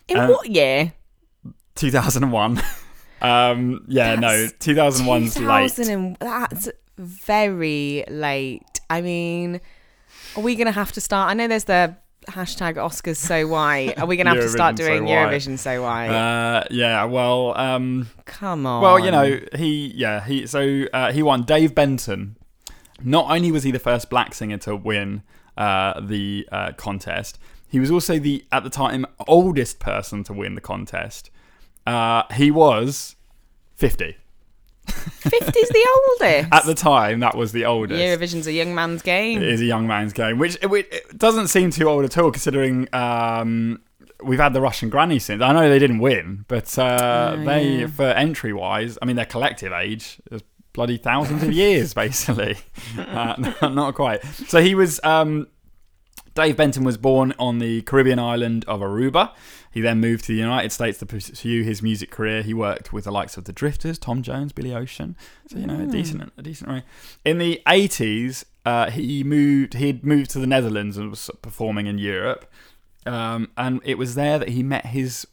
In 0.09 0.17
um, 0.17 0.29
what 0.29 0.49
year? 0.49 0.91
2001. 1.75 2.61
um, 3.21 3.85
yeah, 3.87 4.15
no, 4.15 4.41
That's 4.41 4.53
2001's 4.65 5.37
late. 5.37 5.71
2000 5.71 5.89
and 5.89 6.17
that's 6.19 6.69
very 6.97 8.03
late. 8.09 8.81
I 8.89 9.01
mean, 9.01 9.61
are 10.35 10.41
we 10.41 10.55
going 10.55 10.65
to 10.65 10.71
have 10.71 10.91
to 10.93 11.01
start? 11.01 11.29
I 11.29 11.33
know 11.33 11.47
there's 11.47 11.63
the 11.63 11.95
hashtag 12.27 12.75
Oscars 12.75 13.17
so 13.17 13.47
why. 13.47 13.93
Are 13.97 14.05
we 14.05 14.17
going 14.17 14.25
to 14.25 14.33
have 14.33 14.41
to 14.41 14.49
start 14.49 14.75
doing 14.75 15.07
so 15.07 15.13
Eurovision 15.13 15.57
so 15.57 15.81
why? 15.81 16.07
Uh, 16.09 16.63
yeah, 16.69 17.03
well. 17.05 17.57
Um, 17.57 18.09
Come 18.25 18.65
on. 18.65 18.81
Well, 18.81 18.99
you 18.99 19.11
know, 19.11 19.39
he, 19.55 19.93
yeah, 19.95 20.25
he, 20.25 20.45
so 20.47 20.85
uh, 20.93 21.11
he 21.11 21.23
won. 21.23 21.43
Dave 21.43 21.73
Benton. 21.73 22.37
Not 23.03 23.29
only 23.29 23.51
was 23.51 23.63
he 23.63 23.71
the 23.71 23.79
first 23.79 24.09
black 24.09 24.33
singer 24.33 24.57
to 24.59 24.75
win 24.75 25.23
uh, 25.57 25.99
the 25.99 26.47
uh, 26.51 26.71
contest, 26.73 27.37
he 27.67 27.79
was 27.79 27.91
also 27.91 28.19
the, 28.19 28.45
at 28.51 28.63
the 28.63 28.69
time, 28.69 29.05
oldest 29.27 29.79
person 29.79 30.23
to 30.25 30.33
win 30.33 30.55
the 30.55 30.61
contest. 30.61 31.29
Uh, 31.85 32.23
he 32.33 32.51
was 32.51 33.15
50. 33.75 34.15
Fifty's 34.87 35.69
the 35.69 35.87
oldest. 35.95 36.49
At 36.51 36.65
the 36.65 36.75
time, 36.75 37.19
that 37.21 37.35
was 37.35 37.51
the 37.51 37.65
oldest. 37.65 37.99
Eurovision's 37.99 38.47
a 38.47 38.53
young 38.53 38.75
man's 38.75 39.01
game. 39.01 39.41
It 39.41 39.49
is 39.49 39.61
a 39.61 39.65
young 39.65 39.87
man's 39.87 40.13
game, 40.13 40.37
which 40.37 40.57
it, 40.61 40.71
it 40.71 41.17
doesn't 41.17 41.47
seem 41.47 41.71
too 41.71 41.89
old 41.89 42.05
at 42.05 42.17
all, 42.17 42.31
considering 42.31 42.87
um, 42.93 43.81
we've 44.23 44.39
had 44.39 44.53
the 44.53 44.61
Russian 44.61 44.89
granny 44.89 45.19
since. 45.19 45.41
I 45.41 45.53
know 45.53 45.69
they 45.69 45.79
didn't 45.79 45.99
win, 45.99 46.45
but 46.47 46.77
uh, 46.77 47.35
oh, 47.37 47.43
they, 47.43 47.79
yeah. 47.79 47.87
for 47.87 48.05
entry 48.05 48.53
wise, 48.53 48.97
I 49.01 49.05
mean, 49.05 49.15
their 49.15 49.25
collective 49.25 49.71
age 49.73 50.19
is 50.31 50.41
bloody 50.73 50.97
thousands 50.97 51.43
of 51.43 51.51
years, 51.51 51.93
basically. 51.95 52.57
uh, 52.97 53.35
not 53.69 53.95
quite. 53.95 54.23
So 54.23 54.61
he 54.61 54.75
was. 54.75 54.99
Um, 55.03 55.47
Dave 56.33 56.57
Benton 56.57 56.83
was 56.83 56.97
born 56.97 57.33
on 57.39 57.59
the 57.59 57.81
Caribbean 57.83 58.19
island 58.19 58.65
of 58.67 58.81
Aruba 58.81 59.31
he 59.75 59.81
then 59.81 59.99
moved 59.99 60.23
to 60.23 60.31
the 60.31 60.39
United 60.39 60.71
States 60.71 60.99
to 60.99 61.05
pursue 61.05 61.61
his 61.61 61.81
music 61.81 62.09
career. 62.09 62.41
He 62.41 62.53
worked 62.53 62.93
with 62.93 63.03
the 63.03 63.11
likes 63.11 63.35
of 63.35 63.43
the 63.43 63.51
Drifters, 63.51 63.99
Tom 63.99 64.23
Jones, 64.23 64.53
Billy 64.53 64.73
Ocean. 64.73 65.17
So 65.49 65.57
you 65.57 65.67
know, 65.67 65.81
a 65.81 65.85
decent, 65.85 66.31
a 66.37 66.41
decent 66.41 66.69
range. 66.69 66.85
In 67.25 67.39
the 67.39 67.61
eighties, 67.67 68.45
uh, 68.65 68.89
he 68.89 69.21
moved. 69.25 69.73
He'd 69.73 70.05
moved 70.05 70.31
to 70.31 70.39
the 70.39 70.47
Netherlands 70.47 70.95
and 70.95 71.09
was 71.09 71.29
performing 71.41 71.87
in 71.87 71.97
Europe. 71.97 72.49
Um, 73.05 73.51
and 73.57 73.81
it 73.83 73.97
was 73.97 74.15
there 74.15 74.39
that 74.39 74.47
he 74.47 74.63
met 74.63 74.85
his 74.85 75.27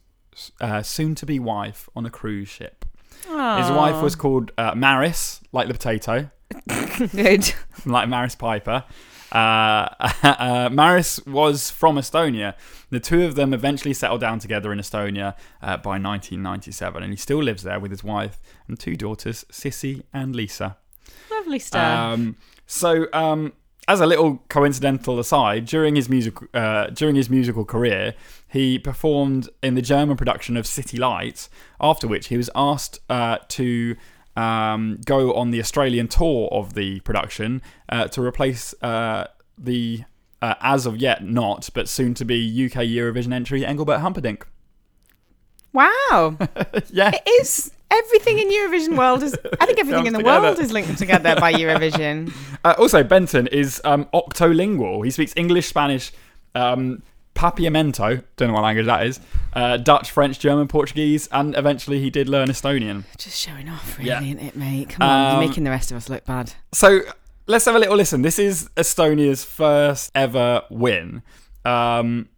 uh, 0.60 0.82
soon-to-be 0.82 1.38
wife 1.38 1.88
on 1.94 2.04
a 2.04 2.10
cruise 2.10 2.48
ship. 2.48 2.84
His 3.22 3.70
wife 3.70 4.02
was 4.02 4.16
called 4.16 4.50
uh, 4.58 4.74
Maris, 4.74 5.40
like 5.52 5.68
the 5.68 5.74
potato, 5.74 6.30
good. 7.12 7.54
like 7.86 8.08
Maris 8.08 8.34
Piper. 8.34 8.84
Uh, 9.32 9.88
uh, 10.22 10.68
Maris 10.70 11.24
was 11.26 11.70
from 11.70 11.96
Estonia. 11.96 12.54
The 12.90 13.00
two 13.00 13.24
of 13.24 13.34
them 13.34 13.54
eventually 13.54 13.94
settled 13.94 14.20
down 14.20 14.38
together 14.38 14.72
in 14.72 14.78
Estonia 14.78 15.34
uh, 15.62 15.78
by 15.78 15.98
1997, 15.98 17.02
and 17.02 17.12
he 17.12 17.16
still 17.16 17.42
lives 17.42 17.62
there 17.62 17.80
with 17.80 17.90
his 17.90 18.04
wife 18.04 18.38
and 18.68 18.78
two 18.78 18.96
daughters, 18.96 19.44
Sissy 19.50 20.02
and 20.12 20.36
Lisa. 20.36 20.76
Lovely 21.30 21.58
stuff. 21.58 21.98
Um, 21.98 22.36
so, 22.66 23.06
um, 23.12 23.54
as 23.88 24.00
a 24.00 24.06
little 24.06 24.42
coincidental 24.48 25.18
aside, 25.18 25.64
during 25.64 25.96
his 25.96 26.08
music 26.08 26.34
uh, 26.54 26.86
during 26.88 27.16
his 27.16 27.28
musical 27.28 27.64
career, 27.64 28.14
he 28.46 28.78
performed 28.78 29.48
in 29.62 29.74
the 29.74 29.82
German 29.82 30.16
production 30.16 30.56
of 30.56 30.66
City 30.66 30.98
Lights. 30.98 31.50
After 31.80 32.06
which, 32.06 32.28
he 32.28 32.36
was 32.36 32.48
asked 32.54 33.00
uh, 33.08 33.38
to 33.48 33.96
um, 34.36 34.98
go 35.04 35.34
on 35.34 35.50
the 35.50 35.60
Australian 35.60 36.08
tour 36.08 36.48
of 36.52 36.74
the 36.74 37.00
production 37.00 37.62
uh, 37.88 38.08
to 38.08 38.22
replace 38.22 38.74
uh, 38.82 39.26
the 39.58 40.02
uh, 40.40 40.54
as 40.60 40.86
of 40.86 40.96
yet 40.96 41.24
not, 41.24 41.68
but 41.74 41.88
soon 41.88 42.14
to 42.14 42.24
be 42.24 42.36
UK 42.66 42.82
Eurovision 42.82 43.32
entry 43.32 43.64
Engelbert 43.64 43.98
Humperdinck. 44.00 44.46
wow. 45.72 46.36
yeah, 46.90 47.10
It 47.14 47.22
is 47.40 47.70
everything 47.90 48.38
in 48.38 48.48
Eurovision 48.48 48.96
world 48.96 49.22
is 49.22 49.36
I 49.60 49.66
think 49.66 49.78
everything 49.78 50.06
in 50.06 50.12
the 50.14 50.18
together. 50.20 50.40
world 50.46 50.58
is 50.58 50.72
linked 50.72 50.98
together 50.98 51.36
by 51.38 51.52
Eurovision. 51.62 52.32
Uh, 52.64 52.74
also, 52.78 53.02
Benton 53.02 53.46
is 53.48 53.80
um, 53.84 54.06
octolingual. 54.14 55.04
He 55.04 55.10
speaks 55.10 55.32
English, 55.36 55.66
Spanish, 55.68 56.12
um, 56.54 57.02
Papiamento, 57.34 58.22
don't 58.36 58.48
know 58.48 58.54
what 58.54 58.62
language 58.62 58.86
that 58.86 59.06
is, 59.06 59.20
uh, 59.54 59.76
Dutch, 59.76 60.10
French, 60.10 60.38
German, 60.38 60.68
Portuguese, 60.68 61.28
and 61.32 61.56
eventually 61.56 62.00
he 62.00 62.10
did 62.10 62.28
learn 62.28 62.48
Estonian. 62.48 63.04
Just 63.18 63.38
showing 63.40 63.68
off, 63.68 63.96
really, 63.98 64.10
Yeah. 64.10 64.22
isn't 64.22 64.38
it, 64.40 64.56
mate? 64.56 64.90
Come 64.90 65.08
on, 65.08 65.26
Um, 65.26 65.32
you're 65.40 65.48
making 65.48 65.64
the 65.64 65.70
rest 65.70 65.90
of 65.90 65.96
us 65.96 66.08
look 66.08 66.24
bad. 66.26 66.52
So 66.72 67.00
let's 67.46 67.64
have 67.64 67.74
a 67.74 67.78
little 67.78 67.96
listen. 67.96 68.22
This 68.22 68.38
is 68.38 68.68
Estonia's 68.76 69.44
first 69.44 70.10
ever 70.14 70.62
win. 70.70 71.22
Um, 71.64 72.28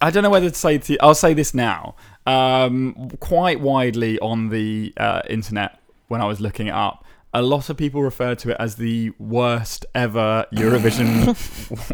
I 0.00 0.10
don't 0.10 0.22
know 0.22 0.30
whether 0.30 0.50
to 0.50 0.54
say. 0.56 0.76
To, 0.78 0.98
I'll 1.02 1.14
say 1.14 1.32
this 1.34 1.54
now. 1.54 1.94
Um, 2.26 3.10
quite 3.20 3.60
widely 3.60 4.18
on 4.18 4.50
the 4.50 4.92
uh, 4.98 5.22
internet 5.30 5.78
when 6.08 6.20
I 6.20 6.26
was 6.26 6.40
looking 6.40 6.66
it 6.66 6.74
up, 6.74 7.04
a 7.38 7.42
lot 7.42 7.68
of 7.68 7.76
people 7.76 8.02
refer 8.02 8.34
to 8.34 8.50
it 8.52 8.56
as 8.58 8.76
the 8.76 9.12
worst 9.18 9.84
ever 9.94 10.46
Eurovision 10.54 11.36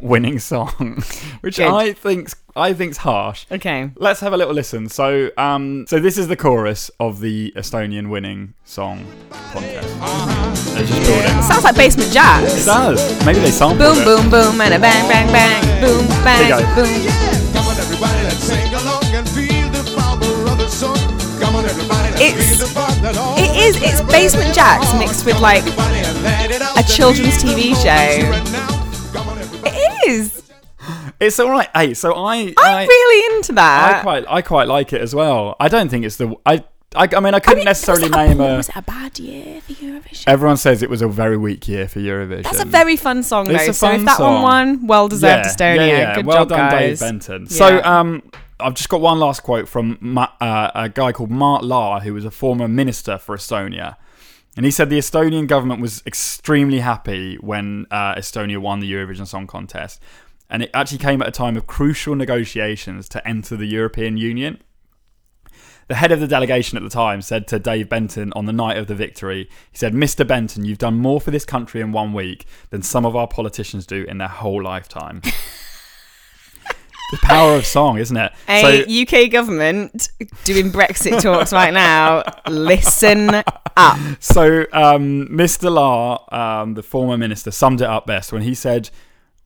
winning 0.02 0.38
song, 0.38 1.02
which 1.40 1.56
Good. 1.56 1.66
I 1.66 1.92
think's 1.94 2.36
I 2.54 2.72
think's 2.74 2.98
harsh. 2.98 3.46
Okay. 3.50 3.90
Let's 3.96 4.20
have 4.20 4.32
a 4.32 4.36
little 4.36 4.54
listen. 4.54 4.88
So, 4.88 5.30
um, 5.38 5.84
so 5.88 5.98
this 5.98 6.16
is 6.18 6.28
the 6.28 6.36
chorus 6.36 6.90
of 7.00 7.20
the 7.20 7.52
Estonian 7.56 8.08
winning 8.10 8.54
song 8.64 9.04
contest. 9.52 9.88
Let's 10.74 10.88
just 10.88 11.00
build 11.08 11.24
it. 11.24 11.42
Sounds 11.44 11.64
like 11.64 11.74
Basement 11.76 12.10
It 12.10 12.64
does. 12.64 13.26
Maybe 13.26 13.40
they 13.40 13.50
sampled 13.50 13.78
Boom, 13.80 13.98
it. 13.98 14.04
boom, 14.04 14.30
boom, 14.30 14.60
and 14.60 14.74
a 14.74 14.78
bang, 14.78 15.08
bang, 15.08 15.26
bang. 15.32 15.80
Boom, 15.80 16.06
bang, 16.22 16.46
Here 16.46 16.60
you 16.60 16.66
go. 16.66 16.74
boom. 16.76 17.52
Come 17.52 17.66
on, 17.66 17.76
everybody, 17.78 18.22
let's 18.24 18.36
sing 18.44 18.74
along 18.74 19.04
and 19.16 19.28
feel 19.28 19.68
the 19.72 19.82
power 19.96 20.52
of 20.52 20.58
the 20.58 20.68
song. 20.68 20.96
Come 21.40 21.56
on, 21.56 21.64
everybody, 21.64 22.10
let's 22.10 22.20
It's- 22.22 22.48
feel 22.58 22.58
the 22.58 22.71
fun 22.71 22.71
that 22.71 22.71
all 22.71 22.71
It 23.04 23.56
is. 23.56 23.82
It's 23.82 24.00
Basement 24.02 24.54
Jaxx 24.54 24.96
mixed 24.96 25.26
with 25.26 25.40
like 25.40 25.64
everybody 25.64 25.98
and 25.98 26.22
let 26.22 26.50
it 26.52 26.62
out. 26.62 26.78
a 26.78 26.84
children's 26.86 27.34
TV 27.42 27.74
show. 27.74 28.30
Right 28.30 28.52
now. 28.52 29.12
Come 29.12 29.28
on, 29.28 29.38
everybody. 29.38 29.76
It 29.76 30.10
is. 30.10 30.42
It's 31.18 31.40
all 31.40 31.50
right. 31.50 31.68
Hey, 31.74 31.94
so 31.94 32.12
I, 32.14 32.36
I'm 32.36 32.54
I, 32.58 32.86
really 32.86 33.36
into 33.36 33.52
I 33.52 33.56
that. 33.56 34.02
quite, 34.02 34.24
I 34.28 34.40
quite 34.42 34.68
like 34.68 34.92
it 34.92 35.00
as 35.00 35.16
well. 35.16 35.56
I 35.58 35.66
don't 35.66 35.88
think 35.88 36.04
it's 36.04 36.16
the. 36.16 36.36
I, 36.46 36.64
I, 36.94 37.08
I 37.12 37.20
mean, 37.20 37.34
I 37.34 37.40
couldn't 37.40 37.58
mean, 37.58 37.64
necessarily 37.64 38.08
name 38.08 38.40
a, 38.40 38.44
a. 38.44 38.56
Was 38.58 38.68
it 38.68 38.76
a 38.76 38.82
bad 38.82 39.18
year 39.18 39.60
for 39.62 39.72
Eurovision? 39.72 40.24
Everyone 40.28 40.56
says 40.56 40.82
it 40.84 40.90
was 40.90 41.02
a 41.02 41.08
very 41.08 41.36
weak 41.36 41.66
year 41.66 41.88
for 41.88 41.98
Eurovision. 41.98 42.44
That's 42.44 42.60
a 42.60 42.66
very 42.66 42.94
fun 42.94 43.24
song, 43.24 43.46
though. 43.46 43.54
It's 43.54 43.68
a 43.68 43.74
so 43.74 43.88
fun 43.88 44.00
if 44.00 44.06
that 44.06 44.18
song. 44.18 44.42
one 44.42 44.42
won, 44.42 44.86
well 44.86 45.08
deserved 45.08 45.46
Estonia. 45.48 45.76
Yeah, 45.76 45.86
yeah. 45.86 46.14
Good 46.14 46.26
well 46.26 46.38
job, 46.38 46.50
done, 46.50 46.70
guys. 46.70 47.00
Dave 47.00 47.08
Benton. 47.08 47.46
So, 47.48 47.82
um, 47.82 48.22
I've 48.62 48.74
just 48.74 48.88
got 48.88 49.00
one 49.00 49.18
last 49.18 49.42
quote 49.42 49.68
from 49.68 49.98
Ma- 50.00 50.32
uh, 50.40 50.70
a 50.74 50.88
guy 50.88 51.12
called 51.12 51.30
Mart 51.30 51.64
Laar, 51.64 52.02
who 52.02 52.14
was 52.14 52.24
a 52.24 52.30
former 52.30 52.68
minister 52.68 53.18
for 53.18 53.36
Estonia. 53.36 53.96
And 54.56 54.66
he 54.66 54.70
said 54.70 54.90
the 54.90 54.98
Estonian 54.98 55.46
government 55.46 55.80
was 55.80 56.02
extremely 56.06 56.80
happy 56.80 57.36
when 57.36 57.86
uh, 57.90 58.14
Estonia 58.14 58.58
won 58.58 58.80
the 58.80 58.92
Eurovision 58.92 59.26
Song 59.26 59.46
Contest. 59.46 60.00
And 60.50 60.62
it 60.62 60.70
actually 60.74 60.98
came 60.98 61.22
at 61.22 61.28
a 61.28 61.32
time 61.32 61.56
of 61.56 61.66
crucial 61.66 62.14
negotiations 62.14 63.08
to 63.10 63.26
enter 63.26 63.56
the 63.56 63.66
European 63.66 64.18
Union. 64.18 64.62
The 65.88 65.94
head 65.96 66.12
of 66.12 66.20
the 66.20 66.28
delegation 66.28 66.76
at 66.76 66.84
the 66.84 66.90
time 66.90 67.22
said 67.22 67.48
to 67.48 67.58
Dave 67.58 67.88
Benton 67.88 68.32
on 68.34 68.44
the 68.44 68.52
night 68.52 68.76
of 68.76 68.86
the 68.86 68.94
victory, 68.94 69.48
he 69.70 69.78
said, 69.78 69.94
Mr. 69.94 70.26
Benton, 70.26 70.64
you've 70.64 70.78
done 70.78 70.96
more 70.98 71.20
for 71.20 71.30
this 71.30 71.44
country 71.44 71.80
in 71.80 71.92
one 71.92 72.12
week 72.12 72.46
than 72.70 72.82
some 72.82 73.04
of 73.04 73.16
our 73.16 73.26
politicians 73.26 73.86
do 73.86 74.04
in 74.04 74.18
their 74.18 74.28
whole 74.28 74.62
lifetime. 74.62 75.22
the 77.12 77.18
power 77.18 77.54
of 77.56 77.66
song, 77.66 77.98
isn't 77.98 78.16
it? 78.16 78.32
A 78.48 79.02
UK 79.02 79.30
government 79.30 80.08
doing 80.44 80.72
Brexit 80.72 81.20
talks 81.20 81.52
right 81.52 81.72
now. 81.72 82.24
Listen 82.48 83.42
up. 83.76 84.16
So 84.18 84.62
um, 84.72 85.28
Mr. 85.28 85.70
Laar, 85.70 86.32
um, 86.32 86.74
the 86.74 86.82
former 86.82 87.18
minister, 87.18 87.50
summed 87.50 87.82
it 87.82 87.86
up 87.86 88.06
best 88.06 88.32
when 88.32 88.42
he 88.42 88.54
said, 88.54 88.88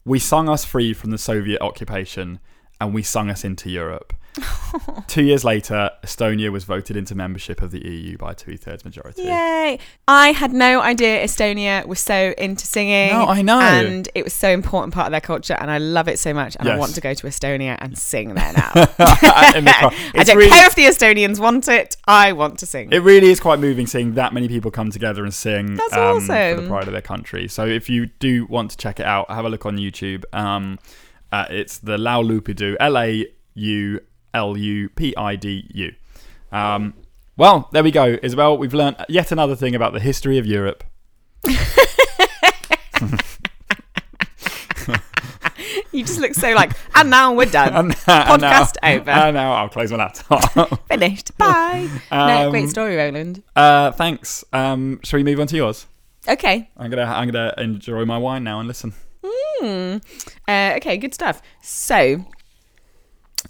"We 0.04 0.20
sung 0.20 0.48
us 0.48 0.64
free 0.64 0.94
from 0.94 1.10
the 1.10 1.18
Soviet 1.18 1.60
occupation, 1.60 2.38
and 2.80 2.94
we 2.94 3.02
sung 3.02 3.28
us 3.28 3.44
into 3.44 3.68
Europe." 3.68 4.14
Two 5.06 5.22
years 5.22 5.44
later, 5.44 5.90
Estonia 6.04 6.50
was 6.50 6.64
voted 6.64 6.96
into 6.96 7.14
membership 7.14 7.62
of 7.62 7.70
the 7.70 7.86
EU 7.86 8.16
by 8.18 8.32
a 8.32 8.34
two-thirds 8.34 8.84
majority. 8.84 9.22
Yay. 9.22 9.78
I 10.08 10.32
had 10.32 10.52
no 10.52 10.80
idea 10.80 11.22
Estonia 11.24 11.86
was 11.86 12.00
so 12.00 12.34
into 12.36 12.66
singing. 12.66 13.10
No, 13.10 13.26
I 13.26 13.42
know. 13.42 13.60
And 13.60 14.08
it 14.14 14.24
was 14.24 14.32
so 14.32 14.50
important 14.50 14.94
part 14.94 15.06
of 15.06 15.10
their 15.12 15.20
culture 15.20 15.56
and 15.58 15.70
I 15.70 15.78
love 15.78 16.08
it 16.08 16.18
so 16.18 16.34
much 16.34 16.56
and 16.58 16.68
I 16.68 16.76
want 16.76 16.94
to 16.94 17.00
go 17.00 17.14
to 17.14 17.26
Estonia 17.26 17.76
and 17.80 17.96
sing 17.96 18.34
there 18.34 18.52
now. 18.52 18.72
The. 18.96 19.04
I 20.14 20.24
don't 20.24 20.36
really- 20.36 20.50
care 20.50 20.66
if 20.66 20.74
the 20.74 20.84
Estonians 20.84 21.38
want 21.38 21.68
it. 21.68 21.96
I 22.06 22.32
want 22.32 22.58
to 22.60 22.66
sing. 22.66 22.90
It 22.92 22.98
really 22.98 23.30
is 23.30 23.40
quite 23.40 23.58
moving 23.58 23.86
seeing 23.86 24.14
that 24.14 24.32
many 24.32 24.48
people 24.48 24.70
come 24.70 24.90
together 24.90 25.24
and 25.24 25.32
sing 25.32 25.74
That's 25.76 25.94
um, 25.94 26.20
for 26.20 26.60
the 26.60 26.66
pride 26.68 26.86
of 26.86 26.92
their 26.92 27.02
country. 27.02 27.48
So 27.48 27.66
if 27.66 27.88
you 27.88 28.06
do 28.06 28.46
want 28.46 28.70
to 28.72 28.76
check 28.76 29.00
it 29.00 29.06
out, 29.06 29.30
have 29.30 29.44
a 29.44 29.48
look 29.48 29.66
on 29.66 29.76
YouTube. 29.76 30.24
Um, 30.32 30.78
uh, 31.32 31.46
it's 31.50 31.78
the 31.78 31.96
Laulupidu, 31.96 32.76
L 32.80 32.98
A 32.98 33.26
U 33.54 34.00
L 34.36 34.56
U 34.56 34.88
P 34.90 35.14
I 35.16 35.34
D 35.36 35.66
U. 35.74 35.92
Um, 36.52 36.92
well, 37.38 37.68
there 37.72 37.82
we 37.82 37.90
go, 37.90 38.18
Isabel. 38.22 38.56
We've 38.58 38.74
learned 38.74 38.96
yet 39.08 39.32
another 39.32 39.56
thing 39.56 39.74
about 39.74 39.92
the 39.94 40.00
history 40.00 40.36
of 40.38 40.46
Europe. 40.46 40.84
You 45.92 46.04
just 46.04 46.20
look 46.20 46.34
so 46.34 46.52
like, 46.52 46.72
and 46.94 47.08
now 47.08 47.32
we're 47.32 47.46
done. 47.46 47.72
And, 47.74 47.92
Podcast 47.94 48.74
now, 48.82 48.92
over. 48.92 49.10
And 49.22 49.34
now 49.34 49.54
I'll 49.54 49.68
close 49.70 49.90
my 49.90 49.96
laptop. 49.96 50.86
Finished. 50.88 51.36
Bye. 51.38 51.88
no, 52.12 52.18
Um, 52.46 52.50
great 52.50 52.68
story, 52.68 52.96
Roland. 52.96 53.42
uh, 53.54 53.92
thanks. 53.92 54.44
Um, 54.52 55.00
shall 55.02 55.18
we 55.18 55.24
move 55.24 55.40
on 55.40 55.46
to 55.46 55.56
yours? 55.56 55.86
Okay. 56.28 56.68
I'm 56.76 56.90
gonna 56.90 57.04
I'm 57.04 57.30
gonna 57.30 57.54
enjoy 57.56 58.04
my 58.04 58.18
wine 58.18 58.44
now 58.44 58.58
and 58.58 58.68
listen. 58.68 58.92
Hmm. 59.24 59.96
Uh, 60.46 60.74
okay, 60.76 60.98
good 60.98 61.14
stuff. 61.14 61.40
So, 61.62 62.26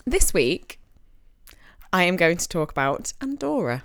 this 0.05 0.35
week, 0.35 0.81
I 1.93 2.05
am 2.05 2.17
going 2.17 2.37
to 2.37 2.49
talk 2.49 2.71
about 2.71 3.13
Andorra. 3.21 3.85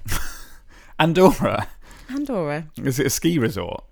Andorra. 0.99 1.67
Andorra. 2.09 2.67
Is 2.83 2.99
it 2.99 3.05
a 3.05 3.09
ski 3.09 3.39
resort? 3.39 3.83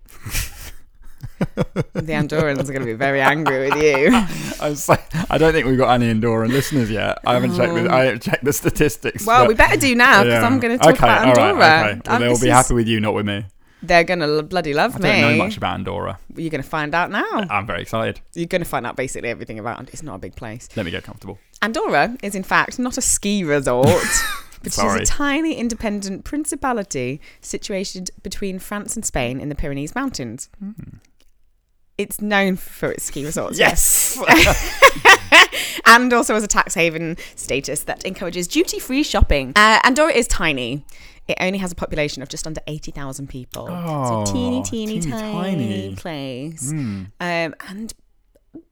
The 1.93 2.13
Andorrans 2.13 2.69
are 2.69 2.73
going 2.73 2.81
to 2.81 2.85
be 2.85 2.93
very 2.93 3.21
angry 3.21 3.69
with 3.69 3.81
you. 3.81 4.09
I, 4.61 4.75
like, 4.87 5.31
I 5.31 5.37
don't 5.37 5.53
think 5.53 5.67
we've 5.67 5.77
got 5.77 5.93
any 5.93 6.13
Andorran 6.13 6.49
listeners 6.49 6.91
yet. 6.91 7.19
I 7.25 7.33
haven't 7.33 7.55
checked. 7.55 7.73
The, 7.73 7.89
I 7.89 8.05
haven't 8.05 8.23
checked 8.23 8.43
the 8.43 8.53
statistics. 8.53 9.25
Well, 9.25 9.43
but- 9.43 9.49
we 9.49 9.53
better 9.55 9.77
do 9.77 9.95
now 9.95 10.23
because 10.23 10.41
yeah. 10.41 10.45
I'm 10.45 10.59
going 10.59 10.77
to 10.77 10.83
talk 10.83 10.95
okay, 10.95 11.05
about 11.05 11.27
all 11.27 11.33
right, 11.33 11.39
Andorra. 11.39 11.89
okay. 11.91 12.01
Well, 12.09 12.19
they'll 12.19 12.39
be 12.39 12.47
is- 12.47 12.53
happy 12.53 12.73
with 12.73 12.87
you, 12.87 12.99
not 12.99 13.13
with 13.13 13.25
me. 13.25 13.45
They're 13.81 14.03
going 14.03 14.19
to 14.19 14.43
bloody 14.43 14.73
love 14.73 14.95
I 14.95 14.99
me. 14.99 15.09
don't 15.09 15.21
know 15.21 15.37
much 15.43 15.57
about 15.57 15.75
Andorra. 15.75 16.19
You're 16.35 16.49
going 16.49 16.63
to 16.63 16.67
find 16.69 16.93
out 16.93 17.11
now. 17.11 17.25
I'm 17.49 17.65
very 17.65 17.81
excited. 17.81 18.19
You're 18.33 18.47
going 18.47 18.61
to 18.63 18.67
find 18.67 18.85
out 18.85 18.95
basically 18.95 19.29
everything 19.29 19.57
about 19.59 19.81
it. 19.81 19.89
It's 19.93 20.03
not 20.03 20.15
a 20.15 20.19
big 20.19 20.35
place. 20.35 20.67
Let 20.75 20.85
me 20.85 20.91
get 20.91 21.03
comfortable. 21.03 21.39
Andorra 21.61 22.17
is, 22.21 22.35
in 22.35 22.43
fact, 22.43 22.77
not 22.79 22.97
a 22.97 23.01
ski 23.01 23.43
resort, 23.43 23.85
but 24.63 24.67
it 24.67 24.73
Sorry. 24.73 25.01
is 25.01 25.09
a 25.09 25.11
tiny 25.11 25.55
independent 25.55 26.25
principality 26.25 27.21
situated 27.41 28.11
between 28.21 28.59
France 28.59 28.95
and 28.95 29.05
Spain 29.05 29.39
in 29.39 29.47
the 29.49 29.55
Pyrenees 29.55 29.95
Mountains. 29.95 30.49
It's 31.97 32.21
known 32.21 32.55
for 32.57 32.91
its 32.91 33.03
ski 33.05 33.25
resorts. 33.25 33.59
Yes. 33.59 34.17
and 35.85 36.13
also 36.13 36.35
as 36.35 36.43
a 36.43 36.47
tax 36.47 36.73
haven 36.73 37.17
status 37.35 37.83
that 37.83 38.05
encourages 38.05 38.47
duty 38.47 38.79
free 38.79 39.03
shopping. 39.03 39.53
Uh, 39.55 39.79
Andorra 39.83 40.13
is 40.13 40.27
tiny. 40.27 40.85
It 41.29 41.37
only 41.39 41.59
has 41.59 41.71
a 41.71 41.75
population 41.75 42.21
of 42.23 42.27
just 42.29 42.45
under 42.47 42.59
80,000 42.67 43.27
people. 43.29 43.67
Oh, 43.69 44.25
so 44.25 44.33
teeny, 44.33 44.63
teeny, 44.63 44.99
teeny 44.99 45.11
tiny, 45.11 45.31
tiny. 45.31 45.95
place. 45.95 46.71
Hmm. 46.71 47.03
Um, 47.19 47.55
and 47.67 47.93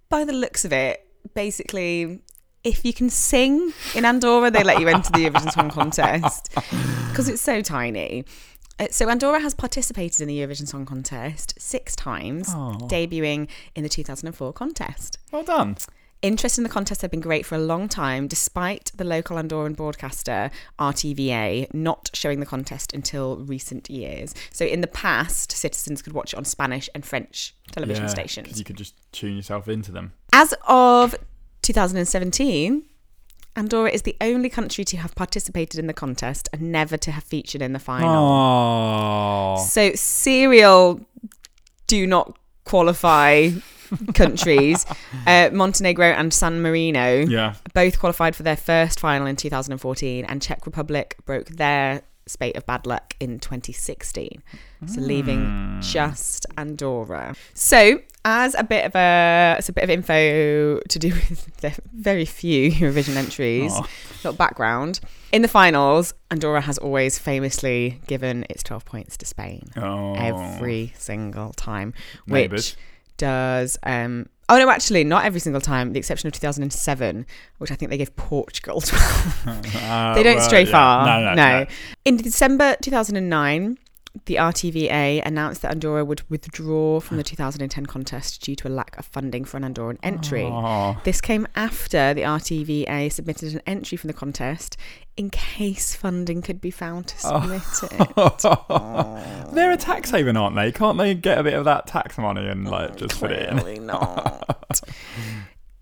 by 0.10 0.26
the 0.26 0.34
looks 0.34 0.66
of 0.66 0.74
it, 0.74 1.06
basically, 1.36 2.20
if 2.64 2.84
you 2.84 2.94
can 2.94 3.10
sing 3.10 3.72
in 3.96 4.06
Andorra, 4.06 4.50
they 4.52 4.64
let 4.64 4.80
you 4.82 4.88
enter 4.88 5.12
the 5.12 5.26
Eurovision 5.26 5.52
Song 5.54 5.70
Contest 5.70 6.50
because 7.10 7.30
it's 7.30 7.42
so 7.42 7.62
tiny. 7.62 8.26
Uh, 8.80 8.88
so 8.92 9.10
Andorra 9.10 9.40
has 9.40 9.54
participated 9.54 10.22
in 10.22 10.28
the 10.28 10.40
Eurovision 10.40 10.68
Song 10.68 10.86
Contest 10.86 11.54
six 11.60 11.96
times, 11.96 12.50
Oh. 12.50 12.78
debuting 12.84 13.48
in 13.76 13.84
the 13.84 13.90
2004 13.90 14.54
contest. 14.54 15.18
well 15.32 15.44
done. 15.44 15.78
Interest 16.24 16.58
in 16.58 16.64
the 16.64 16.70
contest 16.70 17.02
had 17.04 17.12
been 17.12 17.20
great 17.20 17.46
for 17.46 17.56
a 17.56 17.60
long 17.60 17.88
time, 17.88 18.28
despite 18.28 18.92
the 18.96 19.04
local 19.04 19.38
Andorran 19.38 19.76
broadcaster 19.76 20.50
RTVA 20.80 21.72
not 21.74 22.10
showing 22.14 22.40
the 22.40 22.46
contest 22.46 22.92
until 22.92 23.38
recent 23.38 23.88
years. 23.90 24.34
So, 24.52 24.66
in 24.66 24.82
the 24.82 24.88
past, 24.88 25.52
citizens 25.52 26.02
could 26.02 26.14
watch 26.14 26.34
it 26.34 26.38
on 26.38 26.46
Spanish 26.46 26.90
and 26.96 27.06
French 27.06 27.54
television 27.72 28.06
Yeah, 28.06 28.10
stations. 28.10 28.58
You 28.58 28.66
could 28.66 28.78
just 28.78 28.96
tune 29.12 29.36
yourself 29.36 29.68
into 29.68 29.92
them. 29.92 30.14
As 30.34 30.56
of 30.68 31.16
2017, 31.62 32.84
Andorra 33.56 33.92
is 33.92 34.04
the 34.04 34.16
only 34.20 34.50
country 34.50 34.86
to 34.86 34.98
have 34.98 35.14
participated 35.16 35.80
in 35.80 35.88
the 35.88 35.94
contest 35.94 36.50
and 36.52 36.72
never 36.72 36.98
to 36.98 37.12
have 37.12 37.24
featured 37.24 37.62
in 37.62 37.74
the 37.74 37.80
final. 37.80 38.10
Oh. 38.10 39.66
So, 39.68 39.94
serial 39.94 41.02
do 41.88 42.06
not 42.08 42.38
qualify 42.68 43.50
countries. 44.14 44.86
Uh, 45.26 45.50
Montenegro 45.52 46.06
and 46.06 46.34
San 46.34 46.62
Marino 46.62 47.26
Yeah. 47.26 47.56
both 47.74 48.00
qualified 48.00 48.34
for 48.36 48.44
their 48.44 48.56
first 48.56 48.98
final 49.00 49.28
in 49.28 49.36
2014, 49.36 50.24
and 50.26 50.42
Czech 50.42 50.66
Republic 50.66 51.18
broke 51.26 51.48
their 51.50 52.02
spate 52.28 52.56
of 52.56 52.66
bad 52.66 52.86
luck 52.86 53.14
in 53.20 53.40
2016. 53.40 54.42
So 54.86 55.02
leaving 55.02 55.80
just 55.82 56.46
Andorra. 56.58 57.36
So 57.54 58.00
as 58.24 58.56
a 58.58 58.64
bit 58.64 58.86
of 58.86 58.96
a 58.96 59.56
it's 59.58 59.68
a 59.70 59.74
bit 59.74 59.84
of 59.84 59.90
info 59.90 60.80
to 60.80 61.00
do 61.00 61.10
with 61.30 61.58
the 61.58 61.74
very 61.94 62.26
few 62.26 62.72
Eurovision 62.80 63.16
entries, 63.18 63.74
Aw. 63.74 63.88
little 64.24 64.34
background. 64.34 65.00
In 65.32 65.42
the 65.42 65.48
finals, 65.48 66.14
Andorra 66.32 66.62
has 66.62 66.78
always 66.78 67.20
famously 67.20 68.00
given 68.08 68.46
its 68.50 68.64
12 68.64 68.86
points 68.86 69.18
to 69.18 69.26
Spain 69.26 69.64
Oh. 69.76 70.14
every 70.16 70.94
single 70.98 71.52
time, 71.54 71.94
which 72.26 72.34
Neighbours. 72.34 72.78
does. 73.18 73.78
Um, 73.84 74.30
oh 74.48 74.58
no, 74.58 74.70
actually, 74.70 75.04
not 75.04 75.26
every 75.26 75.40
single 75.42 75.62
time. 75.62 75.92
The 75.94 76.00
exception 76.00 76.28
of 76.28 76.34
2007, 76.34 77.26
which 77.58 77.72
I 77.72 77.76
think 77.76 77.92
they 77.92 77.98
gave 77.98 78.16
Portugal. 78.16 78.80
12. 78.82 79.48
Uh, 79.48 79.62
they 80.16 80.24
don't 80.24 80.38
well, 80.38 80.46
stray 80.46 80.64
yeah. 80.64 80.72
far. 80.72 81.06
No, 81.06 81.34
no, 81.34 81.36
no. 81.36 81.66
In 82.06 82.18
December 82.18 82.76
2009. 82.82 83.78
The 84.26 84.36
RTVA 84.36 85.22
announced 85.26 85.62
that 85.62 85.72
Andorra 85.72 86.04
would 86.06 86.22
withdraw 86.30 87.00
from 87.00 87.18
the 87.18 87.24
2010 87.26 87.86
contest 87.86 88.42
due 88.42 88.56
to 88.56 88.68
a 88.68 88.70
lack 88.70 88.98
of 88.98 89.06
funding 89.06 89.46
for 89.46 89.58
an 89.58 89.64
Andorran 89.64 89.98
entry. 90.04 90.44
Oh. 90.44 91.00
This 91.04 91.22
came 91.22 91.48
after 91.56 92.14
the 92.14 92.22
RTVA 92.22 93.12
submitted 93.12 93.54
an 93.54 93.62
entry 93.68 93.98
from 93.98 94.08
the 94.08 94.14
contest 94.14 94.78
in 95.16 95.30
case 95.30 95.96
funding 95.96 96.42
could 96.42 96.62
be 96.62 96.72
found 96.72 97.08
to 97.08 97.18
submit 97.20 97.62
it. 97.84 99.54
They're 99.54 99.72
a 99.72 99.78
tax 99.78 100.12
haven, 100.12 100.38
aren't 100.38 100.56
they? 100.56 100.72
Can't 100.72 100.98
they 100.98 101.16
get 101.16 101.40
a 101.40 101.44
bit 101.44 101.54
of 101.54 101.66
that 101.66 101.88
tax 101.88 102.18
money 102.18 102.48
and 102.48 102.68
like 102.70 102.96
just 102.98 103.20
put 103.20 103.32
it 103.32 103.50
in? 103.50 103.60
Clearly 103.60 103.80
not. 103.80 104.44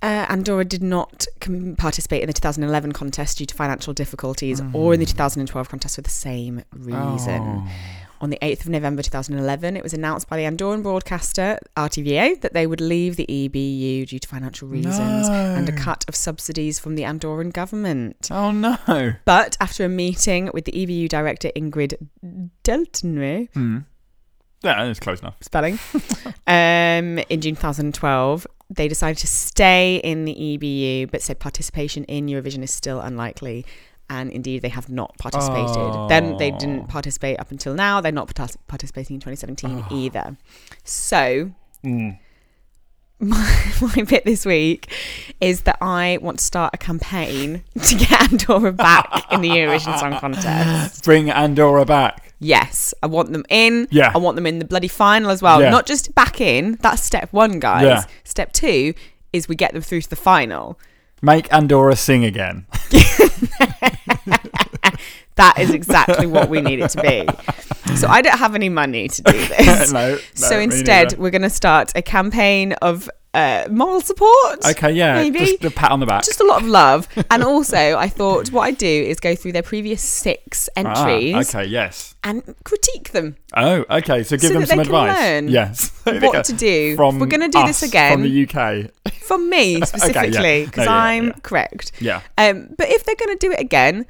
Uh, 0.02 0.24
Andorra 0.30 0.64
did 0.64 0.84
not 0.84 1.26
com- 1.40 1.76
participate 1.78 2.22
in 2.22 2.28
the 2.28 2.34
2011 2.34 2.92
contest 2.92 3.40
due 3.40 3.46
to 3.48 3.56
financial 3.56 3.92
difficulties 3.92 4.62
or 4.72 4.94
in 4.94 5.00
the 5.00 5.06
2012 5.06 5.68
contest 5.68 5.96
for 5.96 6.02
the 6.04 6.10
same 6.12 6.62
reason. 6.76 7.42
Oh. 7.42 7.68
On 8.26 8.32
the 8.32 8.40
8th 8.42 8.62
of 8.62 8.70
November 8.70 9.04
2011, 9.04 9.78
it 9.78 9.84
was 9.84 9.94
announced 9.94 10.28
by 10.28 10.36
the 10.36 10.46
Andorran 10.46 10.82
broadcaster 10.82 11.60
RTVA 11.78 12.42
that 12.42 12.54
they 12.54 12.66
would 12.66 12.82
leave 12.82 13.18
the 13.18 13.28
EBU 13.28 14.08
due 14.08 14.18
to 14.18 14.28
financial 14.28 14.68
reasons 14.68 15.28
and 15.30 15.70
a 15.70 15.72
cut 15.72 16.04
of 16.08 16.16
subsidies 16.16 16.80
from 16.80 16.96
the 16.96 17.04
Andorran 17.04 17.54
government. 17.54 18.30
Oh 18.32 18.50
no. 18.50 19.14
But 19.26 19.58
after 19.62 19.86
a 19.86 19.90
meeting 19.90 20.50
with 20.56 20.66
the 20.66 20.72
EBU 20.72 21.08
director 21.08 21.52
Ingrid 21.56 21.94
Deltenre, 22.64 23.48
Hmm. 23.54 23.78
Yeah, 24.64 24.86
it's 24.86 25.00
close 25.00 25.20
enough. 25.20 25.36
spelling, 25.42 25.78
um, 26.48 27.20
in 27.30 27.42
June 27.42 27.56
2012, 27.56 28.48
they 28.72 28.88
decided 28.88 29.20
to 29.20 29.28
stay 29.28 29.98
in 29.98 30.26
the 30.26 30.34
EBU, 30.34 31.12
but 31.12 31.22
said 31.22 31.38
participation 31.38 32.04
in 32.06 32.26
Eurovision 32.26 32.64
is 32.64 32.72
still 32.72 33.00
unlikely. 33.02 33.68
And 34.10 34.32
indeed, 34.32 34.62
they 34.62 34.70
have 34.70 34.88
not 34.90 35.18
participated. 35.18 36.10
Then 36.10 36.38
they 36.38 36.52
Oh. 36.52 36.58
didn't 36.60 36.88
participate 36.90 37.40
up 37.40 37.50
until 37.52 37.74
now. 37.74 38.02
They're 38.02 38.12
not 38.12 38.28
partic- 38.28 38.58
participating 38.68 39.16
in 39.16 39.20
2017 39.20 39.84
either. 39.90 40.38
So, 40.84 41.52
Mm. 41.84 42.18
my, 43.20 43.72
my 43.82 44.04
bit 44.04 44.26
this 44.26 44.46
week 44.46 44.92
is 45.42 45.62
that 45.62 45.78
I 45.82 46.20
want 46.22 46.40
to 46.40 46.46
start 46.46 46.74
a 46.74 46.78
campaign 46.78 47.64
to 47.82 47.96
get 47.96 48.12
Andorra 48.32 48.72
back 48.74 49.26
in 49.32 49.42
the 49.42 49.50
Eurovision 49.50 49.98
Song 50.00 50.20
Contest. 50.20 51.04
Bring 51.04 51.30
Andorra 51.32 51.86
back. 51.86 52.34
Yes, 52.40 52.94
I 53.02 53.08
want 53.08 53.32
them 53.32 53.46
in. 53.50 53.88
Yeah. 53.92 54.12
I 54.14 54.18
want 54.18 54.36
them 54.36 54.46
in 54.46 54.60
the 54.60 54.66
bloody 54.66 54.88
final 54.90 55.32
as 55.32 55.42
well. 55.42 55.62
Yeah. 55.62 55.70
Not 55.72 55.86
just 55.86 56.14
back 56.14 56.42
in. 56.42 56.78
That's 56.82 57.02
step 57.02 57.30
one, 57.32 57.60
guys. 57.60 57.84
Yeah. 57.84 58.04
Step 58.24 58.52
two 58.54 58.94
is 59.34 59.48
we 59.48 59.56
get 59.56 59.74
them 59.74 59.82
through 59.82 60.02
to 60.02 60.10
the 60.10 60.16
final. 60.16 60.78
Make 61.22 61.52
Andorra 61.54 61.96
sing 61.96 62.24
again. 62.26 62.66
That 65.36 65.60
is 65.60 65.70
exactly 65.72 66.28
what 66.28 66.50
we 66.50 66.62
need 66.62 66.80
it 66.80 66.90
to 66.92 67.02
be. 67.02 67.28
So 67.98 68.08
I 68.08 68.22
don't 68.22 68.38
have 68.38 68.56
any 68.56 68.70
money 68.70 69.10
to 69.10 69.22
do 69.22 69.32
this. 69.48 69.92
no, 69.92 70.12
no. 70.14 70.20
so 70.34 70.58
instead, 70.60 71.18
we're 71.18 71.30
going 71.30 71.42
to 71.42 71.50
start 71.50 71.92
a 71.96 72.02
campaign 72.02 72.72
of 72.82 73.10
uh, 73.36 73.68
moral 73.70 74.02
support. 74.02 74.66
Okay, 74.66 74.92
yeah. 74.92 75.14
maybe. 75.16 75.40
Just 75.40 75.64
a 75.66 75.72
pat 75.72 75.92
on 75.92 76.00
the 76.00 76.06
back. 76.06 76.24
Just 76.24 76.40
a 76.40 76.46
lot 76.46 76.62
of 76.62 76.68
love. 76.68 77.08
and 77.30 77.44
also, 77.44 77.78
I 77.78 78.08
thought 78.08 78.52
what 78.52 78.62
I'd 78.62 78.78
do 78.78 78.88
is 78.88 79.20
go 79.20 79.36
through 79.36 79.52
their 79.52 79.64
previous 79.64 80.02
six 80.02 80.70
entries 80.76 81.36
Ah, 81.36 81.60
okay, 81.60 81.66
yes. 81.66 82.16
and 82.24 82.42
critique 82.64 83.12
them. 83.12 83.36
Oh, 83.56 83.86
okay. 83.90 84.24
So 84.24 84.38
give 84.38 84.48
So 84.52 84.54
them 84.60 84.66
some 84.66 84.80
advice. 84.80 85.18
learn 85.20 85.48
yes. 85.50 85.92
what 86.04 86.46
to 86.46 86.54
do. 86.54 86.96
From 86.96 87.20
We're 87.20 87.28
gonna 87.28 87.50
do 87.50 87.60
us, 87.60 87.68
this 87.82 87.84
again. 87.90 88.14
From 88.14 88.24
the 88.24 88.48
UK. 88.48 89.14
From 89.22 89.50
me 89.50 89.82
specifically, 89.86 90.60
yeah. 90.62 90.66
because 90.66 90.86
No, 90.86 90.92
yeah, 90.92 90.98
I'm 90.98 91.26
yeah. 91.28 91.34
correct. 91.44 91.92
Yeah. 92.00 92.22
Um, 92.38 92.70
but 92.78 92.90
if 92.90 93.04
they're 93.04 93.16
going 93.16 93.38
to 93.38 93.48
do 93.48 93.52
it 93.52 93.60
again, 93.60 94.06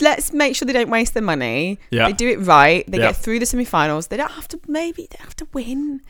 let's 0.00 0.32
make 0.32 0.54
sure 0.54 0.64
they 0.66 0.72
don't 0.72 0.90
waste 0.90 1.14
their 1.14 1.22
money. 1.24 1.78
Yeah. 1.90 2.06
They 2.06 2.12
do 2.12 2.28
it 2.28 2.36
right. 2.40 2.84
They 2.88 2.98
Yeah. 2.98 3.08
get 3.08 3.16
through 3.16 3.40
the 3.40 3.46
semi-finals. 3.46 4.06
They 4.08 4.16
don't 4.16 4.30
have 4.30 4.46
to. 4.48 4.60
Maybe 4.68 5.08
they 5.10 5.16
don't 5.18 5.24
have 5.26 5.36
to 5.36 5.48
win, 5.52 6.02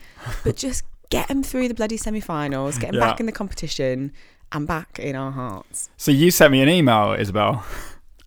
but 0.43 0.55
just 0.55 0.83
get 1.09 1.27
them 1.27 1.43
through 1.43 1.67
the 1.67 1.73
bloody 1.73 1.97
semi-finals. 1.97 2.77
Get 2.77 2.91
them 2.91 2.95
Yeah. 3.01 3.07
back 3.09 3.19
in 3.19 3.25
the 3.25 3.31
competition 3.31 4.11
and 4.51 4.67
back 4.67 4.99
in 4.99 5.15
our 5.15 5.31
hearts. 5.31 5.89
So 5.97 6.11
you 6.11 6.31
sent 6.31 6.51
me 6.51 6.61
an 6.61 6.69
email, 6.69 7.15
Isabel. 7.17 7.63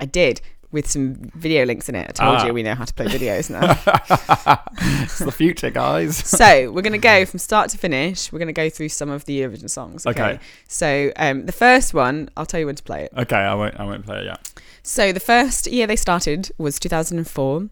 I 0.01 0.05
did 0.07 0.41
with 0.73 0.89
some 0.91 1.15
video 1.35 1.67
links 1.67 1.89
in 1.91 1.95
it. 1.95 2.09
I 2.09 2.13
told 2.13 2.39
Ah. 2.39 2.47
you 2.47 2.55
we 2.55 2.63
know 2.63 2.75
how 2.75 2.85
to 2.87 2.95
play 2.95 3.05
videos 3.07 3.51
now. 3.51 3.79
it's 5.03 5.19
the 5.19 5.31
future, 5.31 5.69
guys. 5.71 6.17
so 6.39 6.71
we're 6.73 6.81
going 6.83 6.93
to 6.95 6.99
go 6.99 7.27
from 7.27 7.39
start 7.39 7.69
to 7.71 7.79
finish. 7.79 8.33
We're 8.33 8.39
going 8.39 8.47
to 8.47 8.53
go 8.55 8.71
through 8.71 8.89
some 8.89 9.11
of 9.11 9.25
the 9.27 9.45
original 9.45 9.69
songs. 9.69 10.07
Okay. 10.07 10.23
Okay. 10.23 10.39
So 10.69 11.13
um, 11.17 11.45
the 11.47 11.53
first 11.53 11.93
one, 11.93 12.31
I'll 12.39 12.47
tell 12.47 12.59
you 12.61 12.67
when 12.67 12.75
to 12.77 12.83
play 12.83 13.05
it. 13.05 13.13
Okay, 13.17 13.37
I 13.37 13.55
won't. 13.55 13.79
I 13.79 13.85
won't 13.85 14.05
play 14.07 14.21
it 14.21 14.25
yet. 14.25 14.53
So 14.83 15.13
the 15.13 15.21
first 15.21 15.67
year 15.67 15.87
they 15.87 15.95
started 15.97 16.51
was 16.59 16.79
2004, 16.81 17.69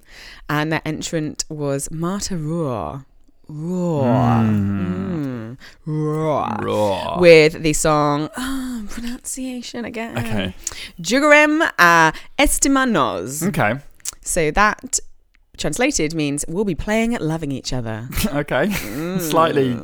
and 0.50 0.70
their 0.72 0.82
entrant 0.84 1.44
was 1.48 1.90
Marta 1.90 2.36
Roar. 2.36 3.06
Roar. 3.50 4.04
Mm. 4.04 5.58
Roar. 5.84 6.56
Raw. 6.60 7.18
With 7.20 7.62
the 7.62 7.72
song, 7.72 8.30
oh, 8.36 8.86
pronunciation 8.88 9.84
again. 9.84 10.16
Okay. 10.18 10.54
Jugarem 11.00 11.68
a 11.78 12.12
Estimar-nos. 12.38 13.42
Okay. 13.42 13.74
So 14.22 14.50
that 14.52 15.00
translated 15.56 16.14
means 16.14 16.44
we'll 16.48 16.64
be 16.64 16.74
playing 16.76 17.14
at 17.14 17.20
loving 17.20 17.52
each 17.52 17.72
other. 17.72 18.08
Okay. 18.32 18.70
Slightly 19.18 19.74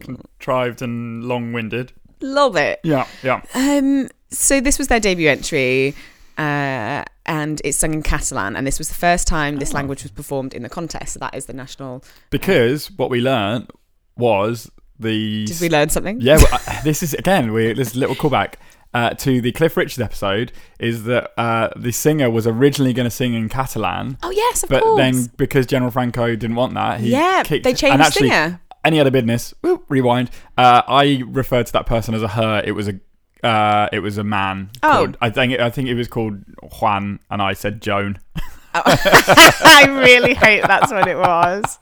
contrived 0.00 0.82
and 0.82 1.24
long-winded. 1.24 1.92
Love 2.20 2.56
it. 2.56 2.80
Yeah. 2.82 3.06
Yeah. 3.22 3.42
Um, 3.54 4.08
so 4.30 4.60
this 4.60 4.78
was 4.78 4.88
their 4.88 5.00
debut 5.00 5.28
entry, 5.28 5.94
uh, 6.38 7.04
and 7.26 7.60
it's 7.64 7.76
sung 7.78 7.94
in 7.94 8.02
Catalan, 8.02 8.56
and 8.56 8.66
this 8.66 8.78
was 8.78 8.88
the 8.88 8.94
first 8.94 9.26
time 9.28 9.56
this 9.58 9.72
Oh. 9.72 9.76
language 9.76 10.02
was 10.02 10.10
performed 10.12 10.54
in 10.54 10.62
the 10.62 10.68
contest. 10.68 11.14
So 11.14 11.18
that 11.20 11.34
is 11.34 11.46
the 11.46 11.52
national. 11.52 12.02
Because 12.30 12.90
what 12.90 13.10
we 13.10 13.20
learned 13.20 13.70
was 14.16 14.70
the. 14.98 15.44
Did 15.46 15.60
we 15.60 15.68
learn 15.68 15.88
something? 15.88 16.20
Yeah. 16.20 16.36
well, 16.36 16.60
uh, 16.66 16.82
this 16.82 17.02
is 17.02 17.14
again. 17.14 17.52
We 17.52 17.72
this 17.72 17.94
little 17.94 18.14
callback. 18.16 18.54
Uh, 18.94 19.08
to 19.14 19.40
the 19.40 19.50
Cliff 19.52 19.74
Richard 19.78 20.02
episode 20.02 20.52
is 20.78 21.04
that 21.04 21.30
uh, 21.38 21.70
the 21.76 21.90
singer 21.92 22.28
was 22.30 22.46
originally 22.46 22.92
going 22.92 23.06
to 23.06 23.10
sing 23.10 23.32
in 23.32 23.48
Catalan, 23.48 24.18
Oh 24.22 24.30
yes, 24.30 24.62
of 24.64 24.68
but 24.68 24.82
course. 24.82 24.98
then 24.98 25.30
because 25.38 25.64
General 25.64 25.90
Franco 25.90 26.36
didn't 26.36 26.56
want 26.56 26.74
that, 26.74 27.00
he 27.00 27.08
yeah, 27.10 27.42
kicked 27.42 27.64
they 27.64 27.72
changed 27.72 27.94
and 27.94 28.02
actually, 28.02 28.28
singer. 28.28 28.60
Any 28.84 29.00
other 29.00 29.10
business? 29.10 29.54
Whoop, 29.62 29.86
rewind. 29.88 30.30
Uh, 30.58 30.82
I 30.86 31.22
referred 31.26 31.64
to 31.68 31.72
that 31.72 31.86
person 31.86 32.12
as 32.12 32.22
a 32.22 32.28
her. 32.28 32.60
It 32.66 32.72
was 32.72 32.86
a 32.86 33.00
uh, 33.42 33.88
it 33.92 34.00
was 34.00 34.18
a 34.18 34.24
man. 34.24 34.70
Oh. 34.82 34.90
Called, 34.90 35.16
I 35.20 35.30
think 35.30 35.58
I 35.58 35.70
think 35.70 35.88
it 35.88 35.94
was 35.94 36.08
called 36.08 36.42
Juan, 36.80 37.20
and 37.30 37.42
I 37.42 37.52
said 37.52 37.80
Joan. 37.80 38.18
I 38.74 39.84
really 39.88 40.32
hope 40.32 40.66
that's 40.66 40.90
what 40.90 41.06
it 41.06 41.18
was. 41.18 41.78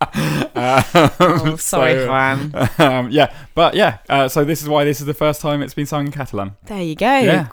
Oh, 0.57 1.57
sorry, 1.57 1.95
so, 1.95 2.09
Juan. 2.09 2.53
um, 2.79 3.11
yeah, 3.11 3.33
but 3.55 3.75
yeah. 3.75 3.99
Uh, 4.09 4.29
so 4.29 4.45
this 4.45 4.61
is 4.61 4.69
why 4.69 4.85
this 4.85 5.01
is 5.01 5.07
the 5.07 5.15
first 5.15 5.41
time 5.41 5.63
it's 5.63 5.75
been 5.75 5.87
sung 5.87 6.07
in 6.07 6.13
Catalan. 6.13 6.57
There 6.65 6.83
you 6.83 6.97
go. 6.97 7.19
Yeah, 7.19 7.49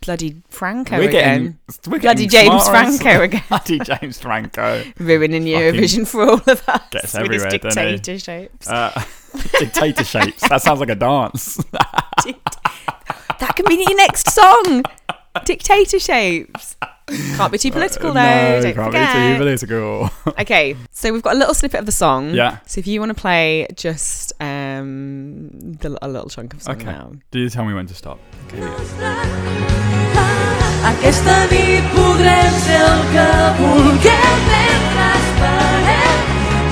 Bloody 0.00 0.42
Franco 0.48 0.96
we're 0.96 1.08
again. 1.08 1.58
getting 1.66 1.92
we're 1.92 1.98
Bloody 1.98 2.26
getting 2.26 2.52
James 2.52 2.68
Franco 2.68 3.22
again. 3.22 3.42
Bloody 3.48 3.78
James 3.80 4.18
Franco. 4.18 4.84
Ruining 4.98 5.44
Eurovision 5.44 6.06
for 6.06 6.22
all 6.22 6.34
of 6.34 6.48
us. 6.68 6.82
Gets 6.90 7.18
with 7.18 7.32
his 7.32 7.42
everywhere, 7.44 7.58
doesn't 7.58 8.26
he? 8.26 8.48
Uh, 8.66 9.02
dictator 9.58 10.04
shapes. 10.04 10.48
That 10.48 10.62
sounds 10.62 10.80
like 10.80 10.90
a 10.90 10.94
dance. 10.94 11.58
That 13.40 13.54
can 13.56 13.66
be 13.66 13.74
your 13.76 13.96
next 13.96 14.30
song. 14.30 14.82
Dictator 15.44 15.98
shapes. 15.98 16.76
Can't 17.36 17.50
be 17.50 17.56
too 17.58 17.70
political 17.70 18.12
though. 18.12 18.20
no, 18.20 18.60
don't 18.60 18.74
can't 18.74 18.86
forget. 18.86 19.14
be 19.14 19.32
too 19.32 19.38
political. 19.38 20.10
Okay, 20.40 20.76
so 20.92 21.12
we've 21.12 21.22
got 21.22 21.34
a 21.36 21.38
little 21.38 21.54
snippet 21.54 21.80
of 21.80 21.86
the 21.86 21.92
song. 21.92 22.34
Yeah. 22.34 22.58
So 22.66 22.78
if 22.80 22.86
you 22.86 23.00
want 23.00 23.10
to 23.10 23.20
play 23.20 23.66
just 23.74 24.32
um, 24.40 25.48
the, 25.80 25.96
a 26.02 26.08
little 26.08 26.28
chunk 26.28 26.52
of 26.54 26.62
song 26.62 26.76
Okay. 26.76 26.84
now. 26.84 27.12
Do 27.30 27.38
you 27.40 27.48
tell 27.48 27.64
me 27.64 27.72
when 27.74 27.86
to 27.86 27.94
stop? 27.94 28.18
Aquesta 30.88 31.46
nit 31.50 31.84
podrem 31.94 32.52
ser 32.64 32.82
el 32.82 33.02
que 33.12 33.26
vulguem 33.58 34.38
mentre 34.48 35.08
esperem 35.18 36.18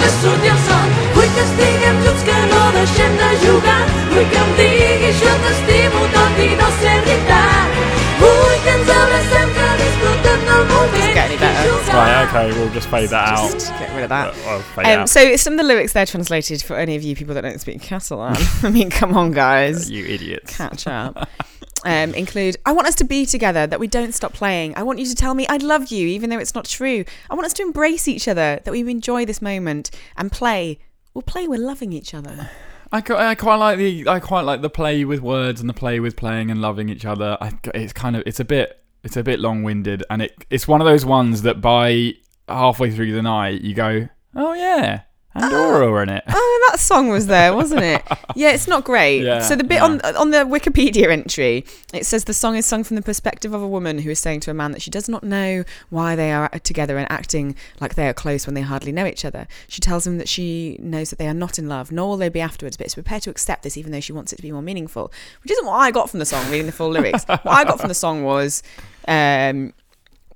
que 0.01 0.09
surti 0.21 0.49
el 0.49 0.59
sol. 0.69 1.16
Vull 1.37 1.45
que 1.45 1.51
estiguem 1.53 1.97
junts, 2.03 2.22
que 2.24 2.37
no 2.49 2.61
deixem 2.72 3.12
de 3.20 3.30
jugar. 3.45 3.84
Vull 4.11 4.24
que 4.30 4.39
em 4.41 4.51
diguis 4.57 5.18
jo 5.20 5.32
t'estimo 5.43 6.01
tot 6.14 6.39
i 6.41 6.49
no 6.57 6.68
ser 6.80 6.95
veritat. 7.05 7.74
Vull 8.20 8.55
que 8.64 8.70
ens 8.72 8.89
abracem, 8.95 9.51
que 9.57 9.66
disfrutem 9.82 10.41
del 10.47 10.64
moment. 10.70 10.95
Doesn't 10.97 11.14
get 11.14 11.26
any 11.30 11.37
better. 11.37 11.72
Right, 11.93 12.26
Okay, 12.28 12.59
we'll 12.59 12.72
just 12.72 12.89
fade 12.89 13.11
that 13.11 13.28
out. 13.39 13.53
Just 13.53 13.68
get 13.78 13.95
rid 13.95 14.05
of 14.05 14.09
that. 14.09 14.34
I'll 14.49 14.61
fade 14.74 14.87
Um, 14.87 15.01
out. 15.03 15.09
so 15.11 15.37
some 15.37 15.53
of 15.55 15.59
the 15.59 15.64
lyrics 15.64 15.93
there 15.93 16.07
translated 16.07 16.62
for 16.62 16.76
any 16.76 16.97
of 16.97 17.03
you 17.03 17.14
people 17.14 17.34
that 17.34 17.43
don't 17.43 17.61
speak 17.61 17.82
Catalan. 17.82 18.37
I 18.62 18.70
mean, 18.70 18.89
come 18.91 19.14
on, 19.16 19.32
guys, 19.32 19.91
you 19.91 20.05
idiots. 20.07 20.57
catch 20.57 20.87
up. 20.87 21.28
Um, 21.84 22.14
include 22.14 22.57
I 22.66 22.72
want 22.72 22.89
us 22.89 22.97
to 22.97 23.05
be 23.05 23.26
together, 23.26 23.64
that 23.64 23.78
we 23.78 23.87
don't 23.87 24.12
stop 24.12 24.32
playing. 24.32 24.76
I 24.76 24.82
want 24.82 24.99
you 24.99 25.07
to 25.07 25.14
tell 25.14 25.34
me 25.34 25.47
I 25.47 25.59
love 25.59 25.93
you, 25.93 26.09
even 26.09 26.30
though 26.30 26.39
it's 26.39 26.55
not 26.55 26.64
true. 26.64 27.05
I 27.30 27.34
want 27.34 27.47
us 27.47 27.53
to 27.53 27.62
embrace 27.62 28.09
each 28.09 28.26
other, 28.26 28.59
that 28.64 28.72
we 28.72 28.80
enjoy 28.91 29.24
this 29.24 29.41
moment 29.41 29.91
and 30.16 30.32
play. 30.32 30.80
We'll 31.17 31.23
play. 31.23 31.49
We're 31.49 31.59
loving 31.59 31.95
each 31.95 32.12
other. 32.12 32.51
I, 32.93 32.99
I 32.99 33.35
quite 33.35 33.57
like 33.57 33.79
the 33.79 34.07
I 34.07 34.21
quite 34.21 34.43
like 34.43 34.61
the 34.61 34.69
play 34.69 35.03
with 35.07 35.23
words 35.23 35.62
and 35.62 35.71
the 35.71 35.73
play 35.73 35.99
with 35.99 36.14
playing 36.14 36.51
and 36.51 36.61
loving 36.61 36.91
each 36.91 37.07
other. 37.07 37.39
I, 37.41 37.59
it's 37.73 37.95
kind 37.95 38.17
of 38.17 38.23
it's 38.27 38.39
a 38.39 38.45
bit 38.45 38.85
it's 39.03 39.17
a 39.17 39.23
bit 39.23 39.41
long 39.41 39.62
winded 39.62 40.05
and 40.11 40.21
it 40.21 40.45
it's 40.51 40.69
one 40.69 40.83
of 40.83 40.85
those 40.85 41.07
ones 41.07 41.41
that 41.41 41.62
by 41.62 42.12
halfway 42.49 42.91
through 42.91 43.14
the 43.14 43.23
night 43.23 43.62
you 43.62 43.73
go 43.73 44.09
oh 44.35 44.53
yeah 44.53 45.03
Are 45.43 46.03
in 46.03 46.09
it. 46.09 46.24
Oh, 46.28 46.68
that 46.70 46.80
song 46.80 47.09
was 47.09 47.26
there, 47.26 47.55
wasn't 47.55 47.82
it? 47.82 48.03
Yeah, 48.34 48.51
it's 48.51 48.68
not 48.68 48.84
great. 48.84 49.22
Yeah, 49.22 49.41
so 49.41 49.57
the 49.57 49.64
bit 49.64 49.80
on 49.80 49.99
on 50.03 50.30
the 50.30 50.39
Wikipedia 50.39 51.09
entry, 51.09 51.64
it 51.95 52.05
says 52.05 52.24
the 52.24 52.34
song 52.34 52.55
is 52.57 52.66
sung 52.66 52.84
from 52.84 52.97
the 52.97 53.03
perspective 53.03 53.55
of 53.55 53.62
a 53.62 53.66
woman 53.66 54.01
who 54.01 54.11
is 54.11 54.18
saying 54.18 54.41
to 54.41 54.51
a 54.51 54.55
man 54.55 54.72
that 54.72 54.82
she 54.82 54.91
does 54.91 55.09
not 55.09 55.22
know 55.22 55.64
why 55.89 56.14
they 56.16 56.32
are 56.32 56.51
together 56.62 56.99
and 56.99 57.11
acting 57.11 57.57
like 57.80 57.95
they 57.95 58.07
are 58.07 58.12
close 58.12 58.47
when 58.47 58.53
they 58.53 58.61
hardly 58.61 58.93
know 58.93 59.07
each 59.07 59.24
other. 59.24 59.47
She 59.68 59.80
tells 59.80 60.07
him 60.07 60.18
that 60.18 60.28
she 60.28 60.76
knows 60.82 61.09
that 61.09 61.18
they 61.18 61.28
are 61.28 61.32
not 61.34 61.59
in 61.59 61.66
love, 61.66 61.91
nor 61.91 62.11
will 62.11 62.16
they 62.18 62.28
be 62.28 62.43
afterwards, 62.43 62.76
but 62.76 62.87
is 62.87 62.95
prepared 62.95 63.22
to 63.22 63.30
accept 63.30 63.62
this 63.62 63.78
even 63.78 63.91
though 63.91 64.01
she 64.01 64.12
wants 64.12 64.34
it 64.34 64.37
to 64.37 64.43
be 64.43 64.53
more 64.53 64.61
meaningful. 64.61 65.11
Which 65.43 65.53
isn't 65.53 65.64
what 65.64 65.76
I 65.76 65.91
got 65.91 66.11
from 66.11 66.18
the 66.18 66.26
song, 66.26 66.45
reading 66.51 66.66
the 66.66 66.72
full 66.72 66.91
lyrics. 66.91 67.24
what 67.24 67.47
I 67.47 67.64
got 67.64 67.80
from 67.80 67.89
the 67.89 67.95
song 67.95 68.22
was 68.22 68.62
um 69.09 69.72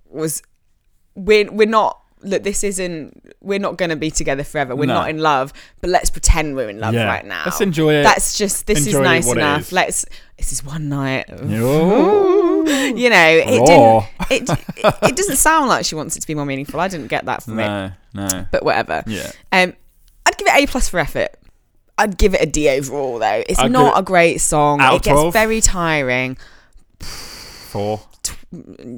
was 0.09 0.42
we're 1.14 1.51
we're 1.53 1.68
not 1.68 2.01
look 2.23 2.43
this 2.43 2.62
isn't 2.62 3.35
we're 3.41 3.59
not 3.59 3.77
going 3.77 3.89
to 3.91 3.97
be 3.97 4.11
together 4.11 4.45
forever 4.45 4.77
we're 4.77 4.85
No. 4.87 4.95
not 4.95 5.11
in 5.11 5.18
love 5.18 5.53
but 5.81 5.89
let's 5.91 6.11
pretend 6.11 6.55
we're 6.55 6.68
in 6.68 6.79
love 6.79 6.93
yeah. 6.95 7.05
right 7.07 7.25
now 7.25 7.43
Let's 7.47 7.61
enjoy 7.61 7.95
it. 7.95 8.03
that's 8.03 8.37
just 8.37 8.66
this 8.66 8.87
Enjoy 8.87 8.99
is 9.01 9.05
nice 9.05 9.33
enough 9.33 9.61
is. 9.62 9.73
let's 9.73 10.07
this 10.37 10.53
is 10.53 10.62
one 10.64 10.89
night 10.89 11.29
of- 11.31 11.51
you 11.51 13.09
know 13.11 13.43
it 13.47 13.61
Raw. 13.61 14.07
didn't 14.29 14.51
it, 14.51 14.59
it 14.85 14.95
it 15.03 15.16
doesn't 15.16 15.37
sound 15.37 15.68
like 15.68 15.85
she 15.87 15.95
wants 15.95 16.16
it 16.16 16.21
to 16.21 16.27
be 16.27 16.35
more 16.35 16.45
meaningful 16.47 16.79
i 16.81 16.89
didn't 16.89 17.07
get 17.09 17.25
that 17.25 17.43
from 17.43 17.59
it 17.59 17.66
no, 17.66 17.93
no. 18.29 18.47
but 18.51 18.64
whatever 18.64 19.03
Yeah. 19.07 19.31
um 19.53 19.73
i'd 20.27 20.37
give 20.37 20.47
it 20.47 20.55
a 20.55 20.66
plus 20.66 20.89
for 20.89 20.99
effort 21.01 21.31
i'd 21.99 22.18
give 22.18 22.35
it 22.35 22.43
a 22.43 22.47
d 22.47 22.68
overall 22.68 23.18
though 23.18 23.43
it's 23.49 23.59
I'd 23.59 23.73
not 23.73 23.99
a 23.99 24.03
great 24.03 24.39
song 24.43 24.81
it 24.83 25.03
gets 25.03 25.09
12? 25.09 25.33
very 25.33 25.61
tiring 25.61 26.37
Four, 27.01 28.03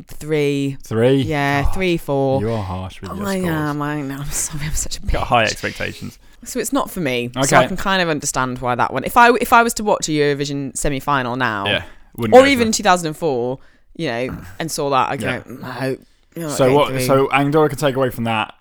three 0.08 0.76
three. 0.82 1.16
yeah 1.22 1.62
God, 1.64 1.74
three 1.74 1.96
four 1.96 2.40
You 2.40 2.50
are 2.52 2.62
harsh 2.62 3.00
with 3.00 3.10
your 3.12 3.26
I 3.26 3.38
scores. 3.40 3.52
am. 3.54 3.82
I 3.82 4.00
know. 4.02 4.16
I'm 4.18 4.26
sorry. 4.26 4.64
I'm 4.66 4.72
such 4.72 4.98
a 4.98 5.00
bitch. 5.00 5.12
Got 5.12 5.26
high 5.26 5.44
expectations. 5.44 6.18
So 6.44 6.58
it's 6.58 6.72
not 6.72 6.90
for 6.90 7.00
me. 7.00 7.30
So 7.34 7.40
Okay. 7.42 7.56
I 7.56 7.66
can 7.66 7.76
kind 7.76 8.02
of 8.02 8.08
understand 8.08 8.58
why 8.60 8.74
that 8.74 8.92
one. 8.92 9.04
If 9.04 9.16
I 9.16 9.30
if 9.40 9.52
I 9.52 9.62
was 9.62 9.74
to 9.74 9.84
watch 9.84 10.08
a 10.08 10.12
Eurovision 10.12 10.76
semi 10.76 11.00
final 11.00 11.36
now, 11.36 11.66
Yeah. 11.66 11.84
Or 12.32 12.46
even 12.46 12.68
it. 12.68 12.74
2004, 12.74 13.58
you 13.96 14.06
know, 14.08 14.36
and 14.58 14.70
saw 14.70 14.90
that, 14.90 15.10
I 15.10 15.16
go, 15.16 15.26
Yeah. 15.26 15.42
no. 15.46 15.96
you're 16.36 16.50
So 16.50 16.74
what? 16.74 16.88
through." 16.88 17.00
So 17.02 17.30
Andorra 17.30 17.68
can 17.70 17.78
take 17.78 17.96
away 17.96 18.10
from 18.10 18.24
that. 18.24 18.54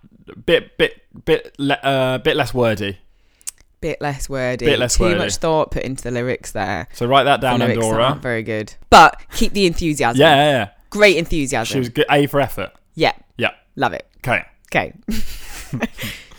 Bit, 0.45 0.77
bit, 0.77 1.01
bit, 1.25 1.53
le- 1.57 1.73
uh, 1.83 2.17
bit 2.19 2.37
less 2.37 2.53
wordy. 2.53 2.97
Bit 3.81 3.99
less 3.99 4.29
wordy, 4.29 4.65
bit 4.65 4.77
less 4.79 4.97
too 4.97 5.03
wordy. 5.05 5.17
much 5.17 5.37
thought 5.37 5.71
put 5.71 5.81
into 5.83 6.03
the 6.03 6.11
lyrics 6.11 6.51
there. 6.51 6.87
So 6.93 7.07
write 7.07 7.23
that 7.23 7.41
The 7.41 7.47
down, 7.49 7.59
lyrics 7.59 7.83
Andorra. 7.83 8.03
aren't 8.03 8.21
very 8.21 8.43
good, 8.43 8.73
but 8.91 9.19
keep 9.33 9.53
the 9.53 9.65
enthusiasm. 9.65 10.19
Yeah, 10.21 10.35
yeah, 10.35 10.49
yeah. 10.51 10.69
great 10.91 11.17
enthusiasm. 11.17 11.73
She 11.73 11.79
was 11.79 11.89
good. 11.89 12.05
A 12.09 12.27
for 12.27 12.39
effort. 12.39 12.71
yeah, 12.93 13.13
Yeah. 13.37 13.51
love 13.75 13.93
it. 13.93 14.07
Okay. 14.19 14.43
Okay. 14.67 14.93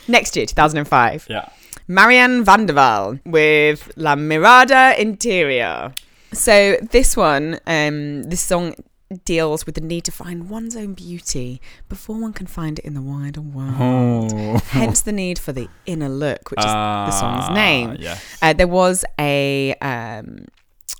Next 0.09 0.37
year, 0.37 0.47
2005. 0.47 1.27
Yeah. 1.29 1.49
Marian 1.89 2.45
van 2.45 2.67
de 2.67 2.73
Wal 2.75 3.19
with 3.27 3.91
La 3.97 4.15
Mirada 4.15 4.97
Interior. 4.99 5.93
So 6.33 6.77
this 6.91 7.17
one, 7.17 7.59
um, 7.67 8.23
this 8.25 8.41
song 8.41 8.75
deals 9.17 9.67
with 9.67 9.75
the 9.75 9.81
need 9.81 10.05
to 10.05 10.13
find 10.13 10.49
one's 10.51 10.77
own 10.77 10.95
beauty 10.95 11.61
before 11.89 12.21
one 12.21 12.33
can 12.33 12.47
find 12.47 12.79
it 12.79 12.85
in 12.85 12.95
the 12.95 13.03
wider 13.03 13.41
world. 13.41 14.33
Oh. 14.35 14.59
Hence 14.69 15.01
the 15.03 15.13
need 15.13 15.39
for 15.39 15.53
the 15.53 15.69
inner 15.87 16.09
look, 16.09 16.51
which 16.51 16.61
is 16.61 16.65
the 16.67 17.11
song's 17.11 17.45
Ah, 17.49 17.55
name. 17.55 17.97
Yeah. 17.99 18.19
Uh, 18.41 18.53
there 18.53 18.69
was 18.69 19.05
a 19.19 19.75
um, 19.81 20.45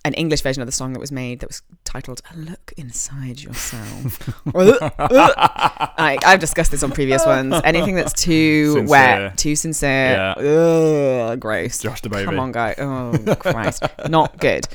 an 0.05 0.15
English 0.15 0.41
version 0.43 0.61
of 0.63 0.67
the 0.67 0.73
song 0.73 0.93
that 0.95 0.99
was 1.01 1.13
made 1.13 1.41
that 1.41 1.49
was 1.49 1.63
titled 1.85 2.21
"A 2.35 2.37
Look 2.37 2.73
Inside 2.77 3.41
Yourself." 3.41 4.29
I, 4.55 6.19
I've 6.25 6.41
discussed 6.41 6.71
this 6.71 6.83
on 6.83 6.91
previous 6.91 7.25
ones. 7.25 7.55
Anything 7.65 7.95
that's 7.95 8.13
too 8.13 8.73
Sincere. 8.73 8.87
wet, 8.89 9.39
too 9.39 9.55
sincere, 9.57 10.35
Yeah. 10.41 11.31
ugh, 11.31 11.41
gross. 11.41 11.79
Josh 11.79 12.01
the 12.01 12.09
baby. 12.09 12.25
Come 12.25 12.41
on, 12.41 12.53
guy. 12.53 12.75
Oh 12.79 13.13
Christ, 13.39 13.85
not 14.09 14.39
good. 14.39 14.67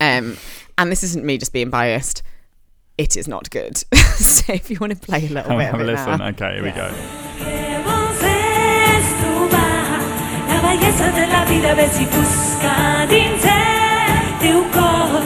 Um, 0.00 0.36
and 0.78 0.90
this 0.90 1.02
isn't 1.04 1.24
me 1.24 1.36
just 1.36 1.52
being 1.52 1.68
biased. 1.68 2.22
It 3.00 3.16
is 3.16 3.26
not 3.26 3.48
good. 3.48 3.78
so 4.18 4.52
if 4.52 4.70
you 4.70 4.76
want 4.78 4.92
to 4.92 4.98
play 4.98 5.26
a 5.26 5.30
little 5.30 5.56
bit 5.56 5.64
have 5.64 5.74
of 5.76 5.80
a 5.80 5.84
listen. 5.84 6.18
now. 6.18 6.28
Okay, 6.28 6.52
here 6.56 6.62
we 6.62 6.70
go. 6.72 6.88
Que 7.40 7.80
voces 7.88 9.04
trobar 9.20 10.00
la 10.50 10.58
bellesa 10.66 11.08
de 11.18 11.26
la 11.32 11.42
vida 11.48 11.74
ves 11.78 11.96
i 11.98 12.06
busca 12.12 12.74
dins 13.08 13.46
el 13.54 14.28
teu 14.42 14.60
cor 14.76 15.16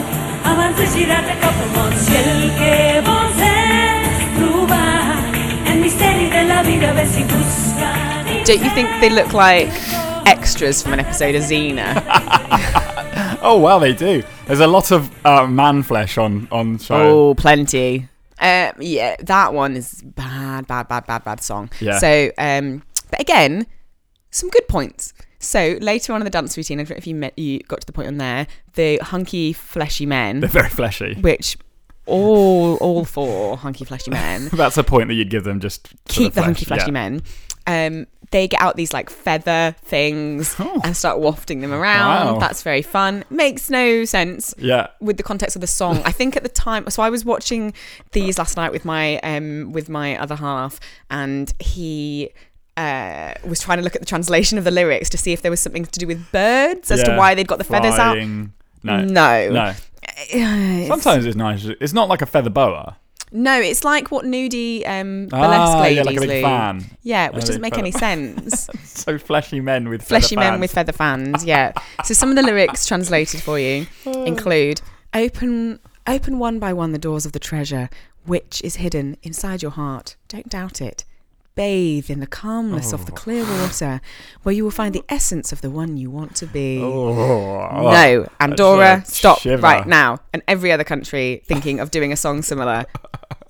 abans 0.52 0.76
de 0.78 0.86
girar-te 0.94 1.34
cap 1.42 1.58
al 1.64 1.70
món 1.74 1.98
si 2.04 2.14
el 2.22 2.46
que 2.60 2.78
vols 3.10 3.42
és 3.50 4.22
trobar 4.38 5.18
el 5.72 5.82
misteri 5.82 6.30
de 6.36 6.44
la 6.52 6.62
vida 6.70 6.92
ves 7.00 7.18
i 7.18 7.26
busca 7.34 7.92
dins 8.30 8.46
Don't 8.46 8.62
you 8.62 8.70
think 8.78 8.88
they 9.00 9.10
look 9.10 9.32
like 9.34 9.72
extras 10.36 10.80
from 10.80 10.92
an 10.92 11.00
episode 11.00 11.34
of 11.34 11.42
Xena? 11.42 11.90
Oh 13.44 13.58
wow, 13.58 13.78
they 13.78 13.92
do. 13.92 14.22
There's 14.46 14.60
a 14.60 14.66
lot 14.66 14.90
of 14.90 15.10
uh, 15.26 15.46
man 15.46 15.82
flesh 15.82 16.16
on 16.16 16.48
on 16.50 16.78
show. 16.78 16.94
Oh, 16.96 17.34
plenty. 17.34 18.08
Um, 18.40 18.72
yeah, 18.80 19.16
that 19.20 19.52
one 19.52 19.76
is 19.76 20.02
bad, 20.02 20.66
bad, 20.66 20.88
bad, 20.88 21.06
bad, 21.06 21.24
bad 21.24 21.42
song. 21.42 21.70
Yeah. 21.78 21.98
So, 21.98 22.30
um, 22.38 22.82
but 23.10 23.20
again, 23.20 23.66
some 24.30 24.48
good 24.48 24.66
points. 24.66 25.12
So 25.38 25.76
later 25.82 26.14
on 26.14 26.22
in 26.22 26.24
the 26.24 26.30
dance 26.30 26.56
routine, 26.56 26.80
I 26.80 26.84
don't 26.84 26.90
know 26.90 26.96
if 26.96 27.06
you 27.06 27.14
met, 27.14 27.38
you 27.38 27.60
got 27.60 27.82
to 27.82 27.86
the 27.86 27.92
point 27.92 28.08
on 28.08 28.16
there, 28.16 28.46
the 28.74 28.96
hunky, 28.98 29.52
fleshy 29.52 30.06
men, 30.06 30.40
They're 30.40 30.48
very 30.48 30.70
fleshy. 30.70 31.14
which 31.20 31.58
all 32.06 32.76
all 32.76 33.04
four 33.04 33.58
hunky, 33.58 33.84
fleshy 33.84 34.10
men 34.10 34.48
That's 34.52 34.78
a 34.78 34.84
point 34.84 35.08
that 35.08 35.14
you'd 35.14 35.30
give 35.30 35.44
them 35.44 35.60
just 35.60 35.88
keep 36.08 36.32
the, 36.32 36.40
flesh, 36.40 36.46
hunky, 36.46 36.64
fleshy 36.64 36.86
yeah. 36.86 36.90
men. 36.92 37.22
Um, 37.66 38.06
they 38.34 38.48
get 38.48 38.60
out 38.60 38.74
these 38.76 38.92
like 38.92 39.08
feather 39.10 39.76
things 39.84 40.56
Oh. 40.58 40.80
and 40.84 40.96
start 40.96 41.20
wafting 41.20 41.60
them 41.60 41.72
around. 41.72 42.34
Wow. 42.34 42.38
That's 42.40 42.62
very 42.64 42.82
fun. 42.82 43.24
Makes 43.30 43.70
no 43.70 44.04
sense 44.04 44.52
Yeah. 44.58 44.88
with 45.00 45.16
the 45.18 45.22
context 45.22 45.54
of 45.56 45.60
the 45.60 45.68
song. 45.68 46.02
I 46.04 46.10
think 46.12 46.36
at 46.36 46.42
the 46.42 46.48
time, 46.48 46.90
so 46.90 47.02
I 47.02 47.10
was 47.10 47.24
watching 47.24 47.72
these 48.10 48.36
last 48.38 48.56
night 48.56 48.72
with 48.72 48.84
my 48.84 49.18
um 49.20 49.72
with 49.72 49.88
my 49.88 50.18
other 50.18 50.34
half, 50.36 50.80
and 51.10 51.54
he 51.60 52.30
uh 52.76 53.34
was 53.46 53.60
trying 53.60 53.78
to 53.78 53.84
look 53.84 53.94
at 53.94 54.02
the 54.02 54.06
translation 54.14 54.58
of 54.58 54.64
the 54.64 54.72
lyrics 54.72 55.08
to 55.10 55.16
see 55.16 55.32
if 55.32 55.42
there 55.42 55.50
was 55.52 55.60
something 55.60 55.84
to 55.84 55.98
do 56.00 56.06
with 56.08 56.20
birds 56.32 56.90
as 56.90 57.04
to 57.04 57.16
why 57.16 57.34
they'd 57.36 57.46
got 57.46 57.58
the 57.58 57.64
feathers 57.74 57.94
out. 57.94 58.18
No. 58.18 59.00
No, 59.04 59.50
No. 59.50 59.74
Sometimes 60.88 61.24
it's 61.24 61.36
nice. 61.36 61.64
It's 61.64 61.92
not 61.92 62.08
like 62.08 62.20
a 62.22 62.26
feather 62.26 62.50
boa. 62.50 62.96
No, 63.32 63.60
it's 63.60 63.84
like 63.84 64.10
what 64.10 64.24
nudie 64.24 64.86
um 64.88 65.26
burlesque 65.26 65.76
Ah, 65.76 65.80
ladies 65.80 65.96
yeah, 65.96 66.02
like 66.04 66.16
a 66.16 66.20
big 66.20 66.28
do. 66.30 66.42
fan. 66.42 66.84
Yeah, 67.02 67.30
which 67.30 67.44
doesn't 67.46 67.60
make 67.62 67.78
any 67.78 67.90
sense. 68.06 68.68
So 68.84 69.18
fleshy 69.18 69.60
men 69.60 69.88
with 69.88 70.02
Fleshy 70.02 70.36
men 70.36 70.60
with 70.60 70.72
feather 70.72 70.92
fans. 70.92 71.44
Yeah. 71.44 71.72
So 72.04 72.14
some 72.14 72.30
of 72.30 72.36
the 72.36 72.42
lyrics 72.42 72.86
translated 72.86 73.42
for 73.42 73.58
you 73.58 73.86
include 74.06 74.80
open 75.12 75.78
open 76.06 76.38
one 76.38 76.58
by 76.58 76.72
one 76.72 76.92
the 76.92 76.98
doors 76.98 77.24
of 77.26 77.32
the 77.32 77.38
treasure 77.38 77.88
which 78.26 78.62
is 78.62 78.76
hidden 78.76 79.16
inside 79.22 79.62
your 79.62 79.70
heart. 79.72 80.16
Don't 80.28 80.48
doubt 80.48 80.80
it. 80.80 81.04
Bathe 81.56 82.10
in 82.10 82.18
the 82.20 82.26
calmness 82.26 82.92
of 82.92 83.06
the 83.06 83.12
Oh. 83.12 83.14
clear 83.14 83.44
water, 83.44 84.00
where 84.42 84.52
you 84.54 84.64
will 84.64 84.70
find 84.72 84.94
the 84.94 85.04
essence 85.08 85.52
of 85.52 85.60
the 85.60 85.70
one 85.70 85.96
you 85.96 86.10
want 86.10 86.34
to 86.36 86.46
be. 86.46 86.80
Oh, 86.82 87.12
No, 87.92 88.26
Andorra, 88.40 89.02
stop 89.06 89.38
shiver. 89.40 89.62
right 89.62 89.86
now. 89.86 90.18
And 90.32 90.42
every 90.48 90.72
other 90.72 90.84
country 90.84 91.42
thinking 91.46 91.78
of 91.80 91.90
doing 91.92 92.12
a 92.12 92.16
song 92.16 92.42
similar, 92.42 92.86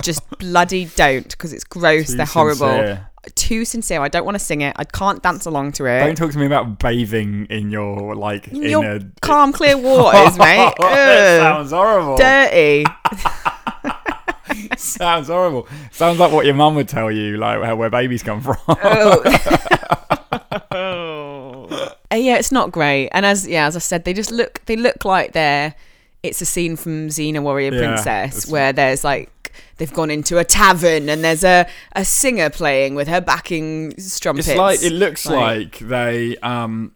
just 0.03 0.21
bloody 0.39 0.85
don't 0.97 1.29
because 1.31 1.53
it's 1.55 1.65
gross. 1.65 2.11
Too 2.11 2.17
They're 2.19 2.27
horrible. 2.27 2.69
sincere. 2.69 3.09
Too 3.37 3.65
sincere. 3.65 4.03
I 4.03 4.09
don't 4.09 4.27
want 4.27 4.35
to 4.35 4.45
sing 4.45 4.61
it. 4.61 4.77
I 4.79 4.85
can't 4.85 5.23
dance 5.23 5.47
along 5.47 5.73
to 5.73 5.87
it. 5.87 6.01
Don't 6.01 6.15
talk 6.15 6.33
to 6.33 6.39
me 6.39 6.45
about 6.45 6.79
bathing 6.79 7.47
in 7.49 7.71
your 7.71 8.15
like 8.15 8.49
in 8.49 8.63
Your 8.65 8.85
a 8.85 9.01
calm, 9.23 9.51
clear 9.51 9.79
waters, 9.79 10.37
mate. 10.37 10.75
that 10.79 11.41
sounds 11.41 11.71
horrible. 11.71 12.19
Dirty. 12.19 12.85
sounds 14.77 15.29
horrible. 15.29 15.69
Sounds 15.93 16.19
like 16.19 16.33
what 16.33 16.47
your 16.47 16.55
mum 16.55 16.75
would 16.75 16.89
tell 16.89 17.11
you, 17.11 17.37
like 17.37 17.63
how, 17.63 17.77
where 17.77 17.91
babies 17.91 18.23
come 18.23 18.41
from. 18.41 18.57
Uh, 22.13 22.17
yeah, 22.17 22.37
it's 22.37 22.53
not 22.53 22.71
great. 22.71 23.09
And 23.09 23.27
as 23.27 23.47
yeah, 23.47 23.67
as 23.67 23.75
I 23.75 23.81
said, 23.81 24.05
they 24.05 24.13
just 24.13 24.31
look 24.31 24.65
they 24.67 24.77
look 24.77 25.05
like 25.05 25.33
they're 25.33 25.75
it's 26.23 26.41
a 26.41 26.47
scene 26.47 26.77
from 26.77 27.09
Xena 27.09 27.43
Warrior 27.43 27.73
Yeah, 27.73 27.81
Princess 27.81 28.47
where 28.47 28.73
there's 28.73 29.03
like 29.03 29.53
they've 29.77 29.93
gone 29.93 30.11
into 30.11 30.39
a 30.39 30.45
tavern 30.45 31.09
and 31.09 31.25
there's 31.25 31.45
a, 31.45 31.67
a 31.93 32.05
singer 32.05 32.51
playing 32.51 32.95
with 32.95 33.09
her 33.09 33.21
backing 33.21 33.99
strumpets. 33.99 34.49
It's 34.49 34.57
like 34.57 34.83
it 34.83 34.93
looks 34.93 35.27
like, 35.27 35.79
they 35.79 36.37
um 36.39 36.93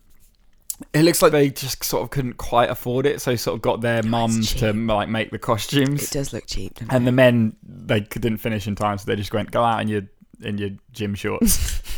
it 0.93 1.03
looks 1.03 1.23
like 1.23 1.33
they 1.33 1.51
just 1.51 1.83
sort 1.85 2.03
of 2.05 2.11
couldn't 2.11 2.35
quite 2.39 2.71
afford 2.71 3.05
it, 3.07 3.21
so 3.21 3.35
sort 3.37 3.57
of 3.57 3.63
got 3.63 3.81
their 3.81 4.03
mums 4.03 4.55
to 4.55 4.73
like 4.73 5.09
make 5.09 5.31
the 5.31 5.39
costumes. 5.39 6.05
it 6.05 6.11
does 6.11 6.33
look 6.33 6.47
cheap. 6.47 6.75
doesn't 6.75 6.93
And 6.93 7.07
the 7.07 7.13
men 7.13 7.57
they 7.63 8.01
didn't 8.01 8.39
finish 8.39 8.67
in 8.67 8.75
time, 8.77 8.99
so 8.99 9.05
they 9.07 9.17
just 9.17 9.33
went 9.33 9.51
go 9.51 9.63
out 9.63 9.81
in 9.81 9.89
your 9.89 10.03
in 10.43 10.59
your 10.59 10.71
gym 10.93 11.15
shorts. 11.15 11.83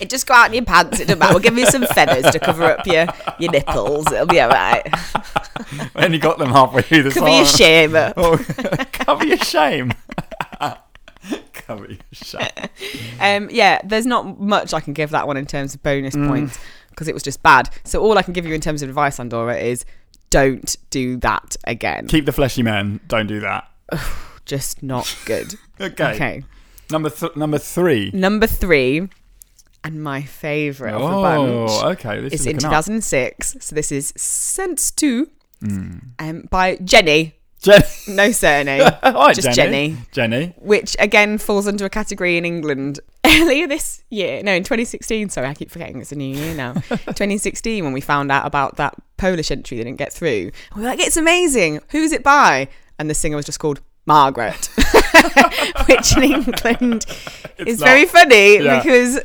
It 0.00 0.08
just 0.08 0.26
go 0.26 0.32
out 0.32 0.46
in 0.46 0.54
your 0.54 0.64
pants. 0.64 1.00
It 1.00 1.04
doesn't 1.06 1.18
matter. 1.18 1.34
We'll 1.34 1.42
give 1.42 1.58
you 1.58 1.66
some 1.66 1.84
feathers 1.84 2.32
to 2.32 2.38
cover 2.38 2.64
up 2.64 2.86
your, 2.86 3.06
your 3.38 3.52
nipples. 3.52 4.10
It'll 4.10 4.24
be 4.24 4.40
all 4.40 4.48
right. 4.48 4.80
and 5.96 6.14
you 6.14 6.18
got 6.18 6.38
them 6.38 6.48
halfway 6.48 6.80
through 6.80 7.02
the 7.02 7.10
Cover 7.10 7.28
your 7.28 7.44
shame. 7.44 7.92
Oh, 7.94 8.38
cover 8.92 9.26
your 9.26 9.36
shame. 9.36 9.92
cover 11.52 11.86
your 11.88 11.98
shame. 12.12 12.48
Um, 13.20 13.50
yeah, 13.50 13.80
there's 13.84 14.06
not 14.06 14.40
much 14.40 14.72
I 14.72 14.80
can 14.80 14.94
give 14.94 15.10
that 15.10 15.26
one 15.26 15.36
in 15.36 15.44
terms 15.44 15.74
of 15.74 15.82
bonus 15.82 16.14
Mm. 16.16 16.28
points 16.28 16.58
because 16.90 17.08
it 17.08 17.14
was 17.14 17.22
just 17.22 17.42
bad. 17.42 17.70
So 17.84 18.00
all 18.02 18.18
I 18.18 18.22
can 18.22 18.32
give 18.32 18.46
you 18.46 18.54
in 18.54 18.60
terms 18.60 18.82
of 18.82 18.88
advice, 18.88 19.18
Andorra, 19.18 19.56
is 19.56 19.84
don't 20.30 20.76
do 20.90 21.16
that 21.18 21.56
again. 21.64 22.06
Keep 22.06 22.26
the 22.26 22.32
fleshy 22.32 22.62
men. 22.62 23.00
Don't 23.08 23.26
do 23.26 23.40
that. 23.40 23.68
Just 24.46 24.82
not 24.82 25.16
good. 25.24 25.54
Okay. 25.80 26.04
okay. 26.14 26.44
Number 26.90 27.08
th- 27.08 27.34
number 27.36 27.56
three. 27.58 28.10
Number 28.12 28.46
three, 28.46 29.08
and 29.82 30.02
my 30.02 30.20
favourite 30.22 30.92
of 30.92 31.00
the 31.00 31.06
bunch. 31.08 31.70
Oh, 31.72 31.88
okay. 31.92 32.20
This 32.20 32.32
It's 32.34 32.42
is 32.42 32.46
in 32.48 32.52
looking 32.56 32.66
up. 32.66 32.84
2006. 32.84 33.56
So 33.60 33.74
this 33.74 33.90
is 33.90 34.12
Sense 34.16 34.90
tu 34.90 35.30
Hmm. 35.62 35.98
um, 36.18 36.42
by 36.50 36.76
Jenny. 36.84 37.34
Jen- 37.62 37.82
No 38.08 38.30
surname. 38.32 38.82
Alright, 39.02 39.36
just 39.36 39.52
Jenny. 39.54 39.96
Jenny. 40.12 40.36
Jenny. 40.46 40.54
which 40.58 40.96
again 40.98 41.38
falls 41.38 41.66
under 41.68 41.84
a 41.84 41.90
category 41.90 42.36
in 42.36 42.44
England. 42.44 43.00
Earlier 43.26 43.66
this 43.68 44.02
year, 44.10 44.42
no, 44.42 44.52
in 44.52 44.64
2016, 44.64 45.28
sorry, 45.28 45.46
I 45.46 45.54
keep 45.54 45.70
forgetting 45.70 46.00
it's 46.00 46.10
a 46.10 46.16
new 46.16 46.34
year 46.36 46.54
now. 46.54 46.72
2016, 46.88 47.84
when 47.84 47.92
we 47.92 48.00
found 48.00 48.32
out 48.32 48.46
about 48.46 48.76
that 48.76 48.94
Polish 49.18 49.50
entry 49.50 49.76
that 49.76 49.84
didn't 49.84 49.98
get 49.98 50.12
through, 50.12 50.50
we 50.74 50.82
were 50.82 50.88
like, 50.88 50.98
it's 50.98 51.16
amazing. 51.16 51.80
Who's 51.90 52.12
it 52.12 52.22
by? 52.24 52.68
And 52.98 53.08
the 53.08 53.14
singer 53.14 53.36
was 53.36 53.44
just 53.46 53.60
called 53.60 53.80
Margaret, 54.06 54.68
which 55.86 56.16
in 56.16 56.22
England 56.24 57.06
is 57.58 57.78
not. 57.80 57.86
very 57.86 58.06
funny 58.06 58.56
Yeah. 58.58 58.78
because 58.82 59.20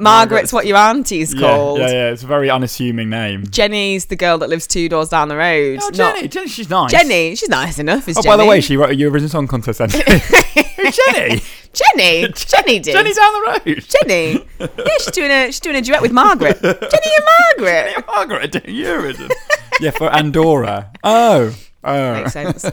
Margaret's 0.00 0.52
what 0.52 0.66
your 0.66 0.76
auntie's 0.76 1.34
Yeah, 1.34 1.40
called. 1.40 1.78
yeah, 1.80 1.88
yeah. 1.90 2.10
It's 2.10 2.22
a 2.22 2.26
very 2.26 2.50
unassuming 2.50 3.10
name. 3.10 3.44
Jenny's 3.50 4.06
the 4.06 4.16
girl 4.16 4.38
that 4.38 4.48
lives 4.48 4.66
two 4.66 4.88
doors 4.88 5.08
down 5.10 5.28
the 5.28 5.36
road. 5.36 5.78
Oh, 5.82 5.86
not- 5.86 5.94
Jenny. 6.16 6.28
Jenny, 6.28 6.48
she's 6.48 6.70
nice. 6.70 6.90
Jenny, 6.90 7.34
she's 7.36 7.48
nice 7.48 7.78
enough. 7.78 8.08
Is 8.08 8.16
Oh, 8.18 8.22
Jenny. 8.22 8.36
by 8.36 8.42
the 8.42 8.48
way, 8.48 8.60
she 8.60 8.76
wrote 8.76 8.90
a 8.90 8.94
Eurovision 8.94 9.28
Song 9.30 9.46
Contest 9.46 9.80
entry. 9.80 10.00
Jenny? 10.76 11.42
Jenny, 11.72 12.32
Jenny 12.32 12.78
did. 12.80 12.92
Jenny 12.92 13.12
down 13.12 13.32
the 13.32 13.62
road. 13.66 13.84
Jenny. 13.88 14.44
Yeah, 14.58 14.66
she's 14.98 15.12
doing 15.12 15.30
a 15.30 15.46
she's 15.46 15.60
doing 15.60 15.76
a 15.76 15.82
duet 15.82 16.02
with 16.02 16.10
Margaret. 16.12 16.60
Jenny 16.60 16.76
and 16.82 17.26
Margaret. 17.58 18.04
Margaret 18.08 18.52
doing 18.52 18.64
Eurovision. 18.76 19.30
yeah, 19.80 19.90
for 19.92 20.10
Andorra. 20.12 20.90
Oh. 21.04 21.54
Oh. 21.84 22.14
Makes 22.14 22.32
sense. 22.32 22.64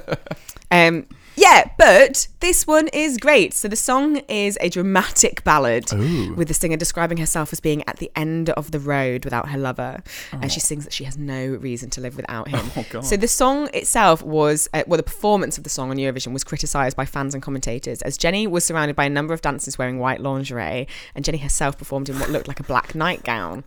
Um 0.72 1.06
yeah, 1.38 1.70
but 1.78 2.28
this 2.40 2.66
one 2.66 2.88
is 2.90 3.18
great. 3.18 3.54
So 3.54 3.68
the 3.68 3.76
song 3.76 4.18
is 4.28 4.58
a 4.60 4.70
dramatic 4.70 5.44
ballad 5.44 5.94
Ooh. 5.94 6.34
with 6.34 6.48
the 6.48 6.54
singer 6.56 6.78
describing 6.78 7.20
herself 7.20 7.54
as 7.54 7.60
being 7.60 7.84
at 7.88 7.98
the 7.98 8.12
end 8.16 8.50
of 8.50 8.72
the 8.72 8.80
road 8.80 9.24
without 9.24 9.50
her 9.50 9.58
lover, 9.60 10.02
and 10.32 10.52
she 10.52 10.60
sings 10.60 10.84
that 10.84 10.94
she 10.94 11.04
has 11.04 11.16
no 11.16 11.46
reason 11.46 11.92
to 11.92 12.02
live 12.02 12.16
without 12.16 12.48
him. 12.48 12.72
Oh. 12.96 13.02
So 13.02 13.18
the 13.18 13.28
song 13.28 13.70
itself 13.74 14.24
was, 14.24 14.68
uh, 14.74 14.84
well, 14.88 14.98
the 14.98 15.04
performance 15.04 15.60
of 15.60 15.64
the 15.64 15.70
song 15.70 15.92
on 15.92 15.98
Eurovision 15.98 16.34
was 16.34 16.44
criticised 16.44 16.98
by 16.98 17.06
fans 17.06 17.36
and 17.36 17.44
commentators 17.44 18.02
as 18.02 18.18
Jenny 18.18 18.48
was 18.48 18.66
surrounded 18.66 18.96
by 18.96 19.06
a 19.06 19.10
number 19.10 19.34
of 19.34 19.42
dancers 19.42 19.78
wearing 19.78 20.00
white 20.00 20.22
lingerie, 20.22 20.88
and 21.14 21.24
Jenny 21.24 21.38
herself 21.38 21.78
performed 21.78 22.10
in 22.10 22.20
what 22.20 22.32
looked 22.32 22.48
like 22.48 22.60
a 22.60 22.64
black 22.64 22.96
nightgown. 22.96 23.64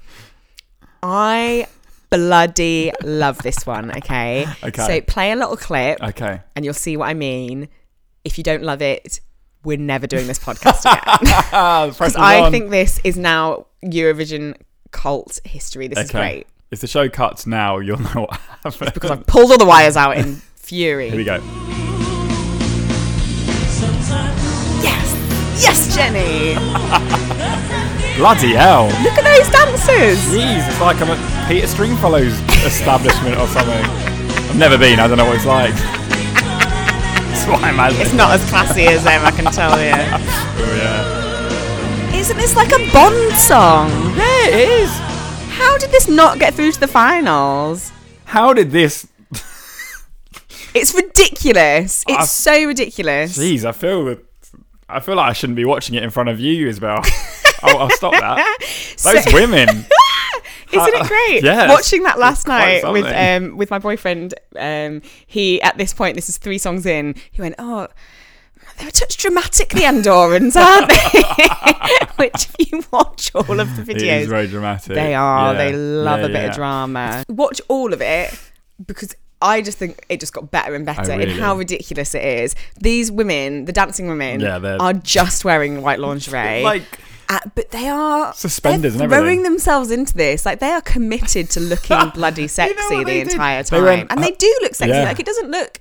I 1.02 1.66
bloody 2.10 2.92
love 3.02 3.38
this 3.38 3.64
one. 3.66 3.90
Okay. 3.98 4.46
Okay. 4.64 4.86
So 4.86 5.00
play 5.00 5.32
a 5.32 5.36
little 5.36 5.56
clip, 5.56 6.02
Okay. 6.02 6.40
and 6.56 6.64
you'll 6.64 6.74
see 6.74 6.96
what 6.96 7.08
I 7.08 7.14
mean. 7.14 7.68
If 8.24 8.36
you 8.36 8.44
don't 8.44 8.62
love 8.62 8.82
it, 8.82 9.20
we're 9.64 9.78
never 9.78 10.06
doing 10.06 10.26
this 10.26 10.38
podcast 10.38 10.80
again. 10.84 11.90
Because 11.90 12.16
I 12.16 12.50
think 12.50 12.70
this 12.70 13.00
is 13.04 13.16
now 13.16 13.66
Eurovision 13.84 14.56
cult 14.90 15.40
history. 15.44 15.88
This 15.88 15.98
is 16.06 16.10
great. 16.10 16.46
If 16.70 16.80
the 16.80 16.86
show 16.86 17.08
cuts 17.08 17.46
now, 17.46 17.78
you'll 17.78 17.98
know 17.98 18.26
what 18.28 18.40
happened. 18.64 18.92
Because 18.94 19.10
I've 19.10 19.26
pulled 19.26 19.50
all 19.50 19.58
the 19.58 19.66
wires 19.66 19.96
out 19.96 20.16
in 20.16 20.36
fury. 20.54 21.08
Here 21.10 21.16
we 21.18 21.24
go. 21.24 21.40
Yes! 24.82 25.62
Yes, 25.62 25.94
Jenny! 25.96 26.54
Bloody 28.16 28.52
hell. 28.54 28.86
Look 29.02 29.16
at 29.16 29.24
those 29.24 29.48
dancers! 29.50 30.18
Jeez, 30.34 30.68
it's 30.68 30.80
like 30.80 31.00
I'm 31.00 31.08
at 31.08 31.48
Peter 31.48 31.66
Stringfellow's 31.66 32.38
establishment 32.66 33.36
or 33.38 33.46
something. 33.48 33.72
I've 34.50 34.58
never 34.58 34.76
been, 34.76 35.00
I 35.00 35.06
don't 35.08 35.16
know 35.16 35.24
what 35.24 35.36
it's 35.36 35.46
like. 35.46 35.72
That's 35.74 37.46
what 37.48 37.62
I 37.62 37.70
imagine. 37.70 38.00
It's 38.02 38.12
not 38.12 38.32
as 38.32 38.46
classy 38.50 38.86
as 38.86 39.02
them, 39.04 39.24
I 39.24 39.30
can 39.30 39.44
tell 39.52 39.80
you. 39.82 39.92
Oh, 40.62 40.76
yeah. 40.76 42.14
Isn't 42.16 42.36
this 42.36 42.54
like 42.54 42.68
a 42.72 42.92
Bond 42.92 43.34
song? 43.36 43.88
Yeah, 44.16 44.46
it 44.48 44.68
is. 44.82 44.90
How 45.56 45.78
did 45.78 45.90
this 45.90 46.06
not 46.06 46.38
get 46.38 46.52
through 46.52 46.72
to 46.72 46.80
the 46.80 46.86
finals? 46.88 47.90
How 48.26 48.52
did 48.52 48.70
this. 48.70 49.06
It's 50.74 50.94
ridiculous. 50.94 52.04
It's 52.06 52.18
I- 52.18 52.24
so 52.26 52.64
ridiculous. 52.66 53.38
Jeez, 53.38 53.64
I 53.64 53.72
feel. 53.72 54.16
I 54.88 55.00
feel 55.00 55.14
like 55.16 55.30
I 55.30 55.32
shouldn't 55.32 55.56
be 55.56 55.64
watching 55.64 55.94
it 55.94 56.02
in 56.02 56.10
front 56.10 56.28
of 56.28 56.38
you, 56.40 56.68
Isabel. 56.68 57.02
I'll, 57.62 57.78
I'll 57.78 57.90
stop 57.90 58.12
that. 58.12 58.56
Those 59.02 59.24
So- 59.24 59.32
women. 59.34 59.68
Isn't 60.72 60.94
it 60.94 61.08
great? 61.08 61.42
yeah, 61.42 61.68
Watching 61.68 62.04
that 62.04 62.20
last 62.20 62.46
night 62.46 62.88
with 62.92 63.04
um 63.06 63.56
with 63.56 63.70
my 63.72 63.80
boyfriend, 63.80 64.34
um, 64.56 65.02
he 65.26 65.60
at 65.62 65.76
this 65.78 65.92
point, 65.92 66.14
this 66.14 66.28
is 66.28 66.38
three 66.38 66.58
songs 66.58 66.86
in, 66.86 67.16
he 67.32 67.42
went, 67.42 67.56
Oh, 67.58 67.88
they're 68.78 68.90
such 68.92 69.16
dramatic 69.16 69.70
the 69.70 69.80
Andorrans, 69.80 70.54
aren't 70.54 70.88
they? 70.88 71.22
Which 72.24 72.48
if 72.58 72.72
you 72.72 72.84
watch 72.92 73.34
all 73.34 73.58
of 73.58 73.74
the 73.76 73.82
It 73.90 74.00
is 74.00 74.26
videos, 74.26 74.28
very 74.28 74.46
dramatic. 74.46 74.94
they 74.94 75.12
are. 75.14 75.52
Yeah, 75.54 75.58
They 75.58 75.72
love 75.76 76.20
yeah, 76.20 76.26
a 76.26 76.28
bit 76.28 76.42
yeah. 76.42 76.48
of 76.50 76.54
drama. 76.54 77.24
Watch 77.28 77.60
all 77.66 77.92
of 77.92 78.00
it 78.00 78.38
because 78.86 79.14
I 79.42 79.62
just 79.62 79.76
think 79.76 80.04
it 80.08 80.20
just 80.20 80.32
got 80.32 80.52
better 80.52 80.76
and 80.76 80.86
better 80.86 81.02
in 81.12 81.20
Oh, 81.20 81.24
really? 81.24 81.40
how 81.40 81.56
ridiculous 81.56 82.14
it 82.14 82.24
is. 82.24 82.54
These 82.80 83.10
women, 83.10 83.64
the 83.64 83.72
dancing 83.72 84.06
women, 84.06 84.38
Yeah, 84.40 84.76
are 84.78 84.92
just 84.92 85.44
wearing 85.44 85.82
white 85.82 85.98
lingerie. 85.98 86.62
Like, 86.62 86.84
Uh, 87.30 87.38
but 87.54 87.70
they 87.70 87.88
are 87.88 88.34
Suspenders 88.34 88.94
they're 88.94 89.04
and 89.04 89.12
throwing 89.12 89.44
themselves 89.44 89.90
into 89.92 90.12
this. 90.14 90.44
Like 90.44 90.58
they 90.58 90.72
are 90.72 90.82
committed 90.82 91.48
to 91.50 91.60
looking 91.60 92.08
bloody 92.14 92.48
sexy 92.48 92.74
what 92.74 92.88
the 92.90 93.04
they 93.04 93.22
did? 93.22 93.32
entire 93.32 93.62
time, 93.62 93.84
went, 93.84 94.10
and 94.10 94.18
uh, 94.18 94.22
they 94.22 94.32
do 94.32 94.52
look 94.62 94.74
sexy. 94.74 94.92
yeah. 94.94 95.04
Like 95.04 95.20
it 95.20 95.26
doesn't 95.26 95.48
look. 95.50 95.78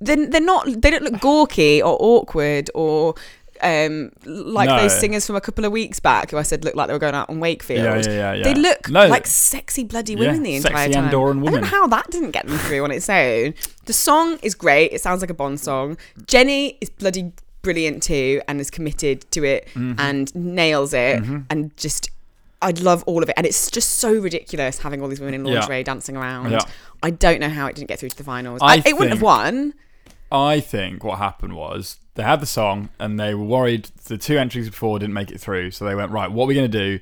They're, 0.00 0.26
they're 0.28 0.40
not. 0.40 0.66
They 0.80 0.90
don't 0.90 1.02
look 1.02 1.20
gawky 1.20 1.82
or 1.82 1.96
awkward 2.00 2.70
or. 2.74 3.14
Um, 3.60 4.12
like 4.24 4.68
No. 4.68 4.82
those 4.82 4.96
singers 4.96 5.26
from 5.26 5.34
a 5.34 5.40
couple 5.40 5.64
of 5.64 5.72
weeks 5.72 5.98
back 5.98 6.30
who 6.30 6.36
I 6.36 6.42
said 6.42 6.62
looked 6.64 6.76
like 6.76 6.86
they 6.86 6.92
were 6.92 7.00
going 7.00 7.16
out 7.16 7.28
on 7.28 7.40
Wakefield. 7.40 7.82
Yeah, 7.82 7.96
yeah, 7.96 8.08
yeah, 8.08 8.32
yeah. 8.34 8.44
They 8.44 8.54
look 8.54 8.88
No. 8.88 9.08
like 9.08 9.26
sexy 9.26 9.82
bloody 9.82 10.14
women 10.14 10.44
Yeah, 10.44 10.60
the 10.60 10.68
entire 10.68 10.88
time. 10.92 11.10
Andorran 11.10 11.42
I 11.48 11.50
don't 11.50 11.60
know 11.62 11.66
how 11.66 11.88
that 11.88 12.08
didn't 12.08 12.30
get 12.30 12.46
them 12.46 12.56
through 12.58 12.84
on 12.84 12.92
its 12.92 13.10
own. 13.10 13.54
The 13.86 13.92
song 13.92 14.38
is 14.42 14.54
great. 14.54 14.92
It 14.92 15.00
sounds 15.00 15.22
like 15.22 15.30
a 15.30 15.34
Bond 15.34 15.58
song. 15.58 15.96
Jenny 16.28 16.78
is 16.80 16.88
bloody 16.88 17.32
brilliant 17.62 18.02
too 18.02 18.40
and 18.48 18.60
is 18.60 18.70
committed 18.70 19.28
to 19.32 19.44
it 19.44 19.66
Mm-hmm. 19.74 19.98
and 20.00 20.34
nails 20.34 20.92
it 20.94 21.22
and 21.50 21.76
just 21.76 22.10
I 22.60 22.70
love 22.72 23.04
all 23.06 23.22
of 23.22 23.28
it 23.28 23.34
and 23.36 23.46
it's 23.46 23.70
just 23.70 23.90
so 23.94 24.12
ridiculous 24.12 24.78
having 24.78 25.00
all 25.02 25.08
these 25.08 25.20
women 25.20 25.34
in 25.34 25.46
Yeah. 25.46 25.60
lingerie 25.60 25.84
dancing 25.84 26.16
around. 26.16 26.50
Yeah. 26.52 26.60
I 27.02 27.10
don't 27.10 27.40
know 27.40 27.48
how 27.48 27.66
it 27.66 27.76
didn't 27.76 27.88
get 27.88 28.00
through 28.00 28.08
to 28.10 28.16
the 28.16 28.24
finals. 28.24 28.60
I 28.62 28.74
I, 28.76 28.82
it 28.84 28.94
wouldn't 28.94 29.10
have 29.12 29.22
won. 29.22 29.74
I 30.32 30.60
think 30.60 31.04
what 31.04 31.18
happened 31.18 31.54
was 31.54 31.98
they 32.14 32.22
had 32.24 32.40
the 32.40 32.46
song 32.46 32.88
and 32.98 33.18
they 33.18 33.32
were 33.34 33.44
worried 33.44 33.84
the 34.06 34.18
two 34.18 34.36
entries 34.38 34.68
before 34.68 34.98
didn't 34.98 35.14
make 35.14 35.30
it 35.30 35.40
through. 35.40 35.70
So 35.70 35.84
they 35.84 35.94
went, 35.94 36.10
right, 36.10 36.30
what 36.30 36.44
are 36.44 36.46
we 36.48 36.54
going 36.54 36.70
to 36.70 36.78
do? 36.78 37.00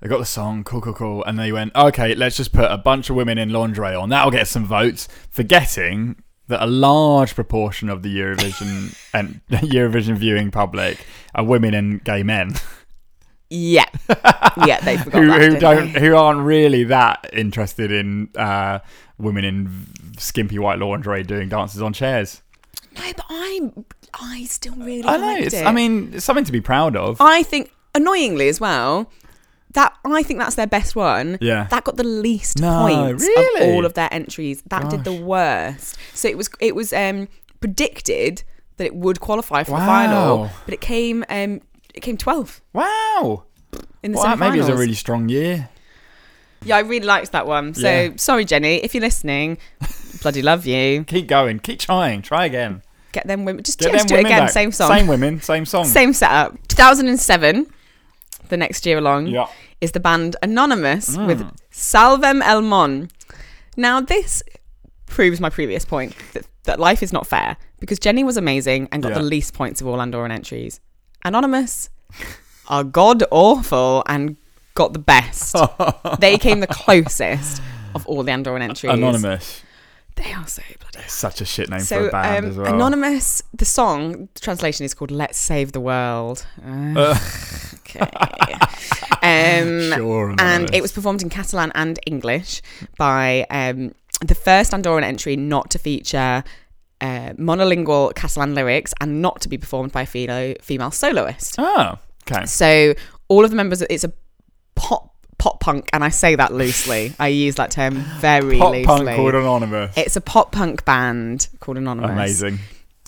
They 0.00 0.08
got 0.08 0.18
the 0.18 0.24
song, 0.26 0.64
cool, 0.64 0.80
cool, 0.80 0.92
cool. 0.94 1.24
And 1.24 1.38
they 1.38 1.50
went, 1.52 1.74
okay, 1.74 2.14
let's 2.14 2.36
just 2.36 2.52
put 2.52 2.70
a 2.70 2.78
bunch 2.78 3.10
of 3.10 3.16
women 3.16 3.38
in 3.38 3.50
lingerie 3.50 3.94
on. 3.94 4.08
That'll 4.10 4.30
get 4.30 4.46
some 4.48 4.64
votes. 4.66 5.08
Forgetting 5.30 6.22
that 6.50 6.62
a 6.62 6.66
large 6.66 7.34
proportion 7.34 7.88
of 7.88 8.02
the 8.02 8.14
Eurovision 8.16 8.96
and 9.14 9.40
Eurovision 9.50 10.16
viewing 10.16 10.50
public 10.50 11.04
are 11.34 11.44
women 11.44 11.74
and 11.74 12.04
gay 12.04 12.22
men 12.22 12.54
Yeah. 13.48 13.86
yeah, 14.64 14.80
they 14.80 14.96
forgot 15.04 15.14
who, 15.14 15.26
that, 15.28 15.52
who 15.52 15.58
don't 15.58 15.92
they? 15.92 16.00
who 16.00 16.14
aren't 16.14 16.40
really 16.40 16.84
that 16.84 17.28
interested 17.32 17.90
in 17.90 18.28
uh, 18.36 18.78
women 19.18 19.44
in 19.44 19.86
skimpy 20.18 20.58
white 20.58 20.78
lingerie 20.78 21.24
doing 21.24 21.48
dances 21.48 21.82
on 21.82 21.92
chairs. 21.92 22.42
No, 22.96 23.02
but 23.16 23.26
I 23.28 23.70
I 24.14 24.44
still 24.44 24.74
really 24.74 25.04
I 25.04 25.16
know. 25.16 25.36
It's, 25.36 25.54
it. 25.54 25.66
I 25.66 25.72
mean, 25.72 26.12
it's 26.14 26.24
something 26.24 26.44
to 26.44 26.52
be 26.52 26.60
proud 26.60 26.96
of. 26.96 27.20
I 27.20 27.42
think 27.42 27.72
annoyingly 27.94 28.48
as 28.48 28.60
well. 28.60 29.10
That 29.74 29.94
I 30.04 30.22
think 30.22 30.40
that's 30.40 30.56
their 30.56 30.66
best 30.66 30.96
one. 30.96 31.38
Yeah. 31.40 31.68
That 31.70 31.84
got 31.84 31.96
the 31.96 32.04
least 32.04 32.58
No, 32.60 32.86
points 32.88 33.22
really? 33.22 33.68
of 33.70 33.74
all 33.74 33.84
of 33.84 33.94
their 33.94 34.08
entries. 34.12 34.62
That 34.66 34.90
did 34.90 35.04
the 35.04 35.12
worst. 35.12 35.96
So 36.14 36.28
it 36.28 36.36
was 36.36 36.50
it 36.60 36.74
was 36.74 36.92
um 36.92 37.28
predicted 37.60 38.42
that 38.78 38.84
it 38.86 38.94
would 38.94 39.20
qualify 39.20 39.62
for 39.62 39.72
the 39.72 39.76
final, 39.86 40.50
but 40.64 40.74
it 40.74 40.80
came 40.80 41.24
um, 41.28 41.60
it 41.94 42.00
came 42.00 42.16
12th 42.16 42.60
Wow. 42.72 43.44
in 44.02 44.12
the 44.12 44.18
Well, 44.18 44.36
maybe 44.36 44.56
it 44.58 44.60
was 44.60 44.68
a 44.68 44.76
really 44.76 44.94
strong 44.94 45.28
year. 45.28 45.68
Yeah, 46.64 46.76
I 46.76 46.80
really 46.80 47.06
liked 47.06 47.32
that 47.32 47.46
one. 47.46 47.74
So 47.74 47.88
Yeah. 47.88 48.10
sorry, 48.16 48.44
Jenny, 48.44 48.76
if 48.76 48.94
you're 48.94 49.00
listening, 49.02 49.58
bloody 50.22 50.42
love 50.42 50.66
you. 50.66 51.04
Keep 51.06 51.26
going. 51.26 51.58
Keep 51.58 51.78
trying. 51.80 52.22
Try 52.22 52.46
again. 52.46 52.82
Get 53.12 53.26
them 53.26 53.44
women. 53.44 53.62
Just, 53.64 53.78
Get 53.78 53.92
just 53.92 54.08
do 54.08 54.14
it 54.16 54.20
again. 54.20 54.40
back. 54.42 54.50
Same 54.50 54.70
song. 54.72 54.88
Same 54.90 55.06
women. 55.06 55.40
Same 55.40 55.64
song. 55.66 55.84
Same 55.84 56.12
setup. 56.12 56.56
2007, 56.68 57.66
the 58.50 58.56
next 58.56 58.84
year 58.86 58.98
along, 58.98 59.28
Yeah. 59.28 59.46
is 59.80 59.92
the 59.92 60.00
band 60.00 60.36
Anonymous 60.42 61.16
Mm. 61.16 61.26
with 61.26 61.50
Salvem 61.70 62.42
El 62.42 62.62
Mon. 62.62 63.08
Now, 63.76 64.00
this 64.00 64.42
proves 65.06 65.40
my 65.40 65.50
previous 65.50 65.84
point 65.84 66.14
that, 66.34 66.44
that 66.64 66.78
life 66.78 67.02
is 67.02 67.12
not 67.12 67.26
fair 67.26 67.56
because 67.80 67.98
Jenny 67.98 68.22
was 68.24 68.36
amazing 68.36 68.88
and 68.92 69.02
got 69.02 69.10
Yeah. 69.10 69.18
the 69.18 69.24
least 69.24 69.54
points 69.54 69.80
of 69.80 69.86
all 69.86 69.98
Andorran 69.98 70.30
entries. 70.30 70.80
Anonymous 71.24 71.88
are 72.68 72.84
god 72.84 73.24
awful 73.30 74.02
and 74.06 74.36
got 74.74 74.92
the 74.92 74.98
best. 74.98 75.56
they 76.20 76.36
came 76.38 76.60
the 76.60 76.66
closest 76.66 77.60
of 77.94 78.06
all 78.06 78.22
the 78.22 78.32
Andorran 78.32 78.60
entries. 78.62 78.92
Anonymous. 78.92 79.62
They 80.16 80.32
are 80.32 80.46
so 80.46 80.62
bloody 80.78 81.04
It's 81.04 81.14
such 81.14 81.40
a 81.40 81.44
shit 81.44 81.70
name 81.70 81.80
for 81.80 81.84
so 81.86 82.04
a 82.06 82.10
band 82.10 82.44
um, 82.44 82.50
as 82.50 82.56
well. 82.58 82.74
anonymous 82.74 83.42
the 83.54 83.64
song 83.64 84.28
the 84.34 84.40
translation 84.40 84.84
is 84.84 84.92
called 84.94 85.10
let's 85.10 85.38
save 85.38 85.72
the 85.72 85.80
world 85.80 86.44
Uh, 86.64 87.18
okay 87.74 88.00
um 89.22 89.92
sure. 89.96 90.34
and 90.38 90.72
it 90.74 90.80
was 90.82 90.92
performed 90.92 91.22
in 91.22 91.28
catalan 91.30 91.72
and 91.74 91.98
english 92.06 92.62
by 92.98 93.46
um 93.50 93.92
the 94.20 94.34
first 94.34 94.72
andorran 94.72 95.02
entry 95.02 95.36
not 95.36 95.70
to 95.70 95.78
feature 95.78 96.42
uh, 97.00 97.30
monolingual 97.38 98.14
catalan 98.14 98.54
lyrics 98.54 98.92
and 99.00 99.22
not 99.22 99.40
to 99.40 99.48
be 99.48 99.56
performed 99.56 99.90
by 99.90 100.02
a 100.02 100.06
female, 100.06 100.54
female 100.60 100.90
soloist 100.90 101.54
Oh, 101.58 101.96
okay. 102.30 102.44
so 102.44 102.94
all 103.28 103.42
of 103.44 103.50
the 103.50 103.56
members 103.56 103.80
it's 103.82 104.04
a 104.04 104.12
pop 104.74 105.09
pop 105.40 105.58
punk 105.58 105.88
and 105.94 106.04
i 106.04 106.10
say 106.10 106.34
that 106.36 106.52
loosely 106.52 107.14
i 107.18 107.26
use 107.26 107.54
that 107.54 107.70
term 107.70 107.94
very 108.20 108.58
Pop 108.58 108.72
loosely 108.72 108.84
punk 108.84 109.16
called 109.16 109.34
Anonymous. 109.34 109.96
it's 109.96 110.14
a 110.14 110.20
pop 110.20 110.52
punk 110.52 110.84
band 110.84 111.48
called 111.60 111.78
Anonymous. 111.78 112.10
Amazing. 112.10 112.58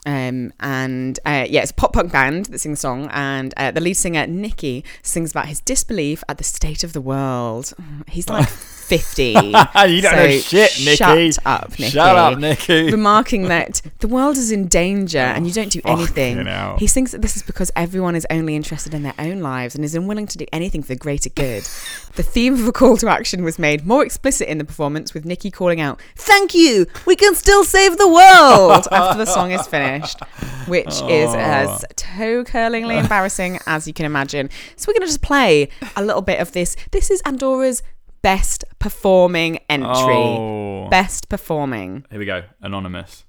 Um, 0.05 0.53
and 0.59 1.17
uh, 1.25 1.47
yeah, 1.49 1.63
it's 1.63 1.71
a 1.71 1.75
pop 1.75 1.93
punk 1.93 2.11
band 2.11 2.47
that 2.47 2.59
sings 2.59 2.81
a 2.81 2.81
song, 2.81 3.09
and 3.13 3.55
uh, 3.57 3.71
the 3.71 3.81
lead 3.81 3.95
singer 3.95 4.27
Nicky 4.27 4.85
sings 5.03 5.31
about 5.31 5.47
his 5.47 5.61
disbelief 5.61 6.25
at 6.29 6.39
the 6.39 6.45
state 6.45 6.83
of 6.83 6.93
the 6.93 7.01
world. 7.01 7.73
He's 8.09 8.29
like 8.29 8.49
fifty. 8.99 9.31
you 9.33 10.03
don't 10.03 10.17
know 10.17 10.31
shit, 10.39 10.73
Nicky. 10.85 10.97
Shut 10.97 11.39
up, 11.47 11.71
Nicky. 11.71 11.91
Shut 11.91 12.17
up, 12.17 12.39
Nicky. 12.39 12.91
Remarking 12.91 13.45
that 13.45 13.81
the 14.01 14.09
world 14.09 14.37
is 14.37 14.51
in 14.51 14.69
danger 14.69 15.19
and 15.19 15.47
you 15.47 15.53
don't 15.53 15.71
do 15.71 15.81
anything. 15.87 16.47
He 16.79 16.87
thinks 16.87 17.13
that 17.13 17.23
this 17.23 17.37
is 17.37 17.43
because 17.43 17.71
everyone 17.75 18.15
is 18.17 18.27
only 18.31 18.55
interested 18.55 18.93
in 18.93 19.03
their 19.03 19.15
own 19.19 19.41
lives 19.41 19.75
and 19.75 19.85
is 19.85 19.95
unwilling 19.95 20.27
to 20.27 20.39
do 20.39 20.47
anything 20.53 20.83
for 20.83 20.89
the 20.89 20.97
greater 20.97 21.31
good. 21.31 21.63
the 22.17 22.23
theme 22.23 22.55
of 22.55 22.67
a 22.67 22.73
call 22.73 22.97
to 22.99 23.09
action 23.09 23.43
was 23.45 23.59
made 23.59 23.87
more 23.87 24.05
explicit 24.05 24.49
in 24.49 24.59
the 24.59 24.65
performance, 24.65 25.15
with 25.15 25.25
Nicky 25.25 25.51
calling 25.51 25.81
out, 25.81 26.01
"Thank 26.17 26.55
you, 26.55 26.87
we 27.07 27.17
can 27.17 27.35
still 27.35 27.65
save 27.65 27.97
the 27.97 28.09
world" 28.09 28.87
after 28.93 29.19
the 29.19 29.27
song 29.27 29.53
is 29.53 29.67
finished, 29.67 30.21
which 30.67 31.01
is 31.09 31.31
Oh. 31.31 31.39
as 31.39 31.85
toe 31.97 32.45
curlingly 32.45 32.99
embarrassing 32.99 33.59
as 33.67 33.87
you 33.87 33.95
can 33.95 34.05
imagine. 34.07 34.51
So 34.77 34.87
we're 34.89 34.95
going 34.95 35.03
to 35.03 35.07
just 35.07 35.23
play 35.23 35.69
a 35.97 36.03
little 36.05 36.23
bit 36.23 36.41
of 36.41 36.53
this. 36.53 36.77
This 36.91 37.11
is 37.11 37.23
Andorra's 37.23 37.83
best 38.23 38.65
performing 38.79 39.59
entry. 39.69 39.89
Oh. 39.91 40.89
Best 40.91 41.29
performing. 41.29 42.05
Here 42.11 42.19
we 42.19 42.25
go. 42.27 42.45
Anonymous. 42.61 43.25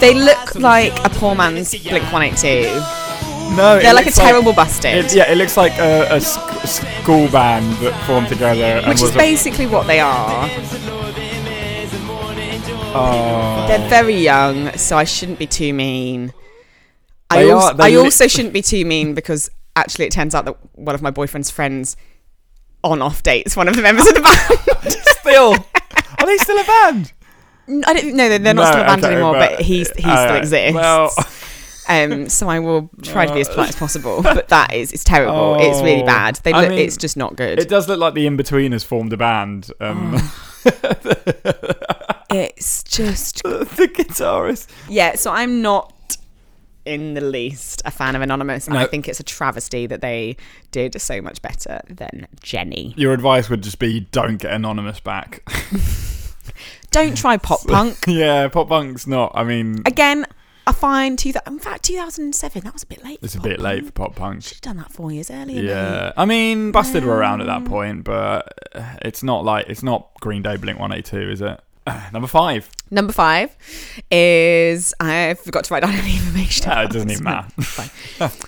They 0.00 0.14
look 0.14 0.54
like 0.54 0.92
a 1.04 1.10
poor 1.10 1.34
man's 1.34 1.70
Blink 1.70 2.04
182. 2.12 2.70
No, 3.56 3.78
They're 3.80 3.94
like 3.94 4.06
a 4.06 4.10
terrible 4.10 4.52
busted. 4.52 5.04
It, 5.06 5.14
yeah, 5.14 5.30
it 5.30 5.36
looks 5.36 5.56
like 5.56 5.72
a, 5.78 6.14
a 6.14 6.20
sc- 6.20 6.66
school 6.66 7.28
band 7.28 7.76
that 7.76 7.92
formed 8.06 8.28
together. 8.28 8.86
Which 8.88 9.02
is 9.02 9.14
a- 9.14 9.18
basically 9.18 9.66
what 9.66 9.86
they 9.86 10.00
are. 10.00 10.48
Oh. 12.98 13.66
They're 13.68 13.88
very 13.88 14.16
young, 14.16 14.76
so 14.76 14.96
I 14.96 15.04
shouldn't 15.04 15.38
be 15.38 15.46
too 15.46 15.72
mean. 15.74 16.32
I, 17.30 17.42
They 17.42 17.50
also, 17.50 17.74
are- 17.76 17.82
I 17.82 17.94
also 17.96 18.26
shouldn't 18.28 18.54
be 18.54 18.62
too 18.62 18.84
mean 18.84 19.14
because 19.14 19.50
actually 19.74 20.06
it 20.06 20.12
turns 20.12 20.34
out 20.34 20.44
that 20.44 20.56
one 20.76 20.94
of 20.94 21.02
my 21.02 21.10
boyfriend's 21.10 21.50
friends 21.50 21.96
on 22.84 23.02
off 23.02 23.22
dates 23.22 23.56
one 23.56 23.66
of 23.68 23.74
the 23.76 23.82
members 23.82 24.06
of 24.06 24.14
the 24.14 24.20
band. 24.22 24.92
still. 25.20 25.54
Are 26.18 26.26
they 26.26 26.36
still 26.38 26.58
a 26.58 26.64
band? 26.64 27.12
I 27.86 27.94
don't 27.94 28.14
know 28.14 28.28
they're, 28.28 28.38
they're 28.38 28.54
not 28.54 28.62
No, 28.62 28.70
still 28.70 28.82
a 28.82 28.86
band 28.86 29.04
okay, 29.04 29.12
anymore, 29.14 29.32
but, 29.34 29.50
but- 29.56 29.60
he's 29.62 29.90
he 29.96 30.04
uh, 30.08 30.26
still 30.26 30.36
exists. 30.36 30.74
well- 30.74 31.10
um, 31.88 32.28
so 32.28 32.48
I 32.48 32.60
will 32.60 32.90
try 33.02 33.26
to 33.26 33.34
be 33.34 33.40
as 33.40 33.48
polite 33.48 33.70
as 33.70 33.76
possible. 33.76 34.22
But 34.22 34.48
that 34.50 34.72
is 34.72 34.92
it's 34.92 35.02
terrible. 35.04 35.56
it's 35.60 35.80
really 35.82 36.02
Oh. 36.02 36.06
bad. 36.06 36.36
They 36.44 36.52
I 36.52 36.60
look, 36.62 36.70
mean, 36.70 36.78
it's 36.80 36.96
just 36.96 37.16
not 37.16 37.34
good. 37.36 37.58
It 37.58 37.68
does 37.68 37.88
look 37.88 37.98
like 37.98 38.14
the 38.14 38.26
In 38.26 38.36
Between 38.36 38.70
has 38.72 38.84
formed 38.84 39.12
a 39.12 39.16
band. 39.16 39.70
Um, 39.80 40.14
it's 42.30 42.82
just 42.84 43.42
the 43.42 43.90
guitarist. 43.92 44.68
Yeah, 44.88 45.14
so 45.16 45.30
I'm 45.32 45.62
not 45.62 45.92
in 46.86 47.14
the 47.14 47.20
least 47.20 47.82
a 47.84 47.90
fan 47.90 48.14
of 48.16 48.22
Anonymous, 48.22 48.66
and 48.66 48.74
No. 48.74 48.80
I 48.80 48.86
think 48.86 49.08
it's 49.08 49.20
a 49.20 49.24
travesty 49.24 49.86
that 49.86 50.00
they 50.00 50.36
did 50.70 51.00
so 51.00 51.20
much 51.20 51.42
better 51.42 51.80
than 51.88 52.26
Jenny. 52.40 52.94
Your 52.96 53.12
advice 53.12 53.50
would 53.50 53.62
just 53.62 53.78
be 53.78 54.00
don't 54.12 54.36
get 54.36 54.52
Anonymous 54.52 55.00
back. 55.00 55.42
Don't 56.92 57.16
try 57.16 57.36
pop 57.36 57.60
punk. 57.66 57.98
yeah, 58.06 58.48
pop 58.48 58.68
punk's 58.68 59.06
not. 59.06 59.32
I 59.34 59.44
mean, 59.44 59.82
Again, 59.84 60.24
I 60.66 60.72
find 60.72 61.18
two, 61.18 61.32
in 61.46 61.58
fact 61.58 61.82
2007 61.84 62.62
that 62.64 62.72
was 62.72 62.84
a 62.84 62.86
bit 62.86 63.04
late. 63.04 63.18
it's 63.22 63.34
a 63.34 63.40
bit 63.40 63.60
late 63.60 63.84
for 63.84 63.92
pop 63.92 64.14
punk. 64.14 64.42
Should 64.44 64.54
have 64.54 64.60
done 64.62 64.76
that 64.78 64.90
four 64.92 65.12
years 65.12 65.30
earlier. 65.30 65.60
Yeah, 65.62 66.12
I 66.16 66.24
mean, 66.24 66.72
Busted 66.72 67.04
were 67.04 67.16
around 67.16 67.40
at 67.42 67.48
that 67.48 67.56
um, 67.58 67.64
point, 67.66 68.04
but 68.04 68.52
it's 69.02 69.22
not 69.22 69.44
like 69.44 69.66
it's 69.68 69.82
not 69.82 70.08
Green 70.20 70.42
Day, 70.42 70.56
Blink 70.56 70.78
One 70.78 70.92
Eight 70.92 71.04
Two, 71.04 71.28
is 71.30 71.40
it? 71.42 71.60
Number 72.12 72.28
five. 72.28 72.68
Number 72.90 73.12
five 73.12 73.56
is 74.10 74.94
I 75.00 75.34
forgot 75.34 75.64
to 75.64 75.74
write 75.74 75.82
down 75.82 75.94
any 75.94 76.16
information. 76.16 76.68
No, 76.68 76.82
it 76.82 76.90
doesn't 76.90 77.10
even 77.10 77.24
matter. 77.24 77.48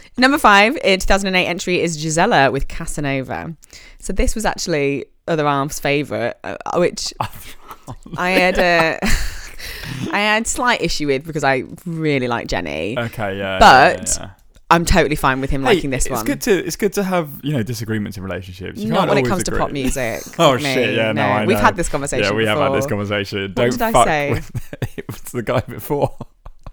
Number 0.16 0.38
five, 0.38 0.76
in 0.82 0.98
2008 1.00 1.46
entry 1.46 1.80
is 1.80 1.96
Gisela 2.00 2.50
with 2.50 2.68
Casanova. 2.68 3.56
So 4.00 4.12
this 4.12 4.34
was 4.34 4.44
actually 4.44 5.06
Other 5.26 5.46
Arms' 5.46 5.78
favourite, 5.78 6.34
uh, 6.42 6.56
which 6.76 7.12
I 8.16 8.30
had 8.30 8.58
a, 8.58 8.98
I 10.12 10.18
had 10.18 10.46
slight 10.46 10.82
issue 10.82 11.06
with 11.06 11.24
because 11.24 11.44
I 11.44 11.64
really 11.86 12.28
like 12.28 12.48
Jenny. 12.48 12.98
Okay, 12.98 13.38
yeah. 13.38 13.58
But 13.58 14.16
yeah, 14.18 14.24
yeah. 14.24 14.30
I'm 14.70 14.84
totally 14.84 15.16
fine 15.16 15.40
with 15.40 15.48
him 15.50 15.62
Hey, 15.62 15.74
liking 15.76 15.90
this 15.90 16.04
it's 16.06 16.14
one. 16.14 16.24
good 16.26 16.42
to 16.42 16.52
it's 16.66 16.76
good 16.76 16.92
to 16.94 17.02
have 17.02 17.30
you 17.42 17.52
know 17.54 17.62
disagreements 17.62 18.16
in 18.18 18.22
relationships. 18.22 18.78
You 18.78 18.90
Not 18.92 19.08
when 19.08 19.16
it 19.18 19.26
comes 19.26 19.44
to 19.44 19.56
pop 19.56 19.70
music. 19.70 20.22
Oh 20.38 20.56
me. 20.56 20.62
shit! 20.62 20.94
Yeah, 20.94 21.12
no, 21.12 21.22
I 21.22 21.46
We've 21.46 21.58
had 21.58 21.74
this 21.76 21.88
conversation. 21.88 22.24
Yeah, 22.24 22.32
we 22.32 22.44
have 22.46 22.58
had 22.58 22.72
this 22.72 22.84
before. 22.84 22.98
conversation. 22.98 23.52
Don't 23.54 23.70
did 23.70 23.82
I 23.82 23.92
fuck 23.92 24.06
say? 24.06 24.30
with 24.32 24.76
it 24.98 25.06
was 25.06 25.20
the 25.22 25.42
guy 25.42 25.60
before. 25.60 26.14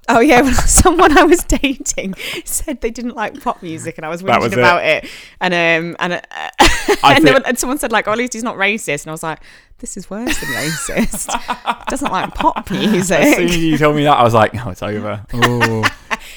Oh 0.10 0.20
yeah, 0.20 0.42
well, 0.44 0.54
someone 0.54 1.18
I 1.18 1.24
was 1.24 1.44
dating 1.46 2.16
said 2.44 2.82
they 2.82 2.92
didn't 2.92 3.16
like 3.16 3.42
pop 3.42 3.64
music, 3.64 3.98
and 3.98 4.06
I 4.06 4.10
was 4.10 4.22
whinging 4.22 4.42
was 4.42 4.54
it. 4.54 4.60
about 4.60 4.84
it. 4.86 5.10
And 5.40 5.54
um 5.54 5.96
and 6.00 6.14
uh, 6.14 6.96
and, 7.04 7.28
and 7.48 7.58
someone 7.58 7.78
said 7.80 7.92
like, 7.92 8.08
oh, 8.08 8.12
at 8.12 8.18
least 8.18 8.34
he's 8.34 8.44
not 8.44 8.58
racist, 8.58 9.04
and 9.04 9.10
I 9.10 9.14
was 9.14 9.24
like, 9.24 9.40
this 9.80 9.98
is 9.98 10.10
worse 10.10 10.38
than 10.40 10.50
racist. 10.50 11.86
Doesn't 11.88 12.12
like 12.12 12.34
pop 12.36 12.70
music." 12.70 13.20
As 13.20 13.36
soon 13.36 13.46
as 13.46 13.58
you 13.58 13.78
told 13.78 13.96
me 13.96 14.04
that, 14.04 14.18
I 14.18 14.24
was 14.24 14.34
like, 14.34 14.52
"Oh, 14.66 14.70
it's 14.70 14.84
over." 14.84 15.26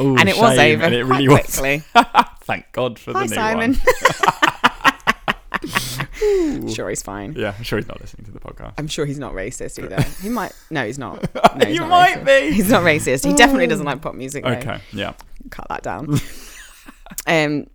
Ooh. 0.00 0.16
And 0.16 0.28
it 0.28 0.36
was 0.36 0.58
over 0.58 0.84
and 0.84 0.94
it 0.94 1.04
really 1.04 1.28
was. 1.28 1.40
quickly. 1.40 1.82
Thank 2.42 2.70
God 2.72 2.98
for 2.98 3.12
Hi, 3.12 3.24
the 3.26 3.28
new 3.28 3.34
Simon. 3.34 3.74
one. 3.74 3.78
sure, 6.74 6.88
he's 6.88 7.02
fine. 7.02 7.34
Yeah, 7.36 7.54
I'm 7.56 7.62
sure 7.62 7.78
he's 7.78 7.88
not 7.88 8.00
listening 8.00 8.24
to 8.26 8.32
the 8.32 8.40
podcast. 8.40 8.74
I'm 8.78 8.88
sure 8.88 9.04
he's 9.06 9.18
not 9.18 9.32
racist 9.34 9.82
either. 9.82 10.02
He 10.22 10.28
might. 10.28 10.52
No, 10.70 10.84
he's 10.86 10.98
not. 10.98 11.22
No, 11.34 11.66
he's 11.66 11.74
You 11.74 11.80
not 11.80 11.88
might 11.90 12.24
racist. 12.24 12.48
be. 12.50 12.54
He's 12.54 12.70
not 12.70 12.82
racist. 12.82 13.26
He 13.26 13.34
definitely 13.34 13.66
doesn't 13.66 13.84
like 13.86 14.00
pop 14.00 14.14
music. 14.14 14.44
Though. 14.44 14.50
Okay, 14.50 14.80
yeah. 14.92 15.14
cut 15.50 15.66
that 15.68 15.82
down. 15.82 16.08
um, 17.26 17.66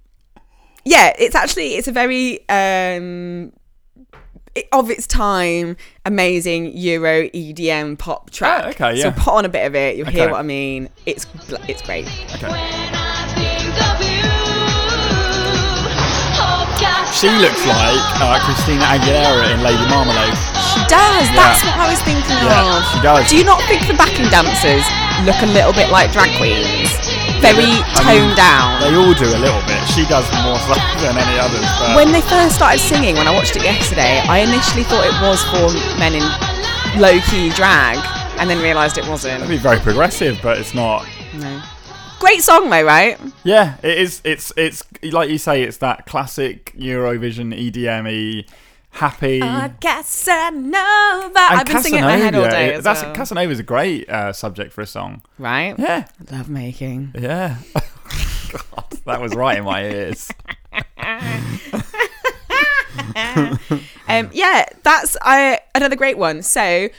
yeah, 0.85 1.13
it's 1.17 1.35
actually 1.35 1.75
it's 1.75 1.87
a 1.87 1.91
very 1.91 2.47
um 2.49 3.51
of 4.71 4.89
its 4.89 5.07
time 5.07 5.75
amazing 6.05 6.75
Euro 6.77 7.27
EDM 7.29 7.97
pop 7.97 8.29
track. 8.29 8.63
Oh, 8.65 8.69
okay, 8.69 9.01
So 9.01 9.11
put 9.11 9.33
on 9.33 9.45
a 9.45 9.49
bit 9.49 9.65
of 9.65 9.75
it, 9.75 9.97
you'll 9.97 10.07
hear 10.07 10.29
what 10.29 10.39
I 10.39 10.43
mean. 10.43 10.89
It's 11.05 11.25
it's 11.67 11.81
great. 11.81 12.05
Okay. 12.35 12.49
She 17.13 17.29
looks 17.29 17.61
like 17.69 18.01
uh, 18.19 18.35
Christina 18.43 18.83
Aguilera 18.83 19.53
in 19.53 19.61
Lady 19.63 19.85
Marmalade. 19.87 20.35
She 20.73 20.81
does. 20.91 21.23
That's 21.31 21.63
what 21.63 21.77
I 21.77 21.87
was 21.93 22.01
thinking 22.01 22.35
Yeah, 22.43 22.77
of. 22.77 22.83
she 22.91 22.99
does. 22.99 23.29
Do 23.29 23.37
you 23.37 23.45
not 23.45 23.61
think 23.69 23.85
the 23.87 23.93
backing 23.93 24.27
dancers 24.33 24.83
look 25.23 25.39
a 25.39 25.45
little 25.53 25.71
bit 25.71 25.87
like 25.89 26.11
drag 26.11 26.35
queens? 26.35 26.89
Very 27.43 27.75
toned 27.99 28.35
down. 28.39 28.79
They 28.79 28.95
all 28.95 29.11
do 29.13 29.27
a 29.27 29.35
little 29.43 29.59
bit. 29.67 29.83
She 29.91 30.07
does 30.07 30.23
more 30.47 30.55
so 30.63 30.73
than 31.03 31.19
any 31.19 31.37
others. 31.37 31.67
But 31.79 31.95
When 31.99 32.11
they 32.15 32.21
first 32.21 32.55
started 32.55 32.79
singing, 32.79 33.15
when 33.19 33.27
I 33.27 33.33
watched 33.35 33.55
it 33.55 33.63
yesterday, 33.63 34.23
I 34.23 34.39
initially 34.39 34.83
thought 34.87 35.03
it 35.03 35.17
was 35.19 35.43
for 35.51 35.67
men 35.99 36.15
in 36.15 36.23
low 36.99 37.19
key 37.27 37.49
drag, 37.51 37.99
and 38.39 38.49
then 38.49 38.61
realised 38.63 38.97
it 38.97 39.07
wasn't. 39.07 39.43
it'd 39.43 39.49
be 39.49 39.57
very 39.57 39.79
progressive, 39.79 40.39
but 40.41 40.57
it's 40.57 40.73
not. 40.73 41.05
No. 41.35 41.61
Great 42.19 42.41
song 42.41 42.69
though, 42.69 42.83
right? 42.83 43.19
Yeah, 43.43 43.75
it 43.83 43.97
is. 43.97 44.21
It's 44.23 44.53
it's 44.55 44.83
like 45.11 45.29
you 45.29 45.37
say. 45.37 45.63
It's 45.63 45.77
that 45.79 46.05
classic 46.05 46.71
Eurovision 46.77 47.53
EDM 47.53 48.05
y 48.05 48.45
happy. 48.93 49.41
Uh, 49.41 49.69
Casanova. 49.81 51.33
I've 51.35 51.65
been 51.67 51.81
singing 51.81 51.99
it 51.99 52.03
in 52.03 52.05
my 52.05 52.17
head 52.17 52.35
all 52.35 52.49
day. 52.49 52.73
as 52.73 52.83
that's 52.83 53.03
well. 53.03 53.13
Casanova's 53.15 53.59
a 53.59 53.63
great 53.63 54.09
uh, 54.09 54.31
subject 54.33 54.71
for 54.73 54.81
a 54.81 54.85
song. 54.87 55.21
right. 55.37 55.77
Yeah, 55.77 56.07
Love 56.31 56.49
making. 56.49 57.11
yeah. 57.19 57.57
God, 58.75 58.85
that 59.05 59.19
was 59.21 59.33
right 59.35 59.57
in 59.57 59.63
my 59.65 59.83
ears. 59.85 60.29
Um, 64.07 64.29
yeah, 64.33 64.65
that's 64.83 65.15
uh, 65.21 65.57
another 65.73 65.95
great 65.95 66.17
one. 66.17 66.43
So, 66.43 66.89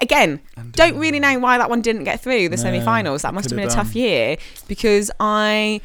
again, 0.00 0.40
don't 0.72 0.96
really 0.98 1.18
know 1.18 1.38
why 1.38 1.58
that 1.58 1.68
one 1.70 1.80
didn't 1.80 2.04
get 2.04 2.20
through 2.20 2.48
the 2.50 2.56
No, 2.56 2.62
semi-finals. 2.62 3.22
That 3.22 3.34
must 3.34 3.50
have 3.50 3.56
been 3.58 3.66
a 3.68 3.70
tough 3.72 3.94
year 3.96 4.36
because 4.68 5.10
I 5.18 5.80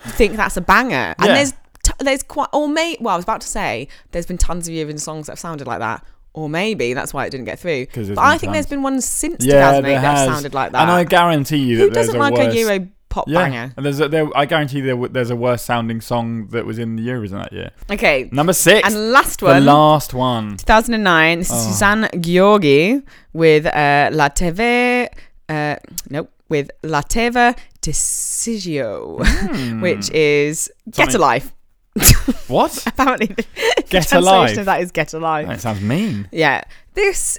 think 0.00 0.36
that's 0.36 0.56
a 0.56 0.60
banger. 0.60 1.14
And 1.18 1.28
there's 1.30 1.54
there's 1.98 2.22
quite 2.22 2.48
or 2.52 2.68
may 2.68 2.96
well, 3.00 3.14
I 3.14 3.16
was 3.16 3.24
about 3.24 3.40
to 3.42 3.48
say 3.48 3.88
there's 4.12 4.26
been 4.26 4.38
tons 4.38 4.68
of 4.68 4.74
Eurovision 4.74 5.00
songs 5.00 5.26
that 5.26 5.32
have 5.32 5.38
sounded 5.38 5.66
like 5.66 5.80
that. 5.80 6.04
Or 6.34 6.48
maybe 6.48 6.92
that's 6.94 7.12
why 7.12 7.24
it 7.26 7.30
didn't 7.30 7.46
get 7.46 7.58
through. 7.58 7.86
But 7.94 8.18
I 8.18 8.38
think 8.38 8.52
there's 8.52 8.66
been 8.66 8.82
ones 8.82 9.04
since 9.04 9.44
Yeah, 9.44 9.72
2008 9.80 9.94
that 9.94 10.00
has. 10.00 10.26
sounded 10.28 10.54
like 10.54 10.70
that. 10.72 10.82
And 10.82 10.90
I 10.90 11.02
guarantee 11.02 11.56
you 11.56 11.78
Who 11.78 11.90
doesn't 11.90 12.14
a 12.14 12.18
like 12.18 12.34
worse, 12.34 12.54
a 12.54 12.58
Euro 12.58 12.88
pop 13.08 13.24
Yeah, 13.26 13.38
banger? 13.42 13.72
and 13.76 13.84
there's 13.84 13.98
a, 13.98 14.08
there, 14.08 14.28
I 14.36 14.44
guarantee 14.46 14.80
there 14.82 14.94
there's 15.08 15.30
a 15.30 15.36
worse 15.36 15.62
sounding 15.62 16.00
song 16.00 16.46
that 16.48 16.64
was 16.64 16.78
in 16.78 16.94
the 16.94 17.02
Eurovision 17.08 17.42
that 17.42 17.52
year. 17.52 17.70
Okay. 17.90 18.28
Number 18.30 18.52
six, 18.52 18.86
And 18.86 19.10
last 19.10 19.42
one. 19.42 19.48
the 19.64 19.66
one. 19.72 19.76
last 19.76 20.14
one. 20.14 20.56
2009. 20.58 21.38
This 21.40 21.48
is 21.50 21.52
Oh. 21.56 21.70
Susanne 21.70 22.08
Georgi 22.20 23.02
with 23.32 23.66
uh, 23.66 24.10
La 24.12 24.28
TV. 24.28 25.08
Uh, 25.48 25.76
nope, 26.10 26.30
with 26.50 26.70
La 26.84 27.00
Teva 27.02 27.56
Decisio, 27.82 29.18
which 29.82 30.10
is 30.10 30.70
Get 30.90 30.94
Hmm. 30.94 31.02
Something- 31.02 31.16
Alive. 31.16 31.54
What? 32.48 32.86
Apparently, 32.86 33.26
the 33.26 33.44
Get 33.88 34.08
translation 34.08 34.18
Alive? 34.18 34.58
of 34.58 34.64
that 34.66 34.80
is 34.80 34.90
Get 34.90 35.12
Alive. 35.12 35.48
That 35.48 35.60
sounds 35.60 35.80
mean. 35.80 36.28
Yeah, 36.32 36.62
this. 36.94 37.38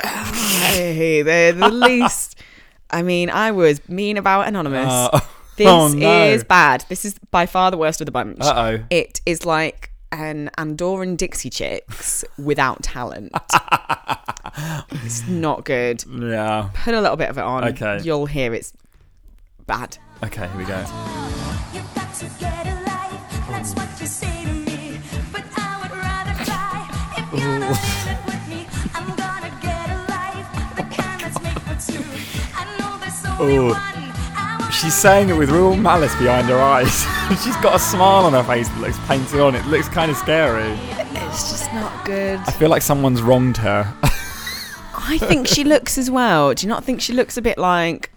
Hey, 0.00 1.22
the, 1.22 1.56
the 1.58 1.68
least. 1.72 2.38
I 2.90 3.02
mean, 3.02 3.30
I 3.30 3.50
was 3.50 3.86
mean 3.88 4.16
about 4.16 4.46
Anonymous. 4.46 4.86
Uh, 4.88 5.20
this 5.56 5.66
oh, 5.66 5.88
no. 5.88 6.24
is 6.26 6.44
bad. 6.44 6.84
This 6.88 7.04
is 7.04 7.18
by 7.30 7.46
far 7.46 7.70
the 7.70 7.76
worst 7.76 8.00
of 8.00 8.06
the 8.06 8.12
bunch. 8.12 8.38
Uh 8.40 8.54
oh. 8.56 8.84
It 8.90 9.20
is 9.26 9.44
like 9.44 9.90
an 10.12 10.50
Andorran 10.56 11.16
Dixie 11.16 11.50
Chicks 11.50 12.24
without 12.38 12.82
talent. 12.82 13.32
it's 15.04 15.26
not 15.26 15.64
good. 15.64 16.04
Yeah. 16.08 16.70
Put 16.74 16.94
a 16.94 17.00
little 17.00 17.16
bit 17.16 17.30
of 17.30 17.38
it 17.38 17.44
on. 17.44 17.64
Okay. 17.64 18.00
You'll 18.02 18.26
hear 18.26 18.54
it's 18.54 18.72
bad. 19.66 19.98
Okay, 20.22 20.46
here 20.48 20.56
we 20.56 20.64
go. 20.64 20.84
Wanna 27.36 27.76
She's 34.72 34.94
saying 34.94 35.30
it 35.30 35.36
with 35.36 35.50
real 35.50 35.74
malice 35.74 36.14
behind 36.16 36.48
her 36.48 36.58
eyes. 36.58 37.04
She's 37.42 37.56
got 37.56 37.74
a 37.74 37.78
smile 37.78 38.24
on 38.24 38.34
her 38.34 38.44
face 38.44 38.68
that 38.68 38.78
looks 38.78 38.98
painted 39.06 39.40
on. 39.40 39.54
It 39.54 39.66
looks 39.66 39.88
kind 39.88 40.10
of 40.10 40.16
scary. 40.16 40.70
It's 41.26 41.50
just 41.50 41.72
not 41.72 42.04
good. 42.04 42.38
I 42.46 42.52
feel 42.52 42.68
like 42.68 42.82
someone's 42.82 43.22
wronged 43.22 43.56
her. 43.56 43.92
I 44.94 45.18
think 45.18 45.48
she 45.48 45.64
looks 45.64 45.98
as 45.98 46.10
well. 46.10 46.54
Do 46.54 46.66
you 46.66 46.68
not 46.68 46.84
think 46.84 47.00
she 47.00 47.12
looks 47.12 47.36
a 47.36 47.42
bit 47.42 47.58
like. 47.58 48.10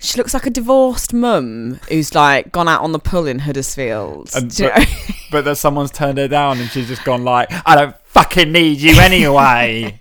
She 0.00 0.16
looks 0.16 0.32
like 0.32 0.46
a 0.46 0.50
divorced 0.50 1.12
mum 1.12 1.80
who's 1.88 2.14
like 2.14 2.52
gone 2.52 2.68
out 2.68 2.82
on 2.82 2.92
the 2.92 2.98
pull 3.00 3.26
in 3.26 3.40
Huddersfield. 3.40 4.30
And- 4.34 4.48
but- 4.56 4.78
know? 4.78 4.84
but 5.32 5.44
that 5.44 5.56
someone's 5.56 5.90
turned 5.90 6.18
her 6.18 6.28
down 6.28 6.58
and 6.60 6.70
she's 6.70 6.86
just 6.88 7.04
gone 7.04 7.24
like, 7.24 7.48
I 7.66 7.74
don't 7.74 7.96
fucking 8.04 8.52
need 8.52 8.78
you 8.78 8.98
anyway. 9.00 10.00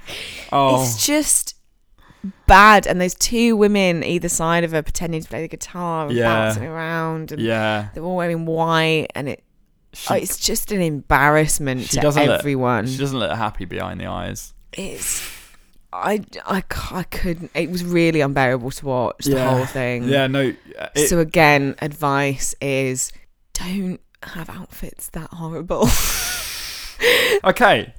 oh, 0.52 0.82
It's 0.82 1.04
just 1.04 1.56
bad. 2.46 2.86
And 2.86 3.00
there's 3.00 3.14
two 3.14 3.56
women 3.56 4.04
either 4.04 4.28
side 4.28 4.62
of 4.64 4.70
her 4.70 4.82
pretending 4.82 5.20
to 5.22 5.28
play 5.28 5.42
the 5.42 5.48
guitar 5.48 6.06
and 6.06 6.16
Yeah. 6.16 6.46
bouncing 6.46 6.64
around. 6.64 7.32
And 7.32 7.42
yeah. 7.42 7.88
they're 7.94 8.04
all 8.04 8.16
wearing 8.16 8.46
white. 8.46 9.08
And 9.16 9.28
it, 9.28 9.42
She, 9.94 10.14
oh, 10.14 10.16
it's 10.16 10.38
just 10.38 10.70
an 10.70 10.80
embarrassment 10.80 11.90
to 11.90 12.00
doesn't 12.00 12.24
look- 12.24 12.38
everyone. 12.38 12.86
she 12.86 12.98
doesn't 12.98 13.18
look 13.18 13.32
happy 13.32 13.64
behind 13.64 14.00
the 14.00 14.06
eyes. 14.06 14.54
it's. 14.72 15.28
I, 15.94 16.20
I, 16.44 16.62
I 16.90 17.02
couldn't. 17.04 17.50
It 17.54 17.70
was 17.70 17.84
really 17.84 18.20
unbearable 18.20 18.72
to 18.72 18.86
watch 18.86 19.24
the 19.26 19.42
whole 19.48 19.64
thing. 19.66 20.04
Yeah, 20.04 20.26
no. 20.26 20.52
uh, 20.78 20.88
It, 20.94 21.08
so 21.08 21.20
again, 21.20 21.76
advice 21.80 22.54
is 22.60 23.12
don't 23.52 24.00
have 24.24 24.50
outfits 24.50 25.08
that 25.10 25.30
horrible. 25.30 25.88
okay. 27.44 27.94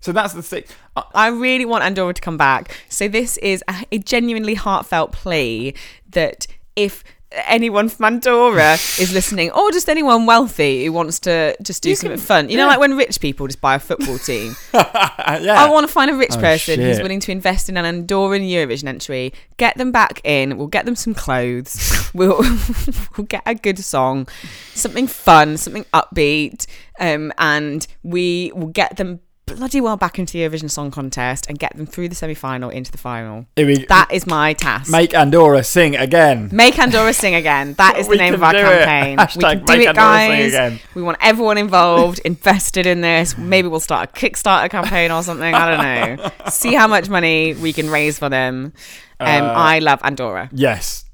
So 0.00 0.12
that's 0.12 0.34
the 0.34 0.42
thing. 0.42 0.64
Uh, 0.96 1.04
I 1.14 1.28
really 1.28 1.64
want 1.64 1.84
Andorra 1.84 2.12
to 2.12 2.20
come 2.20 2.36
back. 2.36 2.76
So 2.88 3.08
this 3.08 3.38
is 3.38 3.62
a, 3.68 3.86
a 3.92 3.98
genuinely 3.98 4.54
heartfelt 4.54 5.12
plea 5.12 5.74
that 6.10 6.46
if 6.76 7.02
anyone 7.46 7.88
from 7.88 8.04
Andorra 8.06 8.74
is 8.74 9.12
listening, 9.12 9.50
or 9.50 9.70
just 9.70 9.88
anyone 9.88 10.26
wealthy 10.26 10.84
who 10.84 10.92
wants 10.92 11.20
to 11.20 11.56
just 11.62 11.82
do 11.82 11.90
You 11.90 11.96
something 11.96 12.18
can- 12.18 12.26
fun, 12.26 12.48
you 12.50 12.56
know, 12.56 12.66
like 12.66 12.78
when 12.80 12.96
rich 12.96 13.20
people 13.20 13.46
just 13.46 13.60
buy 13.60 13.74
a 13.76 13.78
football 13.78 14.18
team. 14.18 14.54
yeah. 14.74 15.54
I 15.56 15.68
want 15.70 15.86
to 15.86 15.92
find 15.92 16.10
a 16.10 16.14
rich 16.14 16.32
Oh, 16.34 16.40
person 16.40 16.80
who's 16.80 16.98
willing 17.00 17.20
to 17.20 17.32
invest 17.32 17.68
in 17.68 17.76
an 17.76 17.84
Andorran 18.06 18.48
Eurovision 18.48 18.86
entry, 18.86 19.32
get 19.56 19.76
them 19.78 19.92
back 19.92 20.20
in. 20.24 20.56
We'll 20.58 20.66
get 20.68 20.84
them 20.84 20.96
some 20.96 21.14
clothes. 21.14 22.10
we'll 22.14 22.38
we'll 23.16 23.26
get 23.26 23.42
a 23.46 23.54
good 23.54 23.78
song, 23.78 24.28
something 24.74 25.06
fun, 25.06 25.56
something 25.56 25.84
upbeat, 25.94 26.66
um, 27.00 27.32
and 27.38 27.86
we 28.02 28.52
will 28.54 28.68
get 28.68 28.96
them 28.96 29.20
bloody 29.56 29.80
well 29.80 29.96
back 29.96 30.18
into 30.18 30.32
the 30.34 30.40
Eurovision 30.40 30.70
Song 30.70 30.90
Contest 30.90 31.46
and 31.48 31.58
get 31.58 31.76
them 31.76 31.86
through 31.86 32.08
the 32.08 32.14
semi-final 32.14 32.70
into 32.70 32.90
the 32.92 32.98
final. 32.98 33.46
We 33.56 33.84
That 33.86 34.08
is 34.12 34.26
my 34.26 34.52
task. 34.54 34.90
make 34.90 35.14
Andorra 35.14 35.62
sing 35.64 35.96
again. 35.96 36.48
Make 36.52 36.78
Andorra 36.78 37.12
sing 37.12 37.34
again. 37.34 37.74
That 37.82 37.96
is 37.98 38.08
the 38.08 38.16
name 38.16 38.34
of 38.34 38.42
our 38.42 38.52
campaign. 38.52 39.18
we 39.36 39.42
can 39.42 39.64
do 39.64 39.72
it, 39.80 39.94
guys. 39.94 40.48
again. 40.54 40.80
We 40.94 41.02
want 41.02 41.18
everyone 41.20 41.58
involved, 41.58 42.18
invested 42.24 42.86
in 42.86 43.00
this. 43.00 43.36
Maybe 43.36 43.68
we'll 43.68 43.80
start 43.80 44.08
a 44.10 44.12
Kickstarter 44.12 44.70
campaign 44.70 45.10
or 45.10 45.22
something. 45.22 45.54
I 45.54 46.08
don't 46.08 46.18
know. 46.20 46.30
See 46.50 46.74
how 46.74 46.86
much 46.86 47.08
money 47.08 47.54
we 47.54 47.72
can 47.72 47.90
raise 47.90 48.18
for 48.18 48.28
them. 48.28 48.72
Um, 49.20 49.44
Uh, 49.44 49.52
I 49.52 49.78
love 49.78 50.00
Andorra. 50.02 50.48
Yes. 50.52 51.04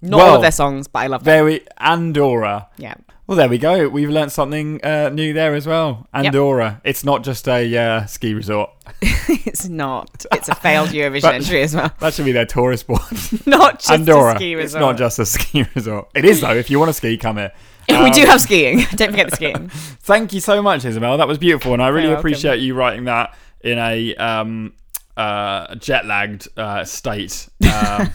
Not 0.00 0.18
well, 0.18 0.26
all 0.30 0.36
of 0.36 0.42
their 0.42 0.52
songs, 0.52 0.86
but 0.88 1.00
I 1.00 1.06
love 1.08 1.24
them. 1.24 1.32
Very 1.34 1.66
Andorra. 1.78 2.68
Yeah. 2.76 2.94
Well, 3.26 3.36
there 3.36 3.48
we 3.48 3.58
go. 3.58 3.88
We've 3.90 4.08
learnt 4.08 4.32
something 4.32 4.82
uh, 4.82 5.10
new 5.10 5.34
there 5.34 5.54
as 5.54 5.66
well. 5.66 6.06
Andorra. 6.14 6.80
It's 6.82 7.04
not 7.04 7.22
just 7.24 7.46
a 7.46 7.76
uh, 7.76 8.06
ski 8.06 8.32
resort. 8.32 8.70
it's 9.02 9.68
not. 9.68 10.24
It's 10.32 10.48
a 10.48 10.54
failed 10.54 10.88
Eurovision 10.92 11.22
But- 11.22 11.34
entry 11.34 11.60
as 11.62 11.74
well. 11.74 11.92
That 12.00 12.14
should 12.14 12.24
be 12.24 12.32
their 12.32 12.46
tourist 12.46 12.86
board. 12.86 13.02
Not 13.44 13.80
just 13.80 13.90
Andorra. 13.90 14.32
a 14.32 14.36
ski 14.36 14.54
It's 14.54 14.72
not 14.86 14.96
just 14.96 15.18
a 15.18 15.26
ski 15.26 15.66
resort. 15.74 16.08
It 16.14 16.24
is 16.24 16.40
though. 16.40 16.54
If 16.54 16.70
you 16.70 16.78
want 16.78 16.88
to 16.88 16.94
ski, 16.94 17.18
come 17.18 17.36
here. 17.36 17.52
we 17.88 17.94
Um, 17.96 18.10
do 18.12 18.24
have 18.24 18.40
skiing. 18.40 18.78
Don't 18.94 19.10
forget 19.10 19.28
the 19.28 19.36
skiing. 19.36 19.68
Thank 19.68 20.32
you 20.32 20.40
so 20.40 20.62
much, 20.62 20.84
Isabel. 20.86 21.18
That 21.18 21.28
was 21.28 21.36
beautiful, 21.38 21.74
and 21.74 21.82
I 21.82 21.88
really 21.88 22.12
appreciate 22.12 22.60
you 22.60 22.74
writing 22.74 23.04
that 23.04 23.34
in 23.60 23.78
a 23.78 24.14
um, 24.16 24.72
uh, 25.18 25.74
jet 25.74 26.06
lagged 26.06 26.48
uh, 26.56 26.84
state. 26.84 27.48
Um, 27.62 28.10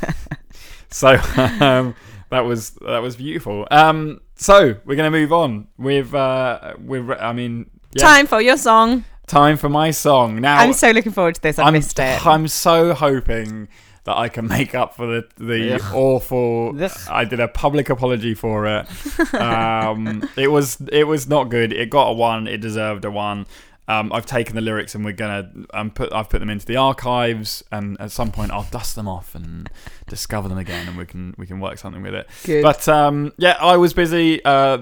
so 0.93 1.09
um, 1.59 1.95
that 2.29 2.41
was 2.41 2.71
that 2.81 2.99
was 2.99 3.15
beautiful. 3.15 3.67
Um, 3.71 4.21
so 4.35 4.75
we're 4.85 4.95
gonna 4.95 5.11
move 5.11 5.33
on 5.33 5.67
with 5.77 6.13
uh, 6.13 6.75
with 6.79 7.09
I 7.09 7.33
mean 7.33 7.69
yeah, 7.93 8.03
Time 8.03 8.27
for 8.27 8.41
your 8.41 8.57
song. 8.57 9.03
time 9.27 9.57
for 9.57 9.69
my 9.69 9.91
song 9.91 10.41
now. 10.41 10.57
I'm 10.57 10.73
so 10.73 10.91
looking 10.91 11.11
forward 11.11 11.35
to 11.35 11.41
this. 11.41 11.59
I 11.59 11.65
I'm, 11.65 11.73
missed 11.73 11.99
it. 11.99 12.25
I'm 12.25 12.47
so 12.47 12.93
hoping 12.93 13.67
that 14.05 14.17
I 14.17 14.27
can 14.29 14.47
make 14.47 14.75
up 14.75 14.95
for 14.95 15.05
the 15.07 15.27
the 15.37 15.75
Ugh. 15.75 15.93
awful. 15.93 16.75
Ugh. 16.81 16.91
I 17.09 17.25
did 17.25 17.39
a 17.39 17.47
public 17.47 17.89
apology 17.89 18.33
for 18.33 18.65
it. 18.67 18.87
Um, 19.33 20.29
it 20.37 20.49
was 20.49 20.79
it 20.91 21.05
was 21.05 21.27
not 21.27 21.45
good. 21.45 21.73
It 21.73 21.89
got 21.89 22.09
a 22.09 22.13
one. 22.13 22.47
It 22.47 22.61
deserved 22.61 23.05
a 23.05 23.11
one. 23.11 23.45
Um, 23.87 24.13
I've 24.13 24.25
taken 24.25 24.55
the 24.55 24.61
lyrics 24.61 24.95
and 24.95 25.03
we're 25.03 25.11
gonna 25.11 25.51
um, 25.73 25.91
put 25.91 26.13
I've 26.13 26.29
put 26.29 26.39
them 26.39 26.49
into 26.49 26.65
the 26.65 26.77
archives 26.77 27.63
and 27.71 27.99
at 27.99 28.11
some 28.11 28.31
point 28.31 28.51
I'll 28.51 28.67
dust 28.71 28.95
them 28.95 29.09
off 29.09 29.35
and 29.35 29.69
discover 30.07 30.47
them 30.47 30.57
again 30.57 30.87
and 30.87 30.97
we 30.97 31.05
can 31.05 31.35
we 31.37 31.45
can 31.45 31.59
work 31.59 31.77
something 31.77 32.01
with 32.01 32.15
it. 32.15 32.29
Good. 32.45 32.63
But 32.63 32.87
um, 32.87 33.33
yeah, 33.37 33.57
I 33.59 33.75
was 33.75 33.93
busy 33.93 34.43
uh, 34.45 34.77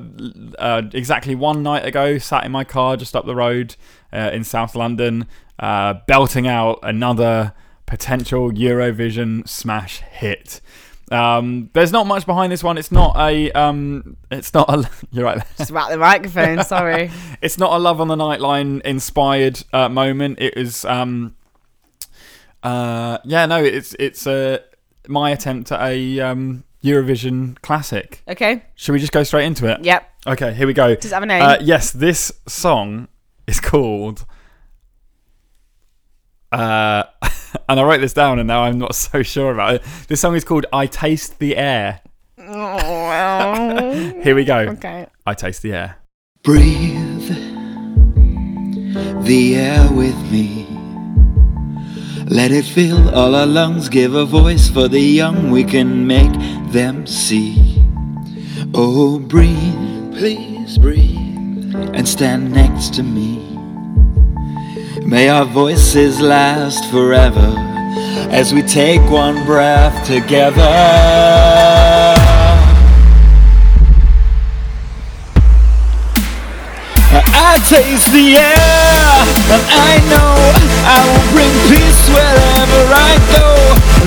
uh, 0.59 0.83
exactly 0.93 1.33
one 1.33 1.63
night 1.63 1.85
ago, 1.85 2.19
sat 2.19 2.45
in 2.45 2.51
my 2.51 2.63
car 2.63 2.95
just 2.95 3.15
up 3.15 3.25
the 3.25 3.35
road 3.35 3.75
uh, 4.13 4.29
in 4.31 4.43
South 4.43 4.75
London, 4.75 5.25
uh, 5.57 5.95
belting 6.05 6.47
out 6.47 6.79
another 6.83 7.53
potential 7.87 8.51
Eurovision 8.51 9.47
smash 9.47 10.01
hit. 10.01 10.61
Um, 11.11 11.69
there's 11.73 11.91
not 11.91 12.07
much 12.07 12.25
behind 12.25 12.51
this 12.51 12.63
one. 12.63 12.77
It's 12.77 12.91
not 12.91 13.15
a. 13.17 13.51
Um, 13.51 14.17
it's 14.31 14.53
not 14.53 14.69
a. 14.69 14.89
You're 15.11 15.25
right. 15.25 15.43
Just 15.57 15.71
whack 15.71 15.89
the 15.89 15.97
microphone. 15.97 16.63
Sorry. 16.63 17.11
it's 17.41 17.57
not 17.57 17.73
a 17.73 17.77
love 17.77 17.99
on 17.99 18.07
the 18.07 18.15
nightline 18.15 18.81
inspired 18.81 19.61
uh, 19.73 19.89
moment. 19.89 20.39
It 20.39 20.57
is. 20.57 20.85
Um, 20.85 21.35
uh, 22.63 23.17
yeah, 23.25 23.45
no, 23.45 23.63
it's 23.63 23.93
it's 23.99 24.25
uh, 24.25 24.59
my 25.07 25.31
attempt 25.31 25.71
at 25.71 25.81
a 25.81 26.19
um, 26.21 26.63
Eurovision 26.83 27.61
classic. 27.61 28.23
Okay. 28.27 28.63
Should 28.75 28.93
we 28.93 28.99
just 28.99 29.11
go 29.11 29.23
straight 29.23 29.45
into 29.45 29.67
it? 29.67 29.83
Yep. 29.83 30.09
Okay, 30.27 30.53
here 30.53 30.67
we 30.67 30.73
go. 30.73 30.95
Does 30.95 31.11
it 31.11 31.13
have 31.13 31.23
a 31.23 31.25
name? 31.25 31.41
Uh, 31.41 31.57
yes, 31.61 31.91
this 31.91 32.31
song 32.47 33.07
is 33.47 33.59
called. 33.59 34.25
Uh, 36.51 37.03
and 37.69 37.79
I 37.79 37.83
wrote 37.83 38.01
this 38.01 38.13
down, 38.13 38.39
and 38.39 38.47
now 38.47 38.63
I'm 38.63 38.77
not 38.77 38.95
so 39.07 39.23
sure 39.23 39.51
about 39.53 39.75
it. 39.75 39.83
This 40.07 40.21
song 40.21 40.35
is 40.35 40.43
called 40.43 40.65
"I 40.73 40.85
Taste 40.87 41.39
the 41.39 41.55
Air." 41.57 42.01
Oh, 42.39 44.21
Here 44.23 44.35
we 44.35 44.43
go. 44.45 44.57
okay. 44.69 45.07
I 45.25 45.33
taste 45.33 45.61
the 45.61 45.73
air. 45.73 45.97
Breathe 46.43 47.29
the 49.25 49.55
air 49.55 49.87
with 49.91 50.15
me. 50.31 50.67
Let 52.25 52.51
it 52.51 52.65
fill 52.65 53.13
all 53.13 53.35
our 53.35 53.45
lungs, 53.45 53.89
give 53.89 54.15
a 54.15 54.25
voice 54.25 54.69
for 54.69 54.87
the 54.87 54.99
young, 54.99 55.51
we 55.51 55.63
can 55.63 56.07
make 56.07 56.31
them 56.71 57.05
see. 57.05 57.83
Oh, 58.73 59.19
breathe, 59.19 60.13
please 60.13 60.77
breathe, 60.77 61.75
and 61.93 62.07
stand 62.07 62.53
next 62.53 62.93
to 62.95 63.03
me. 63.03 63.50
May 65.11 65.27
our 65.27 65.43
voices 65.43 66.21
last 66.21 66.89
forever 66.89 67.51
as 68.31 68.53
we 68.53 68.61
take 68.61 69.01
one 69.11 69.43
breath 69.43 70.07
together. 70.07 70.63
I 77.11 77.59
taste 77.67 78.07
the 78.15 78.39
air, 78.39 79.11
and 79.51 79.63
I 79.67 79.99
know 80.07 80.31
I 80.87 81.03
will 81.03 81.27
bring 81.35 81.51
peace 81.67 82.03
wherever 82.07 82.81
I 82.95 83.11
go. 83.35 83.51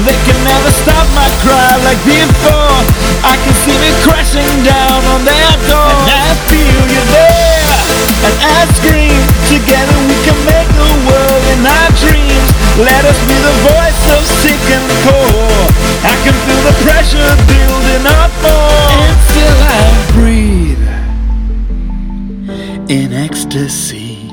They 0.08 0.16
can 0.24 0.40
never 0.40 0.72
stop 0.72 1.04
my 1.12 1.28
cry 1.44 1.84
like 1.84 2.00
before. 2.08 2.80
I 3.28 3.36
can 3.44 3.52
see 3.60 3.76
me 3.76 3.92
crashing 4.08 4.56
down 4.64 5.04
on 5.12 5.20
their 5.28 5.52
door. 5.68 5.84
And 5.84 6.16
I 6.16 6.32
feel 6.48 6.80
you 6.88 7.02
there, 7.12 7.92
and 8.24 8.36
I 8.40 8.64
scream. 8.72 9.33
Together 9.54 9.98
we 10.10 10.18
can 10.26 10.38
make 10.50 10.70
the 10.74 10.92
world 11.06 11.44
in 11.54 11.62
our 11.62 11.90
dreams. 12.02 12.50
Let 12.76 13.04
us 13.06 13.18
be 13.30 13.36
the 13.38 13.54
voice 13.70 14.02
of 14.16 14.26
sick 14.42 14.64
and 14.76 14.86
core. 15.06 15.70
I 16.02 16.14
can 16.24 16.34
feel 16.44 16.62
the 16.70 16.74
pressure 16.82 17.30
building 17.46 18.04
up 18.04 18.32
more, 18.42 18.90
and 18.98 19.14
still 19.30 19.58
I 19.62 19.82
breathe 20.16 20.84
in 22.90 23.12
ecstasy. 23.12 24.28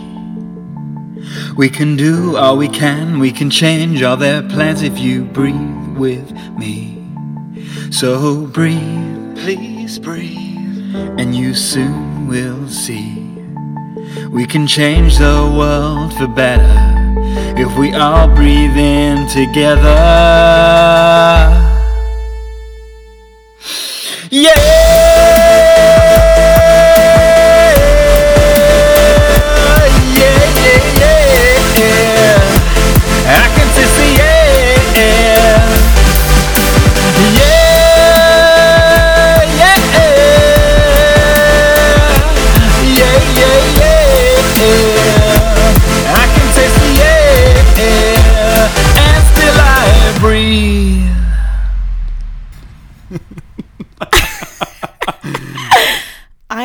We 1.55 1.69
can 1.69 1.95
do 1.95 2.35
all 2.35 2.57
we 2.57 2.67
can, 2.67 3.19
we 3.19 3.31
can 3.31 3.51
change 3.51 4.01
all 4.01 4.17
their 4.17 4.41
plans 4.41 4.81
if 4.81 4.97
you 4.97 5.25
breathe 5.25 5.97
with 5.97 6.31
me. 6.57 6.97
So 7.91 8.47
breathe, 8.47 9.37
please 9.37 9.99
breathe, 9.99 10.95
and 11.19 11.35
you 11.35 11.53
soon 11.53 12.27
will 12.27 12.67
see. 12.67 13.30
We 14.29 14.45
can 14.45 14.67
change 14.67 15.17
the 15.17 15.53
world 15.57 16.13
for 16.17 16.27
better 16.27 17.01
if 17.57 17.77
we 17.77 17.93
all 17.93 18.27
breathe 18.27 18.77
in 18.77 19.27
together. 19.27 19.91
Yeah, 24.29 25.50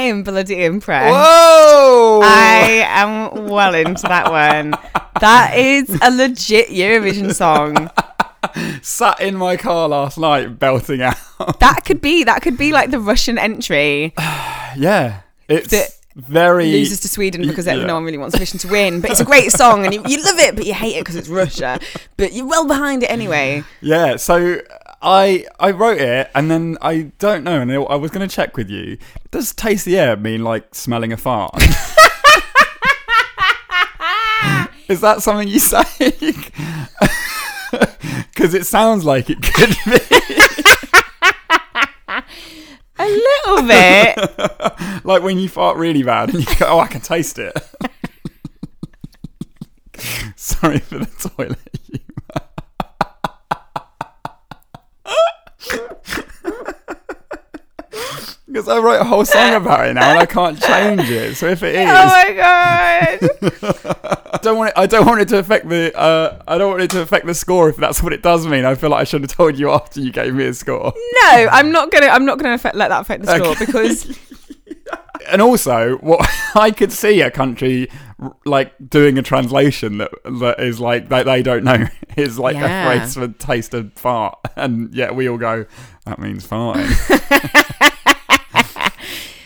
am 0.06 0.22
bloody 0.22 0.64
impressed. 0.64 1.12
Whoa! 1.14 2.20
I 2.24 2.84
am 2.88 3.48
well 3.48 3.74
into 3.74 4.02
that 4.02 4.30
one. 4.30 4.74
That 5.20 5.56
is 5.56 5.88
a 6.02 6.10
legit 6.10 6.68
Eurovision 6.68 7.34
song. 7.34 7.90
sat 8.82 9.20
in 9.20 9.36
my 9.36 9.56
car 9.56 9.88
last 9.88 10.18
night 10.18 10.58
belting 10.58 11.02
out. 11.02 11.16
That 11.60 11.82
could 11.84 12.00
be 12.00 12.24
that 12.24 12.42
could 12.42 12.56
be 12.56 12.72
like 12.72 12.90
the 12.90 13.00
Russian 13.00 13.38
entry 13.38 14.14
yeah, 14.76 15.20
it's 15.48 15.68
The- 15.68 15.92
very 16.16 16.72
loses 16.72 17.00
to 17.00 17.08
Sweden 17.08 17.46
because 17.46 17.66
yeah. 17.66 17.74
no 17.74 17.94
one 17.94 18.04
really 18.04 18.16
wants 18.16 18.38
Russian 18.38 18.58
to 18.60 18.68
win. 18.68 19.02
But 19.02 19.10
it's 19.10 19.20
a 19.20 19.24
great 19.24 19.52
song 19.52 19.84
and 19.84 19.94
you, 19.94 20.02
you 20.06 20.22
love 20.24 20.38
it, 20.38 20.56
but 20.56 20.64
you 20.64 20.72
hate 20.72 20.96
it 20.96 21.00
because 21.00 21.14
it's 21.14 21.28
Russia. 21.28 21.78
But 22.16 22.32
you're 22.32 22.46
well 22.46 22.66
behind 22.66 23.02
it 23.02 23.10
anyway. 23.10 23.64
Yeah, 23.82 24.16
so 24.16 24.62
I 25.02 25.44
I 25.60 25.70
wrote 25.70 26.00
it 26.00 26.30
and 26.34 26.50
then 26.50 26.76
I 26.80 27.12
don't 27.18 27.44
know, 27.44 27.60
and 27.60 27.70
I 27.72 27.94
was 27.96 28.10
going 28.10 28.26
to 28.28 28.34
check 28.34 28.56
with 28.56 28.70
you. 28.70 28.98
Does 29.30 29.54
taste 29.54 29.84
the 29.84 29.98
air 29.98 30.16
mean 30.16 30.42
like 30.44 30.74
smelling 30.74 31.12
a 31.12 31.16
fart? 31.16 31.54
Is 34.88 35.00
that 35.00 35.20
something 35.22 35.48
you 35.48 35.60
say? 35.60 35.82
Because 38.32 38.54
it 38.54 38.66
sounds 38.66 39.04
like 39.04 39.28
it 39.30 39.38
could 39.42 39.70
be. 39.86 39.98
A 42.98 43.06
little 43.06 43.62
bit. 43.66 44.16
like 45.04 45.22
when 45.22 45.38
you 45.38 45.48
fart 45.48 45.76
really 45.78 46.02
bad 46.02 46.30
and 46.34 46.40
you 46.40 46.46
go, 46.56 46.66
"Oh, 46.68 46.78
I 46.78 46.86
can 46.86 47.00
taste 47.00 47.38
it." 47.38 47.52
Sorry 50.36 50.78
for 50.78 50.98
the 50.98 51.06
toilet. 51.36 51.58
Because 58.46 58.68
I 58.68 58.78
wrote 58.78 59.00
a 59.00 59.04
whole 59.04 59.24
song 59.24 59.54
about 59.62 59.88
it 59.88 59.94
now 59.94 60.10
and 60.10 60.18
I 60.20 60.24
can't 60.26 60.58
change 60.60 61.10
it. 61.10 61.34
So 61.36 61.46
if 61.48 61.62
it 61.62 61.74
is, 61.74 61.88
Oh 61.90 62.06
my 62.06 62.32
god. 62.32 64.24
I 64.32 64.38
don't 64.42 64.56
want 64.56 64.70
it. 64.70 64.74
I 64.78 64.86
don't 64.86 65.04
want 65.04 65.20
it 65.20 65.28
to 65.28 65.38
affect 65.38 65.68
the. 65.68 65.94
Uh, 65.98 66.40
I 66.46 66.56
don't 66.56 66.70
want 66.70 66.82
it 66.82 66.90
to 66.92 67.00
affect 67.00 67.26
the 67.26 67.34
score. 67.34 67.68
If 67.68 67.76
that's 67.76 68.02
what 68.02 68.12
it 68.12 68.22
does 68.22 68.46
mean, 68.46 68.64
I 68.64 68.74
feel 68.76 68.90
like 68.90 69.00
I 69.00 69.04
should 69.04 69.22
have 69.22 69.32
told 69.32 69.58
you 69.58 69.70
after 69.70 70.00
you 70.00 70.12
gave 70.12 70.32
me 70.34 70.44
a 70.44 70.54
score. 70.54 70.92
No, 71.22 71.48
I'm 71.50 71.72
not 71.72 71.90
gonna. 71.90 72.06
I'm 72.06 72.24
not 72.24 72.38
gonna 72.38 72.54
affect, 72.54 72.76
let 72.76 72.88
that 72.88 73.00
affect 73.00 73.24
the 73.24 73.34
score 73.36 73.48
Okay. 73.48 73.66
because 73.66 74.18
and 75.30 75.42
also 75.42 75.96
what 75.98 76.26
I 76.54 76.70
could 76.70 76.92
see 76.92 77.20
a 77.20 77.30
country 77.30 77.88
like 78.44 78.72
doing 78.88 79.18
a 79.18 79.22
translation 79.22 79.98
that 79.98 80.10
that 80.40 80.60
is 80.60 80.80
like 80.80 81.08
that 81.10 81.24
they 81.26 81.42
don't 81.42 81.64
know 81.64 81.86
is 82.16 82.38
like 82.38 82.56
Yeah. 82.56 82.92
a 82.92 82.98
phrase 83.00 83.14
for 83.14 83.28
taste 83.28 83.74
of 83.74 83.92
fart, 83.94 84.38
and 84.56 84.94
yet 84.94 85.14
we 85.14 85.28
all 85.28 85.38
go 85.38 85.66
that 86.04 86.18
means 86.18 86.46
farting. 86.46 86.90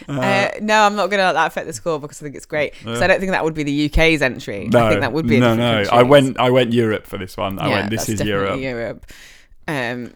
uh, 0.08 0.50
no, 0.60 0.82
I'm 0.82 0.96
not 0.96 1.08
gonna 1.10 1.22
let 1.24 1.32
that 1.34 1.46
affect 1.48 1.66
the 1.66 1.72
score 1.72 1.98
because 2.00 2.20
I 2.20 2.24
think 2.24 2.36
it's 2.36 2.46
great. 2.46 2.74
Because 2.78 3.00
I 3.00 3.06
don't 3.06 3.20
think 3.20 3.32
that 3.32 3.44
would 3.44 3.54
be 3.54 3.62
the 3.62 3.86
UK's 3.90 4.22
entry. 4.22 4.68
no, 4.68 4.86
I 4.86 4.88
think 4.90 5.00
that 5.02 5.12
would 5.12 5.26
be 5.26 5.38
no, 5.40 5.54
no. 5.54 5.84
I 5.90 6.02
went 6.02 6.38
I 6.38 6.50
went 6.50 6.72
Europe 6.72 7.06
for 7.06 7.16
this 7.18 7.36
one. 7.36 7.58
I 7.58 7.68
Yeah, 7.68 7.74
went 7.80 7.90
this 7.90 8.08
is 8.08 8.20
Europe. 8.22 8.60
Europe. 8.60 9.06
Um, 9.68 10.12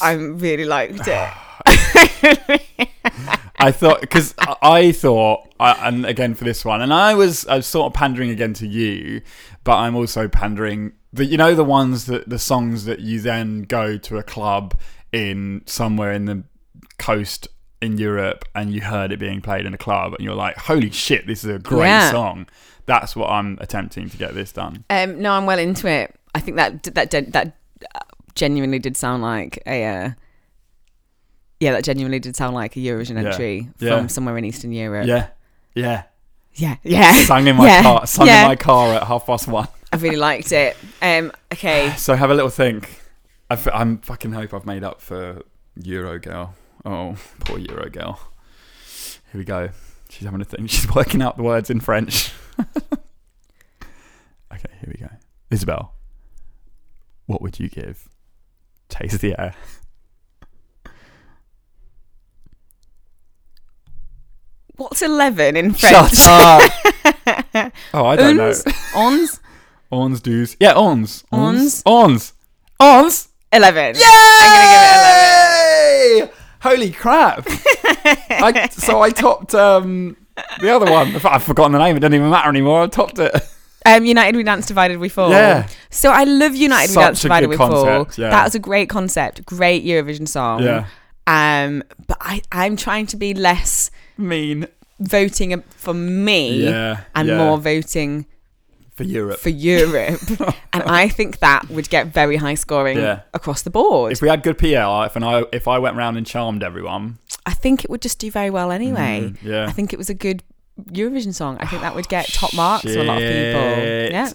I 0.00 0.12
really 0.12 0.64
liked 0.64 1.06
it. 1.06 1.30
I 3.60 3.72
thought 3.72 4.00
because 4.00 4.34
I 4.62 4.92
thought, 4.92 5.48
and 5.58 6.06
again 6.06 6.34
for 6.34 6.44
this 6.44 6.64
one, 6.64 6.80
and 6.80 6.92
I 6.92 7.14
was 7.14 7.46
I 7.46 7.56
was 7.56 7.66
sort 7.66 7.86
of 7.86 7.94
pandering 7.94 8.30
again 8.30 8.54
to 8.54 8.66
you, 8.66 9.20
but 9.64 9.76
I'm 9.76 9.96
also 9.96 10.28
pandering 10.28 10.92
the 11.12 11.24
you 11.24 11.36
know 11.36 11.54
the 11.54 11.64
ones 11.64 12.06
that 12.06 12.28
the 12.28 12.38
songs 12.38 12.84
that 12.84 13.00
you 13.00 13.20
then 13.20 13.62
go 13.62 13.96
to 13.98 14.16
a 14.18 14.22
club 14.22 14.74
in 15.12 15.62
somewhere 15.66 16.12
in 16.12 16.26
the 16.26 16.44
coast 16.98 17.48
in 17.80 17.96
Europe 17.98 18.44
and 18.54 18.72
you 18.72 18.80
heard 18.82 19.12
it 19.12 19.18
being 19.18 19.40
played 19.40 19.64
in 19.64 19.72
a 19.72 19.78
club 19.78 20.12
and 20.14 20.24
you're 20.24 20.34
like, 20.34 20.56
holy 20.56 20.90
shit, 20.90 21.26
this 21.28 21.44
is 21.44 21.50
a 21.54 21.58
great 21.58 21.86
Yeah. 21.86 22.10
song. 22.10 22.46
That's 22.86 23.14
what 23.14 23.30
I'm 23.30 23.56
attempting 23.60 24.10
to 24.10 24.16
get 24.16 24.34
this 24.34 24.50
done. 24.52 24.84
Um, 24.90 25.20
no, 25.22 25.32
I'm 25.32 25.46
well 25.46 25.58
into 25.60 25.88
it. 25.88 26.14
I 26.34 26.40
think 26.40 26.56
that 26.56 26.82
that 26.84 27.10
that, 27.10 27.32
that 27.32 27.56
genuinely 28.34 28.78
did 28.78 28.96
sound 28.96 29.22
like 29.22 29.62
a. 29.66 29.84
Uh, 29.84 30.10
yeah, 31.60 31.72
that 31.72 31.84
genuinely 31.84 32.18
did 32.20 32.36
sound 32.36 32.54
like 32.54 32.76
a 32.76 32.80
Eurovision 32.80 33.16
entry 33.24 33.68
Yeah. 33.78 33.98
from 33.98 34.08
somewhere 34.08 34.36
in 34.38 34.44
Eastern 34.44 34.72
Europe. 34.72 35.06
Yeah, 35.06 35.28
yeah. 35.74 36.04
yeah, 36.54 36.76
yeah. 36.82 37.24
Sung 37.24 37.46
in 37.46 37.56
my 37.56 37.66
Yeah. 37.66 37.82
car, 37.82 38.06
sung 38.06 38.26
Yeah. 38.26 38.42
in 38.42 38.48
my 38.48 38.56
car 38.56 38.94
at 38.94 39.04
half 39.04 39.26
past 39.26 39.48
one. 39.48 39.68
I 39.92 39.96
really 39.96 40.16
liked 40.16 40.52
it. 40.52 40.76
Um, 41.02 41.32
okay, 41.52 41.90
So 41.96 42.14
have 42.14 42.30
a 42.30 42.34
little 42.34 42.50
think. 42.50 43.02
I 43.50 43.54
f- 43.54 43.68
I'm 43.72 43.98
fucking 43.98 44.32
hope 44.32 44.52
I've 44.52 44.66
made 44.66 44.84
up 44.84 45.00
for 45.00 45.42
Euro 45.82 46.18
girl. 46.18 46.54
Oh, 46.84 47.16
poor 47.40 47.58
Euro 47.58 47.88
girl. 47.90 48.20
Here 49.32 49.38
we 49.38 49.44
go. 49.44 49.70
She's 50.10 50.24
having 50.24 50.40
a 50.40 50.44
thing. 50.44 50.66
She's 50.66 50.92
working 50.94 51.22
out 51.22 51.36
the 51.36 51.42
words 51.42 51.70
in 51.70 51.80
French. 51.80 52.32
okay, 54.52 54.70
here 54.80 54.88
we 54.92 54.94
go. 55.00 55.08
Isabel, 55.50 55.94
what 57.26 57.40
would 57.42 57.58
you 57.58 57.68
give? 57.68 58.08
Taste 58.88 59.20
the 59.20 59.38
air. 59.38 59.54
What's 64.78 65.02
11 65.02 65.56
in 65.56 65.74
French? 65.74 66.14
Shut 66.14 66.26
up. 66.28 66.62
oh, 67.92 68.06
I 68.06 68.16
don't 68.16 68.36
know. 68.38 68.54
Ons? 68.94 69.40
Ons 69.90 70.20
dues. 70.20 70.56
Yeah, 70.60 70.72
ons. 70.74 71.24
Ons. 71.32 71.82
Ons. 71.84 72.32
Ons. 72.80 73.28
11. 73.52 73.96
Yay! 73.96 74.02
I'm 76.22 76.28
Holy 76.60 76.90
crap! 76.90 77.44
I, 77.48 78.68
so 78.72 79.00
I 79.00 79.10
topped 79.10 79.54
um, 79.54 80.16
the 80.60 80.70
other 80.70 80.90
one. 80.90 81.14
I've 81.24 81.42
forgotten 81.42 81.72
the 81.72 81.78
name. 81.78 81.96
It 81.96 82.00
doesn't 82.00 82.14
even 82.14 82.30
matter 82.30 82.48
anymore. 82.48 82.82
I 82.82 82.86
topped 82.88 83.18
it. 83.18 83.34
Um, 83.86 84.04
United 84.04 84.36
We 84.36 84.42
Dance, 84.42 84.66
Divided 84.66 84.98
We 84.98 85.08
Fall. 85.08 85.30
Yeah. 85.30 85.66
So 85.90 86.10
I 86.10 86.24
love 86.24 86.54
United 86.54 86.92
Such 86.92 86.96
We 86.96 87.04
Dance, 87.04 87.22
Divided 87.22 87.48
We 87.50 87.56
Fall. 87.56 88.08
yeah. 88.16 88.30
That 88.30 88.44
was 88.44 88.54
a 88.54 88.58
great 88.58 88.88
concept. 88.90 89.44
Great 89.46 89.84
Eurovision 89.84 90.28
song. 90.28 90.62
Yeah. 90.62 90.86
Um, 91.26 91.82
but 92.06 92.18
I, 92.20 92.42
I'm 92.52 92.76
trying 92.76 93.06
to 93.08 93.16
be 93.16 93.34
less 93.34 93.90
Mean. 94.18 94.66
voting 95.00 95.62
for 95.70 95.94
me 95.94 96.64
Yeah. 96.64 97.00
and 97.14 97.28
yeah. 97.28 97.38
more 97.38 97.56
voting 97.56 98.26
for 98.96 99.04
Europe. 99.04 99.38
for 99.38 99.48
Europe. 99.48 100.20
and 100.72 100.82
I 100.82 101.08
think 101.08 101.38
that 101.38 101.70
would 101.70 101.88
get 101.88 102.08
very 102.08 102.36
high 102.36 102.54
scoring 102.56 102.98
Yeah. 102.98 103.20
across 103.32 103.62
the 103.62 103.70
board. 103.70 104.10
if 104.12 104.20
we 104.20 104.28
had 104.28 104.42
good 104.42 104.58
PR, 104.58 105.06
if 105.06 105.14
and 105.14 105.24
I 105.24 105.44
if 105.52 105.68
I 105.68 105.78
went 105.78 105.96
round 105.96 106.16
and 106.16 106.26
charmed 106.26 106.62
everyone, 106.64 107.18
I 107.46 107.54
think 107.54 107.84
it 107.84 107.90
would 107.90 108.02
just 108.02 108.18
do 108.18 108.28
very 108.30 108.50
well 108.50 108.72
anyway. 108.72 109.30
Mm, 109.30 109.36
yeah. 109.42 109.66
I 109.66 109.70
think 109.72 109.92
it 109.92 109.98
was 109.98 110.10
a 110.10 110.14
good 110.14 110.42
Eurovision 110.90 111.32
song. 111.32 111.58
I 111.60 111.66
think 111.66 111.82
that 111.82 111.94
would 111.94 112.08
get 112.08 112.26
top 112.32 112.52
marks 112.54 112.82
from 112.92 113.02
a 113.02 113.04
lot 113.04 113.22
of 113.22 113.28
people. 113.28 113.62
Yeah. 114.10 114.32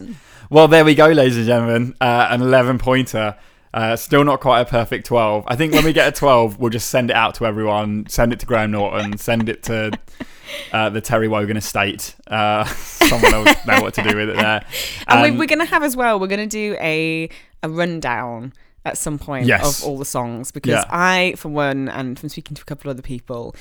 Well, 0.50 0.68
there 0.68 0.86
we 0.86 0.96
go, 0.96 1.08
ladies 1.08 1.38
and 1.38 1.46
gentlemen. 1.46 1.96
Uh, 2.00 2.28
an 2.30 2.42
11 2.42 2.78
pointer. 2.78 3.36
Uh, 3.74 3.96
still 3.96 4.24
not 4.24 4.40
quite 4.40 4.62
a 4.62 4.66
perfect 4.66 5.06
12. 5.08 5.46
I 5.48 5.56
think 5.56 5.74
when 5.74 5.84
we 5.84 5.94
get 5.94 6.08
a 6.08 6.12
12, 6.12 6.60
we'll 6.60 6.70
just 6.70 6.90
send 6.90 7.10
it 7.10 7.16
out 7.16 7.34
to 7.36 7.46
everyone, 7.48 8.06
send 8.08 8.32
it 8.32 8.40
to 8.42 8.46
Graham 8.46 8.70
Norton, 8.72 9.18
send 9.18 9.50
it 9.50 9.64
to 9.64 9.92
uh, 10.72 10.90
the 10.90 11.02
Terry 11.02 11.28
Wogan 11.28 11.58
estate. 11.58 12.16
Uh, 12.28 12.66
someone 12.66 13.32
will 13.32 13.46
know 13.66 13.82
what 13.82 13.96
to 13.96 14.04
do 14.04 14.16
with 14.16 14.30
it 14.30 14.36
there. 14.36 14.64
And 15.08 15.20
Um, 15.20 15.24
we, 15.24 15.32
we're 15.40 15.48
going 15.48 15.58
to 15.60 15.66
have 15.66 15.82
as 15.84 15.96
well, 15.96 16.20
we're 16.20 16.28
going 16.28 16.48
to 16.48 16.58
do 16.58 16.78
a, 16.80 17.30
a 17.64 17.70
rundown 17.70 18.54
at 18.86 18.98
some 18.98 19.18
point 19.18 19.48
Yes. 19.48 19.82
of 19.82 19.88
all 19.90 19.98
the 19.98 20.06
songs 20.06 20.52
because 20.52 20.72
Yeah. 20.74 20.84
I, 20.90 21.34
for 21.38 21.50
one, 21.50 21.90
and 21.90 22.20
from 22.20 22.30
speaking 22.30 22.54
to 22.56 22.62
a 22.62 22.66
couple 22.66 22.92
of 22.92 22.98
other 22.98 23.02
people, 23.02 23.56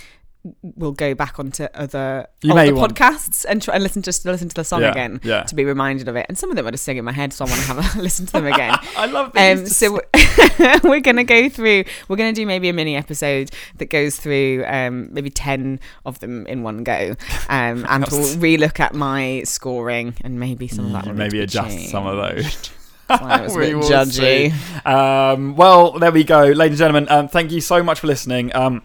will 0.63 0.91
go 0.93 1.15
back 1.15 1.39
onto 1.39 1.65
other 1.75 2.27
You 2.43 2.51
older 2.53 2.73
podcasts 2.73 3.45
and 3.49 3.63
try 3.63 3.75
and 3.75 3.83
listen 3.83 4.03
just 4.03 4.23
to 4.23 4.31
listen 4.33 4.49
to 4.49 4.55
the 4.55 4.65
song 4.65 4.81
Yeah, 4.83 4.91
again 4.91 5.21
yeah. 5.23 5.45
to 5.45 5.55
be 5.55 5.65
reminded 5.65 6.09
of 6.09 6.17
it. 6.17 6.27
And 6.29 6.37
some 6.37 6.51
of 6.51 6.57
them 6.57 6.67
I 6.67 6.73
just 6.73 6.83
sing 6.85 6.97
in 6.97 7.05
my 7.05 7.13
head, 7.13 7.33
so 7.33 7.45
I 7.45 7.49
want 7.49 7.61
to 7.61 7.67
have 7.69 7.97
a 7.97 8.01
listen 8.03 8.27
to 8.27 8.33
them 8.33 8.47
again. 8.47 8.75
I 8.97 9.07
love 9.07 9.33
that. 9.35 9.59
Um, 9.59 9.67
so 9.67 10.01
we're 10.89 11.01
going 11.01 11.17
to 11.17 11.25
go 11.25 11.49
through. 11.49 11.85
We're 12.09 12.17
going 12.17 12.35
to 12.35 12.41
do 12.41 12.47
maybe 12.47 12.69
a 12.69 12.73
mini 12.73 12.97
episode 12.97 13.51
that 13.77 13.87
goes 13.87 14.17
through 14.17 14.65
um, 14.67 15.09
maybe 15.13 15.31
ten 15.31 15.79
of 16.05 16.19
them 16.21 16.47
in 16.49 16.63
one 16.63 16.83
go, 16.83 17.15
um, 17.49 17.87
and 17.89 18.05
we'll 18.11 18.37
relook 18.37 18.81
at 18.81 18.95
my 18.95 19.43
scoring 19.45 20.15
and 20.23 20.41
maybe 20.41 20.67
some 20.69 20.87
of 20.87 20.93
that. 20.93 21.07
will 21.07 21.15
maybe 21.15 21.41
adjust 21.41 21.89
some 21.91 22.07
of 22.07 22.17
those. 22.17 22.43
changed. 22.45 22.71
I 23.09 23.43
was 23.43 23.55
a 23.55 23.59
We 23.59 23.67
bit 23.75 23.77
judgy. 23.85 24.87
Um, 24.87 25.55
well, 25.55 25.93
there 25.99 26.11
we 26.13 26.25
go, 26.25 26.45
ladies 26.45 26.81
and 26.81 26.93
gentlemen. 26.93 27.07
Um, 27.11 27.29
thank 27.29 27.53
you 27.53 27.61
so 27.61 27.83
much 27.83 28.01
for 28.01 28.07
listening. 28.07 28.55
Um, 28.57 28.83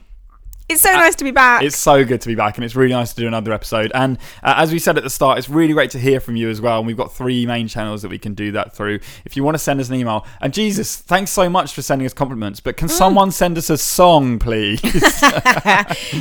It's 0.69 0.81
so 0.81 0.91
nice 0.91 1.15
to 1.15 1.23
be 1.23 1.31
back. 1.31 1.63
It's 1.63 1.77
so 1.77 2.03
good 2.03 2.19
to 2.19 2.27
be 2.27 2.35
back, 2.35 2.57
and 2.57 2.65
it's 2.65 2.75
really 2.75 2.91
nice 2.91 3.13
to 3.13 3.21
do 3.21 3.25
another 3.25 3.53
episode. 3.53 3.89
And 3.95 4.17
uh, 4.43 4.55
as 4.57 4.73
we 4.73 4.79
said 4.79 4.97
at 4.97 5.03
the 5.05 5.09
start, 5.09 5.37
it's 5.37 5.47
really 5.47 5.71
great 5.71 5.91
to 5.91 5.99
hear 5.99 6.19
from 6.19 6.35
you 6.35 6.49
as 6.49 6.59
well. 6.59 6.79
And 6.79 6.85
we've 6.87 6.97
got 6.97 7.13
three 7.13 7.45
main 7.45 7.69
channels 7.69 8.01
that 8.01 8.09
we 8.09 8.19
can 8.19 8.33
do 8.33 8.51
that 8.51 8.75
through. 8.75 8.99
If 9.23 9.37
you 9.37 9.45
want 9.45 9.55
to 9.55 9.59
send 9.59 9.79
us 9.79 9.87
an 9.87 9.95
email, 9.95 10.25
and 10.41 10.53
Jesus, 10.53 10.97
thanks 10.97 11.31
so 11.31 11.49
much 11.49 11.73
for 11.73 11.81
sending 11.81 12.05
us 12.05 12.13
compliments. 12.13 12.59
But 12.59 12.75
Mm. 12.75 12.79
can 12.79 12.89
someone 12.89 13.31
send 13.31 13.57
us 13.57 13.69
a 13.69 13.77
song, 13.77 14.39
please? 14.39 14.81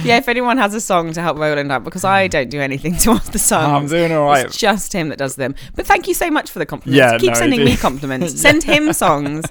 yeah, 0.04 0.16
if 0.16 0.28
anyone 0.28 0.58
has 0.58 0.74
a 0.74 0.80
song 0.80 1.12
to 1.14 1.20
help 1.20 1.38
Roland 1.38 1.72
out, 1.72 1.82
because 1.82 2.04
I 2.04 2.28
don't 2.28 2.48
do 2.48 2.60
anything 2.60 2.94
towards 2.96 3.30
the 3.30 3.40
songs. 3.40 3.92
I'm 3.92 3.98
doing 3.98 4.12
all 4.12 4.26
right. 4.26 4.46
It's 4.46 4.56
just 4.56 4.92
him 4.92 5.08
that 5.08 5.18
does 5.18 5.34
them. 5.34 5.56
But 5.74 5.86
thank 5.86 6.06
you 6.06 6.14
so 6.14 6.30
much 6.30 6.52
for 6.52 6.60
the 6.60 6.66
compliments. 6.66 6.96
Yeah, 6.96 7.18
Keep 7.18 7.32
no, 7.32 7.38
sending 7.38 7.64
me 7.64 7.76
compliments. 7.88 8.40
Send 8.40 8.62
him 8.62 8.92
songs 8.92 9.44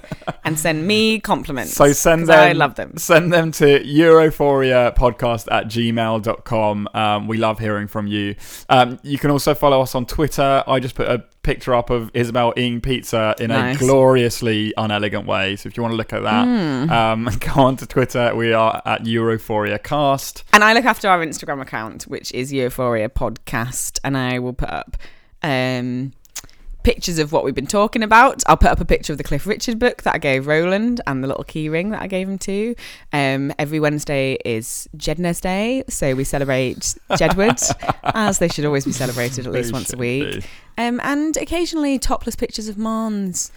and 0.44 0.58
send 0.58 0.86
me 0.86 1.20
compliments. 1.20 1.74
So 1.74 1.92
send 1.92 2.28
them. 2.28 2.38
I 2.38 2.52
love 2.52 2.76
them. 2.76 2.96
Send 2.96 3.30
them 3.30 3.52
to 3.52 3.80
Europhoria 3.84 4.85
podcast 4.94 5.50
at 5.50 5.66
gmail.com. 5.66 6.88
Um, 6.94 7.26
we 7.26 7.36
love 7.38 7.58
hearing 7.58 7.88
from 7.88 8.06
you. 8.06 8.36
Um, 8.68 8.98
you 9.02 9.18
can 9.18 9.30
also 9.30 9.54
follow 9.54 9.80
us 9.80 9.94
on 9.94 10.06
Twitter. 10.06 10.62
I 10.66 10.78
just 10.80 10.94
put 10.94 11.08
a 11.08 11.24
picture 11.42 11.74
up 11.74 11.90
of 11.90 12.10
Isabel 12.14 12.52
eating 12.56 12.80
pizza 12.80 13.34
in 13.38 13.48
Nice. 13.48 13.76
a 13.76 13.78
gloriously 13.78 14.72
unelegant 14.76 15.26
way. 15.26 15.56
So 15.56 15.68
if 15.68 15.76
you 15.76 15.82
want 15.82 15.92
to 15.92 15.96
look 15.96 16.12
at 16.12 16.22
that, 16.22 16.44
Hmm. 16.44 16.90
um, 16.90 17.28
go 17.40 17.62
on 17.62 17.76
to 17.78 17.86
Twitter. 17.86 18.34
We 18.34 18.52
are 18.52 18.82
at 18.84 19.04
Europhoria 19.04 19.82
cast. 19.82 20.44
And 20.52 20.62
I 20.64 20.72
look 20.72 20.84
after 20.84 21.08
our 21.08 21.24
Instagram 21.24 21.60
account, 21.60 22.04
which 22.04 22.32
is 22.32 22.52
Euphoria 22.52 23.08
Podcast, 23.08 23.98
and 24.04 24.16
I 24.16 24.38
will 24.38 24.52
put 24.54 24.70
up 24.70 24.96
um, 25.42 26.12
pictures 26.86 27.18
of 27.18 27.32
what 27.32 27.42
we've 27.42 27.52
been 27.52 27.66
talking 27.66 28.04
about. 28.04 28.44
I'll 28.46 28.56
put 28.56 28.70
up 28.70 28.80
a 28.80 28.84
picture 28.84 29.12
of 29.12 29.18
the 29.18 29.24
Cliff 29.24 29.44
Richard 29.44 29.76
book 29.76 30.04
that 30.04 30.14
I 30.14 30.18
gave 30.18 30.46
Roland 30.46 31.00
and 31.08 31.20
the 31.20 31.26
little 31.26 31.42
key 31.42 31.68
ring 31.68 31.90
that 31.90 32.00
I 32.00 32.06
gave 32.06 32.28
him 32.28 32.38
too. 32.38 32.76
Um, 33.12 33.52
every 33.58 33.80
Wednesday 33.80 34.38
is 34.44 34.88
Jedness 34.96 35.40
Day, 35.40 35.82
so 35.88 36.14
we 36.14 36.22
celebrate 36.22 36.94
Jedward, 37.10 37.60
as 38.14 38.38
they 38.38 38.46
should 38.46 38.64
always 38.64 38.84
be 38.84 38.92
celebrated 38.92 39.48
at 39.48 39.52
least 39.52 39.72
once 39.72 39.92
a 39.92 39.96
week. 39.96 40.44
Um, 40.78 41.00
and 41.02 41.36
occasionally 41.36 41.98
topless 41.98 42.36
pictures 42.36 42.68
of 42.68 42.76
Måns. 42.76 43.50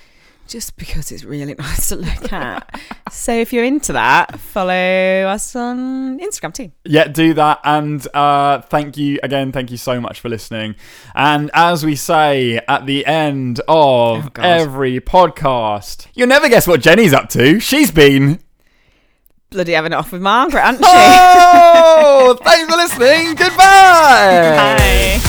Just 0.50 0.78
because 0.78 1.12
it's 1.12 1.24
really 1.24 1.54
nice 1.60 1.90
to 1.90 1.96
look 1.96 2.34
at. 2.34 2.82
so 3.12 3.32
if 3.32 3.54
you're 3.54 3.64
into 3.64 3.94
that, 3.94 4.40
follow 4.40 4.74
us 4.74 5.56
on 5.56 6.20
Instagram 6.20 6.52
too. 6.54 6.72
Yeah, 6.86 7.08
do 7.08 7.36
that. 7.36 7.60
And 7.64 8.06
uh, 8.16 8.62
thank 8.62 8.98
you 8.98 9.20
again. 9.22 9.52
Thank 9.52 9.70
you 9.70 9.78
so 9.78 10.02
much 10.02 10.20
for 10.20 10.28
listening. 10.28 10.74
And 11.14 11.52
as 11.54 11.86
we 11.86 11.96
say 11.96 12.60
at 12.68 12.88
the 12.88 13.06
end 13.06 13.60
of 13.68 14.26
Oh, 14.36 14.42
every 14.42 15.00
podcast, 15.00 16.08
you'll 16.16 16.28
never 16.28 16.50
guess 16.50 16.66
what 16.68 16.82
Jenny's 16.82 17.14
up 17.14 17.30
to. 17.30 17.60
She's 17.60 17.92
been. 17.92 18.40
bloody 19.52 19.74
having 19.74 19.92
it 19.94 19.96
off 19.98 20.12
with 20.12 20.24
Margaret, 20.24 20.62
aren't 20.62 20.80
she? 20.80 20.84
Oh, 20.88 22.38
thanks 22.44 22.72
for 22.72 22.76
listening. 22.78 23.36
Goodbye. 23.36 23.56
Bye. 24.80 25.22